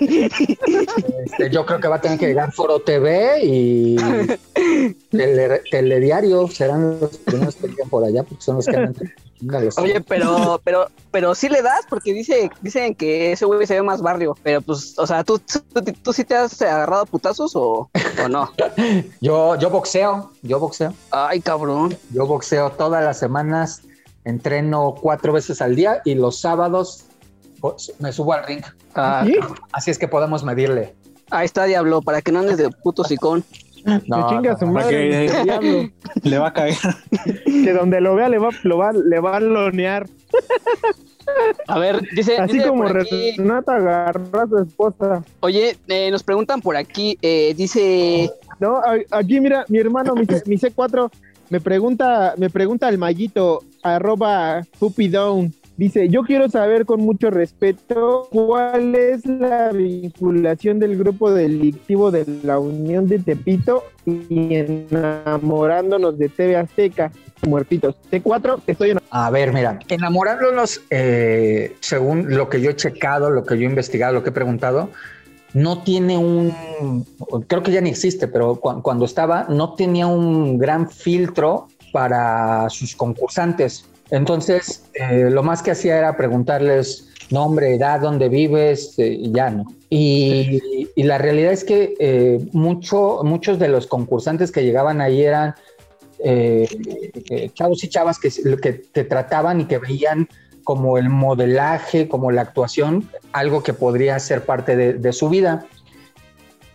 Este, 0.00 1.50
yo 1.50 1.64
creo 1.64 1.80
que 1.80 1.88
va 1.88 1.96
a 1.96 2.00
tener 2.00 2.18
que 2.18 2.26
llegar 2.26 2.52
Foro 2.52 2.80
TV 2.80 3.38
y 3.44 3.96
tele- 5.10 5.62
Telediario 5.70 6.48
serán 6.48 6.98
los 7.00 7.16
primeros 7.18 7.54
que 7.56 7.68
lleguen 7.68 7.88
por 7.88 8.04
allá 8.04 8.22
porque 8.22 8.42
son 8.42 8.56
los 8.56 8.66
que. 8.66 8.90
Chíngalos. 9.38 9.78
Oye, 9.78 10.00
pero, 10.02 10.60
pero, 10.64 10.88
pero 11.10 11.34
sí 11.34 11.48
le 11.48 11.62
das 11.62 11.86
porque 11.88 12.12
dice, 12.12 12.50
dicen 12.60 12.94
que 12.94 13.32
ese 13.32 13.46
güey 13.46 13.66
se 13.66 13.74
ve 13.74 13.82
más 13.82 14.02
barrio. 14.02 14.36
Pero 14.42 14.60
pues, 14.60 14.98
o 14.98 15.06
sea, 15.06 15.24
¿tú, 15.24 15.38
tú, 15.38 15.60
tú 16.02 16.12
sí 16.12 16.24
te 16.24 16.34
has 16.34 16.60
agarrado 16.60 17.02
a 17.02 17.06
putazos 17.06 17.52
o, 17.56 17.88
o 18.22 18.28
no? 18.28 18.50
Yo, 19.20 19.56
yo 19.56 19.70
boxeo, 19.70 20.30
yo 20.42 20.58
boxeo, 20.60 20.92
Ay, 21.10 21.40
cabrón. 21.40 21.96
yo 22.12 22.26
boxeo 22.26 22.70
todas 22.72 23.02
las 23.04 23.18
semanas, 23.18 23.82
entreno 24.24 24.94
cuatro 25.00 25.32
veces 25.32 25.60
al 25.62 25.74
día 25.76 26.00
y 26.04 26.14
los 26.14 26.40
sábados 26.40 27.04
pues, 27.60 27.92
me 27.98 28.12
subo 28.12 28.32
al 28.34 28.44
ring. 28.46 28.62
Ah, 28.94 29.22
¿Sí? 29.26 29.36
Así 29.72 29.90
es 29.90 29.98
que 29.98 30.08
podemos 30.08 30.42
medirle. 30.44 30.94
ahí 31.30 31.44
está, 31.46 31.64
diablo, 31.64 32.02
para 32.02 32.20
que 32.22 32.32
no 32.32 32.40
andes 32.40 32.56
de 32.58 32.70
puto 32.70 33.04
sicón. 33.04 33.44
No, 33.84 33.98
Se 34.00 34.34
chinga 34.34 34.52
no, 34.52 34.58
su 34.58 34.66
no. 34.66 34.72
madre, 34.72 35.26
que- 35.26 35.42
diablo. 35.44 35.88
Le 36.22 36.38
va 36.38 36.48
a 36.48 36.52
caer. 36.52 36.76
Que 37.44 37.72
donde 37.72 38.00
lo 38.02 38.14
vea 38.14 38.28
le 38.28 38.38
va, 38.38 38.50
lo 38.64 38.76
va, 38.78 38.92
le 38.92 39.20
va 39.20 39.36
a 39.36 39.40
lonear. 39.40 40.06
A 41.68 41.78
ver, 41.78 42.00
dice, 42.14 42.36
Así 42.38 42.54
dice 42.54 42.68
como 42.68 42.86
aquí- 42.86 43.36
Renata 43.36 43.76
agarró 43.76 44.40
a 44.40 44.46
su 44.48 44.58
esposa. 44.58 45.22
oye, 45.40 45.76
eh, 45.88 46.10
nos 46.10 46.22
preguntan 46.22 46.60
por 46.60 46.76
aquí, 46.76 47.16
eh, 47.22 47.54
dice, 47.56 48.30
No, 48.58 48.80
aquí 49.10 49.40
mira, 49.40 49.64
mi 49.68 49.78
hermano, 49.78 50.14
mi, 50.14 50.26
C- 50.26 50.42
mi 50.46 50.56
C4, 50.58 51.10
me 51.50 51.60
pregunta, 51.60 52.34
me 52.38 52.48
pregunta 52.48 52.88
el 52.88 52.96
mallito, 52.96 53.64
arroba 53.82 54.62
Puppy 54.78 55.08
Down. 55.08 55.52
Dice, 55.76 56.08
yo 56.08 56.22
quiero 56.22 56.48
saber 56.48 56.84
con 56.84 57.00
mucho 57.00 57.30
respeto 57.30 58.28
cuál 58.30 58.94
es 58.94 59.24
la 59.24 59.72
vinculación 59.72 60.78
del 60.78 60.96
grupo 60.98 61.32
delictivo 61.32 62.10
de 62.10 62.26
la 62.42 62.58
Unión 62.58 63.08
de 63.08 63.18
Tepito 63.18 63.84
y 64.04 64.54
enamorándonos 64.56 66.18
de 66.18 66.28
TV 66.28 66.56
Azteca, 66.56 67.10
muertitos. 67.46 67.96
C4, 68.12 68.60
estoy 68.66 68.90
en... 68.90 68.98
A 69.10 69.30
ver, 69.30 69.54
mira, 69.54 69.78
enamorándonos, 69.88 70.82
eh, 70.90 71.74
según 71.80 72.36
lo 72.36 72.50
que 72.50 72.60
yo 72.60 72.70
he 72.70 72.76
checado, 72.76 73.30
lo 73.30 73.44
que 73.44 73.56
yo 73.56 73.62
he 73.62 73.70
investigado, 73.70 74.12
lo 74.12 74.22
que 74.22 74.28
he 74.28 74.32
preguntado, 74.32 74.90
no 75.54 75.82
tiene 75.82 76.16
un, 76.16 76.52
creo 77.46 77.62
que 77.62 77.72
ya 77.72 77.80
ni 77.80 77.90
existe, 77.90 78.28
pero 78.28 78.56
cu- 78.56 78.82
cuando 78.82 79.04
estaba, 79.04 79.46
no 79.48 79.74
tenía 79.74 80.06
un 80.06 80.58
gran 80.58 80.88
filtro 80.88 81.68
para 81.92 82.68
sus 82.70 82.94
concursantes. 82.94 83.84
Entonces, 84.10 84.84
eh, 84.94 85.28
lo 85.30 85.42
más 85.42 85.62
que 85.62 85.72
hacía 85.72 85.98
era 85.98 86.16
preguntarles 86.16 87.08
nombre, 87.30 87.74
edad, 87.74 88.00
dónde 88.00 88.28
vives, 88.28 88.98
eh, 88.98 89.08
y 89.08 89.32
ya 89.32 89.50
no. 89.50 89.64
Y, 89.88 90.60
la 90.96 91.18
realidad 91.18 91.52
es 91.52 91.64
que 91.64 91.94
eh, 91.98 92.38
mucho, 92.52 93.22
muchos 93.24 93.58
de 93.58 93.68
los 93.68 93.86
concursantes 93.86 94.52
que 94.52 94.62
llegaban 94.62 95.00
ahí 95.00 95.22
eran 95.22 95.54
chavos 97.54 97.82
y 97.82 97.88
chavas 97.88 98.18
que, 98.18 98.30
que 98.60 98.72
te 98.74 99.04
trataban 99.04 99.62
y 99.62 99.64
que 99.64 99.78
veían 99.78 100.28
como 100.70 100.98
el 100.98 101.08
modelaje, 101.08 102.06
como 102.06 102.30
la 102.30 102.42
actuación, 102.42 103.10
algo 103.32 103.60
que 103.64 103.72
podría 103.72 104.16
ser 104.20 104.44
parte 104.44 104.76
de, 104.76 105.12
su 105.12 105.28
vida. 105.28 105.66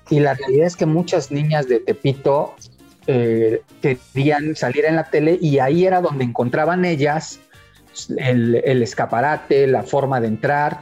Y 0.09 0.19
la 0.19 0.33
realidad 0.33 0.67
es 0.67 0.75
que 0.75 0.85
muchas 0.85 1.31
niñas 1.31 1.69
de 1.69 1.79
Tepito 1.79 2.55
eh, 3.07 3.61
querían 3.81 4.53
salir 4.57 4.83
en 4.83 4.97
la 4.97 5.05
tele 5.05 5.39
y 5.41 5.59
ahí 5.59 5.85
era 5.85 6.01
donde 6.01 6.25
encontraban 6.25 6.83
ellas 6.83 7.39
el, 8.17 8.81
escaparate, 8.83 9.65
la 9.65 9.83
forma 9.83 10.19
de 10.19 10.27
entrar. 10.27 10.81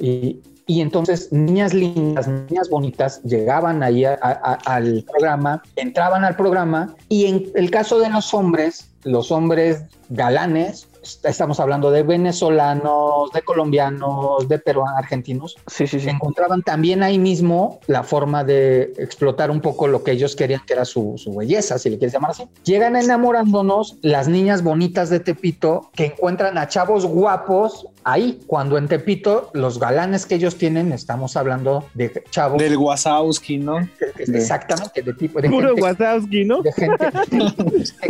Y, 0.00 0.40
entonces 0.66 1.32
niñas 1.32 1.72
lindas, 1.72 2.26
niñas 2.26 2.68
bonitas 2.68 3.22
llegaban 3.22 3.84
ahí 3.84 4.04
al 4.04 5.04
programa, 5.04 5.62
entraban 5.76 6.24
al 6.24 6.34
programa 6.34 6.96
y 7.08 7.26
en 7.26 7.44
el 7.54 7.70
caso 7.70 8.00
de 8.00 8.10
los 8.10 8.34
hombres, 8.34 8.90
los 9.04 9.30
hombres 9.30 9.84
galanes, 10.08 10.88
estamos 11.24 11.60
hablando 11.60 11.90
de 11.90 12.02
venezolanos, 12.02 13.30
de 13.32 13.42
colombianos, 13.42 14.48
de 14.48 14.58
peruanos, 14.58 14.98
argentinos, 14.98 15.56
sí, 15.66 15.86
sí, 15.86 16.00
sí. 16.00 16.08
encontraban 16.08 16.62
también 16.62 17.02
ahí 17.02 17.18
mismo 17.18 17.80
la 17.86 18.02
forma 18.02 18.44
de 18.44 18.92
explotar 18.98 19.50
un 19.50 19.60
poco 19.60 19.86
lo 19.86 20.02
que 20.02 20.12
ellos 20.12 20.36
querían 20.36 20.62
que 20.66 20.74
era 20.74 20.84
su, 20.84 21.14
su 21.16 21.34
belleza, 21.34 21.78
si 21.78 21.90
le 21.90 21.98
quieres 21.98 22.12
llamar 22.12 22.32
así. 22.32 22.48
Llegan 22.64 22.96
enamorándonos 22.96 23.96
las 24.02 24.28
niñas 24.28 24.62
bonitas 24.62 25.10
de 25.10 25.20
Tepito 25.20 25.90
que 25.94 26.06
encuentran 26.06 26.58
a 26.58 26.68
chavos 26.68 27.06
guapos 27.06 27.86
ahí, 28.12 28.40
cuando 28.46 28.78
en 28.78 28.88
Tepito 28.88 29.50
los 29.54 29.78
galanes 29.78 30.24
que 30.26 30.36
ellos 30.36 30.56
tienen, 30.56 30.92
estamos 30.92 31.36
hablando 31.36 31.84
de 31.94 32.22
chavos 32.30 32.58
Del 32.62 32.76
Wasowski, 32.76 33.58
¿no? 33.58 33.88
exactamente 34.16 35.02
de 35.02 35.12
tipo 35.14 35.40
de 35.40 35.50
Puro 35.50 35.68
gente- 35.74 35.82
Wazowski, 35.82 36.44
¿no? 36.44 36.62
de 36.62 36.72
gente 36.72 37.06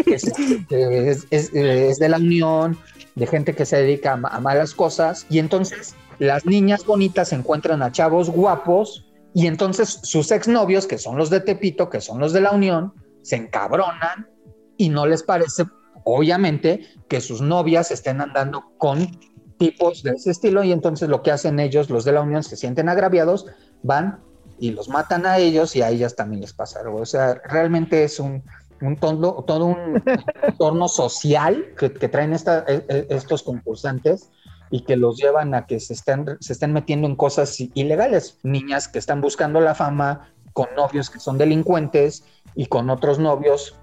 que, 0.04 0.14
es, 0.14 0.32
que 0.68 1.10
es- 1.10 1.26
es- 1.30 1.52
es 1.54 1.98
de 1.98 2.08
la 2.08 2.18
unión, 2.18 2.76
de 3.14 3.26
gente 3.26 3.54
que 3.54 3.64
se 3.66 3.76
dedica 3.76 4.12
a 4.12 4.40
malas 4.40 4.74
cosas, 4.74 5.26
y 5.28 5.38
entonces 5.38 5.94
las 6.18 6.44
niñas 6.46 6.84
bonitas 6.84 7.32
encuentran 7.32 7.82
a 7.82 7.90
chavos 7.92 8.30
guapos, 8.30 9.04
y 9.34 9.46
entonces 9.46 10.00
sus 10.02 10.30
exnovios, 10.30 10.86
que 10.86 10.98
son 10.98 11.16
los 11.16 11.30
de 11.30 11.40
Tepito, 11.40 11.90
que 11.90 12.00
son 12.00 12.18
los 12.18 12.32
de 12.32 12.40
la 12.40 12.50
unión, 12.52 12.92
se 13.22 13.36
encabronan 13.36 14.28
y 14.76 14.88
no 14.88 15.06
les 15.06 15.22
parece, 15.22 15.64
obviamente, 16.04 16.86
que 17.08 17.20
sus 17.20 17.40
novias 17.40 17.90
estén 17.90 18.20
andando 18.20 18.64
con 18.78 19.18
tipos 19.58 20.02
de 20.02 20.12
ese 20.12 20.30
estilo, 20.30 20.64
y 20.64 20.72
entonces 20.72 21.08
lo 21.08 21.22
que 21.22 21.30
hacen 21.30 21.60
ellos, 21.60 21.90
los 21.90 22.04
de 22.04 22.12
la 22.12 22.22
unión, 22.22 22.42
se 22.42 22.56
sienten 22.56 22.88
agraviados, 22.88 23.46
van 23.82 24.20
y 24.58 24.70
los 24.70 24.88
matan 24.88 25.26
a 25.26 25.38
ellos 25.38 25.76
y 25.76 25.82
a 25.82 25.90
ellas 25.90 26.16
también 26.16 26.40
les 26.40 26.52
pasa 26.52 26.80
algo. 26.80 27.00
O 27.00 27.06
sea, 27.06 27.34
realmente 27.44 28.04
es 28.04 28.18
un, 28.18 28.42
un 28.80 28.96
todo, 28.96 29.44
todo 29.44 29.66
un 29.66 30.02
entorno 30.42 30.88
social 30.88 31.66
que, 31.78 31.92
que 31.92 32.08
traen 32.08 32.32
esta, 32.32 32.64
e, 32.66 32.84
e, 32.88 33.06
estos 33.10 33.42
concursantes 33.42 34.30
y 34.70 34.82
que 34.82 34.96
los 34.96 35.16
llevan 35.16 35.54
a 35.54 35.66
que 35.66 35.80
se 35.80 35.94
estén, 35.94 36.26
se 36.40 36.52
estén 36.52 36.72
metiendo 36.72 37.06
en 37.06 37.16
cosas 37.16 37.58
ilegales. 37.74 38.38
Niñas 38.42 38.88
que 38.88 38.98
están 38.98 39.20
buscando 39.20 39.60
la 39.60 39.74
fama 39.74 40.30
con 40.52 40.68
novios 40.76 41.10
que 41.10 41.20
son 41.20 41.38
delincuentes 41.38 42.24
y 42.54 42.66
con 42.66 42.90
otros 42.90 43.18
novios 43.18 43.76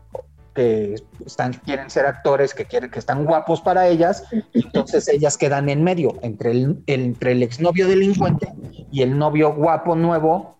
que 0.55 0.95
están, 1.25 1.53
quieren 1.53 1.89
ser 1.89 2.05
actores, 2.05 2.53
que 2.53 2.65
quieren, 2.65 2.89
que 2.89 2.99
están 2.99 3.25
guapos 3.25 3.61
para 3.61 3.87
ellas, 3.87 4.23
y 4.53 4.65
entonces 4.65 5.07
ellas 5.09 5.37
quedan 5.37 5.69
en 5.69 5.83
medio 5.83 6.17
entre 6.21 6.51
el, 6.51 6.81
entre 6.87 7.33
el 7.33 7.43
exnovio 7.43 7.87
delincuente 7.87 8.51
y 8.91 9.01
el 9.01 9.17
novio 9.17 9.53
guapo 9.53 9.95
nuevo, 9.95 10.57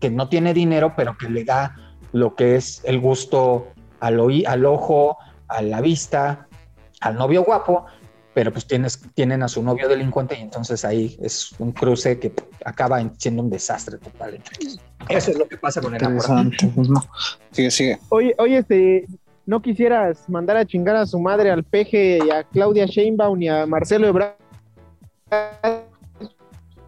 que 0.00 0.10
no 0.10 0.28
tiene 0.28 0.54
dinero, 0.54 0.94
pero 0.96 1.16
que 1.18 1.28
le 1.28 1.44
da 1.44 1.76
lo 2.12 2.34
que 2.34 2.56
es 2.56 2.80
el 2.84 3.00
gusto 3.00 3.68
al, 4.00 4.18
oí, 4.18 4.44
al 4.46 4.64
ojo, 4.64 5.18
a 5.48 5.60
la 5.62 5.80
vista, 5.80 6.48
al 7.00 7.16
novio 7.16 7.44
guapo, 7.44 7.84
pero 8.32 8.50
pues 8.50 8.66
tienes, 8.66 9.00
tienen 9.14 9.42
a 9.42 9.48
su 9.48 9.62
novio 9.62 9.88
delincuente 9.88 10.36
y 10.36 10.40
entonces 10.40 10.84
ahí 10.84 11.16
es 11.22 11.52
un 11.58 11.72
cruce 11.72 12.18
que 12.18 12.32
acaba 12.64 13.00
siendo 13.18 13.42
un 13.42 13.50
desastre 13.50 13.98
total. 13.98 14.40
Eso 15.08 15.30
es 15.30 15.38
lo 15.38 15.46
que 15.46 15.56
pasa 15.56 15.80
con 15.80 15.94
el 15.94 16.04
amor. 16.04 16.24
Pues 16.74 16.88
sigue, 17.52 17.70
sigue. 17.70 17.98
Oye, 18.08 18.34
oye, 18.38 18.58
este, 18.58 19.06
¿no 19.46 19.60
quisieras 19.62 20.28
mandar 20.28 20.56
a 20.56 20.64
chingar 20.64 20.96
a 20.96 21.06
su 21.06 21.18
madre 21.18 21.50
al 21.50 21.64
peje 21.64 22.18
y 22.24 22.30
a 22.30 22.44
Claudia 22.44 22.86
Sheinbaum 22.86 23.42
y 23.42 23.48
a 23.48 23.66
Marcelo 23.66 24.06
Ebrard 24.08 24.34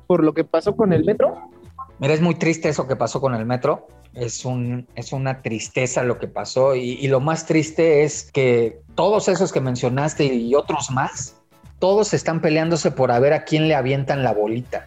por 0.07 0.23
lo 0.23 0.33
que 0.35 0.45
pasó 0.45 0.77
con 0.77 0.93
el 0.93 1.05
metro? 1.05 1.51
Mira, 1.99 2.15
es 2.15 2.21
muy 2.21 2.35
triste 2.35 2.69
eso 2.69 2.87
que 2.87 2.97
pasó 2.97 3.21
con 3.21 3.35
el 3.35 3.47
metro. 3.47 3.89
Es, 4.15 4.45
un, 4.45 4.87
es 4.95 5.13
una 5.13 5.43
tristeza 5.43 6.03
lo 6.03 6.19
que 6.19 6.29
pasó 6.29 6.75
y, 6.75 7.07
lo 7.09 7.21
más 7.21 7.45
triste 7.45 8.03
es 8.03 8.31
que 8.33 8.81
todos 8.95 9.29
esos 9.29 9.53
que 9.53 9.61
mencionaste 9.61 10.25
y 10.25 10.55
otros 10.55 10.91
más, 10.91 11.37
todos 11.79 12.15
están 12.15 12.41
peleándose 12.41 12.91
por 12.91 13.11
a 13.11 13.19
ver 13.19 13.35
a 13.35 13.45
quién 13.45 13.69
le 13.69 13.75
avientan 13.75 14.23
la 14.23 14.33
bolita. 14.33 14.87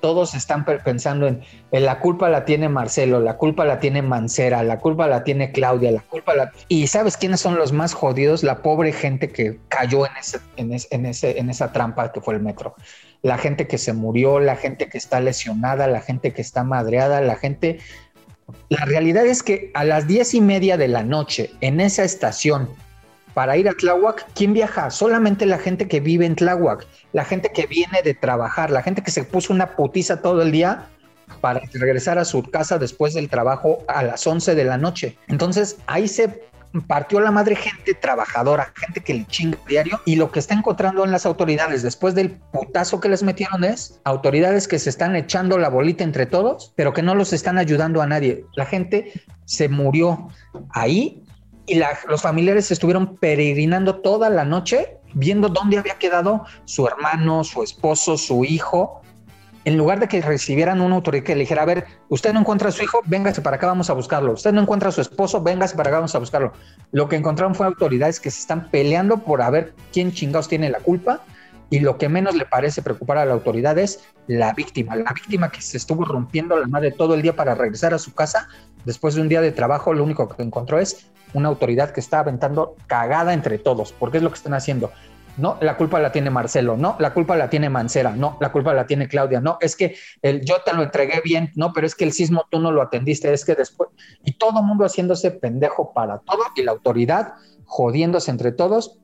Todos 0.00 0.34
están 0.34 0.64
pensando 0.64 1.26
en, 1.26 1.42
la 1.70 2.00
culpa 2.00 2.28
la 2.28 2.44
tiene 2.44 2.68
Marcelo, 2.68 3.20
la 3.20 3.36
culpa 3.36 3.64
la 3.64 3.80
tiene 3.80 4.02
Mancera, 4.02 4.62
la 4.62 4.78
culpa 4.78 5.06
la 5.06 5.24
tiene 5.24 5.52
Claudia, 5.52 5.92
la 5.92 6.00
culpa 6.00 6.34
la... 6.34 6.52
Y 6.68 6.86
¿sabes 6.86 7.16
quiénes 7.16 7.40
son 7.40 7.56
los 7.56 7.72
más 7.72 7.94
jodidos? 7.94 8.42
La 8.42 8.62
pobre 8.62 8.92
gente 8.92 9.30
que 9.30 9.58
cayó 9.68 10.06
en, 10.06 10.16
ese, 10.18 10.38
en, 10.56 10.72
en, 10.90 11.06
ese, 11.06 11.38
en 11.38 11.50
esa 11.50 11.72
trampa 11.72 12.12
que 12.12 12.20
fue 12.20 12.34
el 12.34 12.40
metro. 12.40 12.74
La 13.22 13.36
gente 13.36 13.66
que 13.66 13.78
se 13.78 13.92
murió, 13.92 14.40
la 14.40 14.56
gente 14.56 14.88
que 14.88 14.96
está 14.96 15.20
lesionada, 15.20 15.86
la 15.86 16.00
gente 16.00 16.32
que 16.32 16.42
está 16.42 16.64
madreada, 16.64 17.20
la 17.20 17.36
gente... 17.36 17.80
La 18.68 18.84
realidad 18.84 19.26
es 19.26 19.42
que 19.42 19.70
a 19.74 19.84
las 19.84 20.08
diez 20.08 20.34
y 20.34 20.40
media 20.40 20.76
de 20.76 20.88
la 20.88 21.04
noche 21.04 21.50
en 21.60 21.80
esa 21.80 22.02
estación 22.02 22.70
para 23.34 23.56
ir 23.56 23.68
a 23.68 23.72
Tláhuac, 23.72 24.26
¿quién 24.34 24.52
viaja? 24.52 24.90
Solamente 24.90 25.46
la 25.46 25.58
gente 25.58 25.88
que 25.88 26.00
vive 26.00 26.26
en 26.26 26.34
Tláhuac, 26.34 26.86
la 27.12 27.24
gente 27.24 27.50
que 27.52 27.66
viene 27.66 28.02
de 28.02 28.14
trabajar, 28.14 28.70
la 28.70 28.82
gente 28.82 29.02
que 29.02 29.10
se 29.10 29.24
puso 29.24 29.52
una 29.52 29.76
putiza 29.76 30.20
todo 30.22 30.42
el 30.42 30.52
día 30.52 30.86
para 31.40 31.60
regresar 31.72 32.18
a 32.18 32.24
su 32.24 32.42
casa 32.42 32.78
después 32.78 33.14
del 33.14 33.28
trabajo 33.28 33.78
a 33.88 34.02
las 34.02 34.26
11 34.26 34.54
de 34.54 34.64
la 34.64 34.78
noche. 34.78 35.16
Entonces 35.28 35.78
ahí 35.86 36.08
se 36.08 36.50
partió 36.86 37.20
la 37.20 37.30
madre 37.30 37.56
gente 37.56 37.94
trabajadora, 37.94 38.72
gente 38.76 39.00
que 39.00 39.14
le 39.14 39.26
chinga 39.26 39.58
diario 39.66 40.00
y 40.04 40.16
lo 40.16 40.30
que 40.30 40.38
está 40.38 40.54
encontrando 40.54 41.04
en 41.04 41.10
las 41.10 41.26
autoridades 41.26 41.82
después 41.82 42.14
del 42.14 42.32
putazo 42.52 43.00
que 43.00 43.08
les 43.08 43.22
metieron 43.22 43.64
es 43.64 44.00
autoridades 44.04 44.68
que 44.68 44.78
se 44.78 44.90
están 44.90 45.16
echando 45.16 45.58
la 45.58 45.68
bolita 45.68 46.04
entre 46.04 46.26
todos, 46.26 46.72
pero 46.76 46.92
que 46.92 47.02
no 47.02 47.14
los 47.14 47.32
están 47.32 47.58
ayudando 47.58 48.02
a 48.02 48.06
nadie. 48.06 48.44
La 48.54 48.66
gente 48.66 49.12
se 49.46 49.68
murió 49.68 50.28
ahí 50.70 51.24
y 51.70 51.80
los 52.08 52.20
familiares 52.20 52.72
estuvieron 52.72 53.16
peregrinando 53.16 54.00
toda 54.00 54.28
la 54.28 54.44
noche 54.44 54.98
viendo 55.14 55.48
dónde 55.48 55.78
había 55.78 55.94
quedado 55.94 56.44
su 56.64 56.84
hermano, 56.84 57.44
su 57.44 57.62
esposo, 57.62 58.18
su 58.18 58.44
hijo. 58.44 59.02
En 59.64 59.76
lugar 59.76 60.00
de 60.00 60.08
que 60.08 60.20
recibieran 60.20 60.80
una 60.80 60.96
autoridad 60.96 61.22
que 61.22 61.34
le 61.34 61.42
dijera, 61.42 61.62
a 61.62 61.66
ver, 61.66 61.84
usted 62.08 62.32
no 62.32 62.40
encuentra 62.40 62.70
a 62.70 62.72
su 62.72 62.82
hijo, 62.82 63.00
véngase 63.04 63.40
para 63.40 63.56
acá, 63.56 63.68
vamos 63.68 63.88
a 63.88 63.92
buscarlo. 63.92 64.32
Usted 64.32 64.52
no 64.52 64.62
encuentra 64.62 64.88
a 64.88 64.92
su 64.92 65.00
esposo, 65.00 65.40
véngase 65.42 65.76
para 65.76 65.90
acá, 65.90 65.98
vamos 65.98 66.14
a 66.16 66.18
buscarlo. 66.18 66.52
Lo 66.90 67.08
que 67.08 67.14
encontraron 67.14 67.54
fue 67.54 67.66
autoridades 67.66 68.18
que 68.18 68.32
se 68.32 68.40
están 68.40 68.68
peleando 68.70 69.18
por 69.18 69.40
a 69.40 69.50
ver 69.50 69.74
quién 69.92 70.10
chingados 70.10 70.48
tiene 70.48 70.70
la 70.70 70.80
culpa 70.80 71.20
y 71.68 71.78
lo 71.78 71.98
que 71.98 72.08
menos 72.08 72.34
le 72.34 72.46
parece 72.46 72.82
preocupar 72.82 73.18
a 73.18 73.24
la 73.24 73.34
autoridad 73.34 73.78
es 73.78 74.00
la 74.26 74.52
víctima, 74.54 74.96
la 74.96 75.12
víctima 75.12 75.50
que 75.50 75.62
se 75.62 75.76
estuvo 75.76 76.04
rompiendo 76.04 76.58
la 76.58 76.66
madre 76.66 76.90
todo 76.90 77.14
el 77.14 77.22
día 77.22 77.36
para 77.36 77.54
regresar 77.54 77.94
a 77.94 77.98
su 77.98 78.12
casa 78.12 78.48
después 78.84 79.14
de 79.14 79.22
un 79.22 79.28
día 79.28 79.40
de 79.40 79.52
trabajo, 79.52 79.94
lo 79.94 80.04
único 80.04 80.28
que 80.28 80.42
encontró 80.42 80.78
es 80.78 81.10
una 81.34 81.48
autoridad 81.48 81.90
que 81.90 82.00
está 82.00 82.20
aventando 82.20 82.76
cagada 82.86 83.32
entre 83.32 83.58
todos, 83.58 83.92
porque 83.92 84.18
es 84.18 84.22
lo 84.22 84.30
que 84.30 84.36
están 84.36 84.54
haciendo. 84.54 84.90
No, 85.36 85.56
la 85.60 85.76
culpa 85.76 86.00
la 86.00 86.12
tiene 86.12 86.28
Marcelo, 86.28 86.76
no, 86.76 86.96
la 86.98 87.14
culpa 87.14 87.36
la 87.36 87.48
tiene 87.48 87.70
Mancera, 87.70 88.14
no, 88.14 88.36
la 88.40 88.52
culpa 88.52 88.74
la 88.74 88.86
tiene 88.86 89.08
Claudia, 89.08 89.40
no, 89.40 89.58
es 89.60 89.76
que 89.76 89.96
yo 90.22 90.56
te 90.64 90.74
lo 90.74 90.82
entregué 90.82 91.22
bien, 91.24 91.50
no, 91.54 91.72
pero 91.72 91.86
es 91.86 91.94
que 91.94 92.04
el 92.04 92.12
sismo 92.12 92.46
tú 92.50 92.58
no 92.58 92.72
lo 92.72 92.82
atendiste, 92.82 93.32
es 93.32 93.44
que 93.44 93.54
después, 93.54 93.90
y 94.24 94.32
todo 94.32 94.62
mundo 94.62 94.84
haciéndose 94.84 95.30
pendejo 95.30 95.92
para 95.94 96.18
todo 96.18 96.42
y 96.56 96.62
la 96.62 96.72
autoridad 96.72 97.34
jodiéndose 97.64 98.30
entre 98.30 98.52
todos 98.52 98.98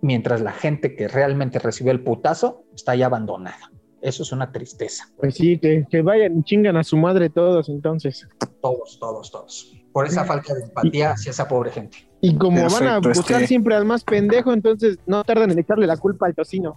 mientras 0.00 0.40
la 0.40 0.52
gente 0.52 0.96
que 0.96 1.08
realmente 1.08 1.58
recibió 1.58 1.92
el 1.92 2.02
putazo 2.02 2.64
está 2.74 2.94
ya 2.94 3.06
abandonada. 3.06 3.70
Eso 4.04 4.22
es 4.22 4.32
una 4.32 4.52
tristeza. 4.52 5.08
Pues 5.16 5.34
sí, 5.36 5.58
que, 5.58 6.02
vayan 6.02 6.38
y 6.38 6.42
chingan 6.42 6.76
a 6.76 6.84
su 6.84 6.98
madre 6.98 7.30
todos 7.30 7.70
entonces. 7.70 8.28
Todos, 8.60 8.98
todos, 9.00 9.30
todos. 9.30 9.72
Por 9.94 10.06
esa 10.06 10.26
falta 10.26 10.52
de 10.52 10.64
empatía 10.64 11.12
hacia 11.12 11.30
esa 11.30 11.48
pobre 11.48 11.70
gente. 11.70 12.06
Y 12.20 12.36
como 12.36 12.68
van 12.68 12.86
a 12.86 12.98
buscar 12.98 13.36
este 13.40 13.46
siempre 13.46 13.74
al 13.74 13.86
más 13.86 14.04
pendejo, 14.04 14.52
entonces 14.52 14.98
no 15.06 15.24
tardan 15.24 15.52
en 15.52 15.58
echarle 15.58 15.86
la 15.86 15.96
culpa 15.96 16.26
al 16.26 16.34
tocino. 16.34 16.76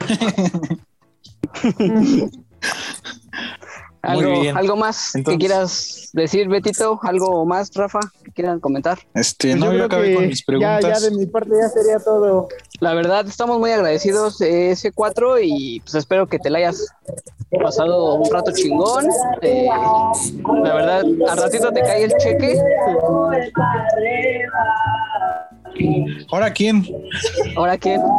¿Algo, 4.02 4.76
más 4.76 5.12
que 5.24 5.36
quieras 5.38 6.10
decir, 6.12 6.48
Betito? 6.48 7.00
¿Algo 7.02 7.44
más, 7.44 7.70
Rafa, 7.74 8.00
que 8.24 8.30
quieran 8.32 8.60
comentar? 8.60 8.98
Este, 9.14 9.56
pues 9.56 9.60
no, 9.60 9.72
yo, 9.72 9.84
acabé 9.84 10.14
con 10.14 10.26
mis 10.26 10.44
preguntas. 10.44 10.82
Ya, 10.82 10.94
ya 10.94 11.00
de 11.00 11.10
mi 11.10 11.26
parte 11.26 11.50
ya 11.60 11.68
sería 11.68 11.98
todo. 11.98 12.48
La 12.80 12.94
verdad, 12.94 13.26
estamos 13.26 13.58
muy 13.58 13.70
agradecidos 13.70 14.38
de 14.38 14.70
ese 14.70 14.92
4 14.92 15.40
y 15.40 15.80
pues 15.80 15.94
espero 15.94 16.26
que 16.26 16.38
te 16.38 16.48
la 16.48 16.58
hayas 16.58 16.86
pasado 17.60 18.14
un 18.14 18.30
rato 18.30 18.52
chingón. 18.52 19.06
Eh, 19.42 19.68
la 19.68 20.74
verdad, 20.74 21.04
al 21.28 21.38
ratito 21.38 21.72
te 21.72 21.80
cae 21.80 22.04
el 22.04 22.12
cheque. 22.18 22.60
¿Ahora 26.30 26.52
quién? 26.52 26.86
¿Ahora 27.56 27.78
quién? 27.78 28.00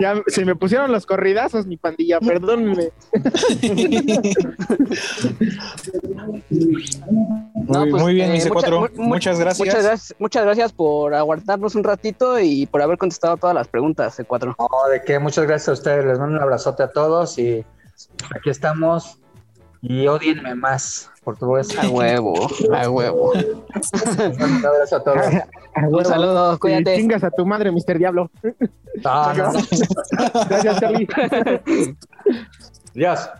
Ya 0.00 0.14
se 0.26 0.44
me 0.44 0.54
pusieron 0.56 0.92
los 0.92 1.06
corridazos, 1.06 1.66
mi 1.66 1.76
pandilla, 1.76 2.20
perdónenme. 2.20 2.90
muy, 7.66 7.90
pues, 7.90 8.06
bien, 8.06 8.32
eh, 8.34 8.50
muchas 8.96 9.38
gracias. 9.38 9.58
Muchas 9.58 9.84
gracias. 9.84 10.14
Muchas 10.18 10.44
gracias 10.44 10.72
por 10.72 11.14
aguantarnos 11.14 11.74
un 11.74 11.84
ratito 11.84 12.38
y 12.38 12.66
por 12.66 12.82
haber 12.82 12.98
contestado 12.98 13.36
todas 13.36 13.54
las 13.54 13.68
preguntas, 13.68 14.18
C4. 14.18 14.54
No, 14.58 14.68
de 14.90 15.02
qué, 15.02 15.18
muchas 15.18 15.46
gracias 15.46 15.68
a 15.68 15.72
ustedes. 15.72 16.04
Les 16.04 16.18
mando 16.18 16.36
un 16.36 16.42
abrazote 16.42 16.82
a 16.82 16.92
todos 16.92 17.38
y 17.38 17.64
aquí 18.34 18.50
estamos. 18.50 19.18
Y 19.88 20.08
odienme 20.08 20.54
más 20.56 21.10
por 21.22 21.36
tu 21.36 21.46
voz. 21.46 21.78
A 21.78 21.88
huevo, 21.88 22.34
a 22.72 22.90
huevo. 22.90 23.32
un 23.32 24.66
abrazo 24.66 24.96
a 24.96 25.04
todos. 25.04 25.26
Un 25.90 26.04
saludo, 26.04 26.58
cuídate. 26.58 26.96
chingas 26.96 27.22
a 27.22 27.30
tu 27.30 27.46
madre, 27.46 27.70
Mr. 27.70 27.96
Diablo. 27.98 28.30
Gracias, 30.48 30.80
Charlie. 30.80 31.06
Adiós. 32.94 33.30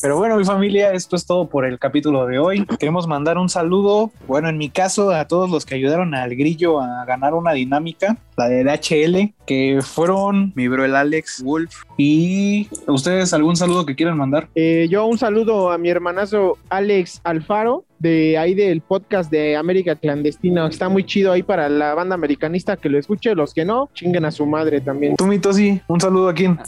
Pero 0.00 0.16
bueno, 0.16 0.36
mi 0.36 0.44
familia, 0.44 0.92
esto 0.92 1.16
es 1.16 1.26
todo 1.26 1.48
por 1.48 1.66
el 1.66 1.78
capítulo 1.78 2.26
de 2.26 2.38
hoy. 2.38 2.64
Queremos 2.78 3.06
mandar 3.06 3.36
un 3.36 3.48
saludo, 3.48 4.10
bueno, 4.26 4.48
en 4.48 4.56
mi 4.56 4.70
caso, 4.70 5.10
a 5.10 5.26
todos 5.26 5.50
los 5.50 5.66
que 5.66 5.74
ayudaron 5.74 6.14
al 6.14 6.34
grillo 6.34 6.80
a 6.80 7.04
ganar 7.04 7.34
una 7.34 7.52
dinámica, 7.52 8.16
la 8.36 8.48
de 8.48 8.64
HL, 8.64 9.34
que 9.46 9.80
fueron 9.82 10.52
mi 10.54 10.68
bro 10.68 10.84
el 10.84 10.96
Alex 10.96 11.42
Wolf. 11.42 11.82
¿Y 11.98 12.68
ustedes 12.86 13.34
algún 13.34 13.56
saludo 13.56 13.84
que 13.84 13.94
quieran 13.94 14.16
mandar? 14.16 14.48
Eh, 14.54 14.86
yo 14.90 15.04
un 15.06 15.18
saludo 15.18 15.70
a 15.70 15.78
mi 15.78 15.90
hermanazo 15.90 16.56
Alex 16.70 17.20
Alfaro, 17.24 17.84
de 17.98 18.38
ahí 18.38 18.54
del 18.54 18.80
podcast 18.80 19.30
de 19.30 19.56
América 19.56 19.96
Clandestina. 19.96 20.66
Está 20.66 20.88
muy 20.88 21.04
chido 21.04 21.32
ahí 21.32 21.42
para 21.42 21.68
la 21.68 21.94
banda 21.94 22.14
americanista 22.14 22.76
que 22.76 22.88
lo 22.88 22.98
escuche. 22.98 23.34
Los 23.34 23.52
que 23.54 23.64
no, 23.64 23.90
chinguen 23.94 24.24
a 24.24 24.30
su 24.30 24.46
madre 24.46 24.80
también. 24.80 25.16
Tú, 25.16 25.26
Mito, 25.26 25.52
sí. 25.52 25.80
Un 25.88 26.00
saludo 26.00 26.28
a 26.28 26.34
quién. 26.34 26.58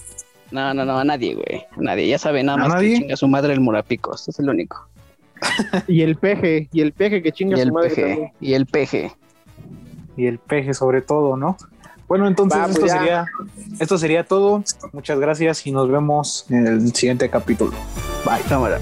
No, 0.51 0.73
no, 0.73 0.85
no, 0.85 0.99
a 0.99 1.05
nadie, 1.05 1.35
güey. 1.35 1.67
A 1.77 1.81
nadie. 1.81 2.09
Ya 2.09 2.19
sabe 2.19 2.43
nada 2.43 2.59
más 2.59 2.81
que 2.81 2.95
chinga 2.97 3.17
su 3.17 3.29
madre 3.29 3.53
el 3.53 3.61
Murapicos. 3.61 4.29
Es 4.29 4.39
el 4.39 4.49
único. 4.49 4.89
y 5.89 6.03
el 6.03 6.17
peje, 6.17 6.69
y 6.73 6.81
el 6.81 6.93
peje 6.93 7.23
que 7.23 7.33
chinga 7.33 7.57
su 7.57 7.73
madre. 7.73 8.33
y 8.41 8.55
el 8.55 8.67
peje. 8.67 9.13
Y 10.17 10.27
el 10.27 10.39
peje 10.39 10.75
sobre 10.75 11.03
todo, 11.03 11.37
¿no? 11.37 11.57
Bueno, 12.09 12.27
entonces 12.27 12.59
esto, 12.67 12.81
pues 12.81 12.93
sería, 12.93 13.27
esto 13.79 13.99
sería 13.99 14.25
todo. 14.25 14.65
Muchas 14.93 15.21
gracias 15.21 15.67
y 15.67 15.73
nos 15.73 15.91
vemos 15.91 16.47
en 16.49 16.67
el 16.67 16.95
siguiente 16.95 17.29
capítulo. 17.29 17.73
Bye. 18.25 18.43
Cámara. 18.49 18.81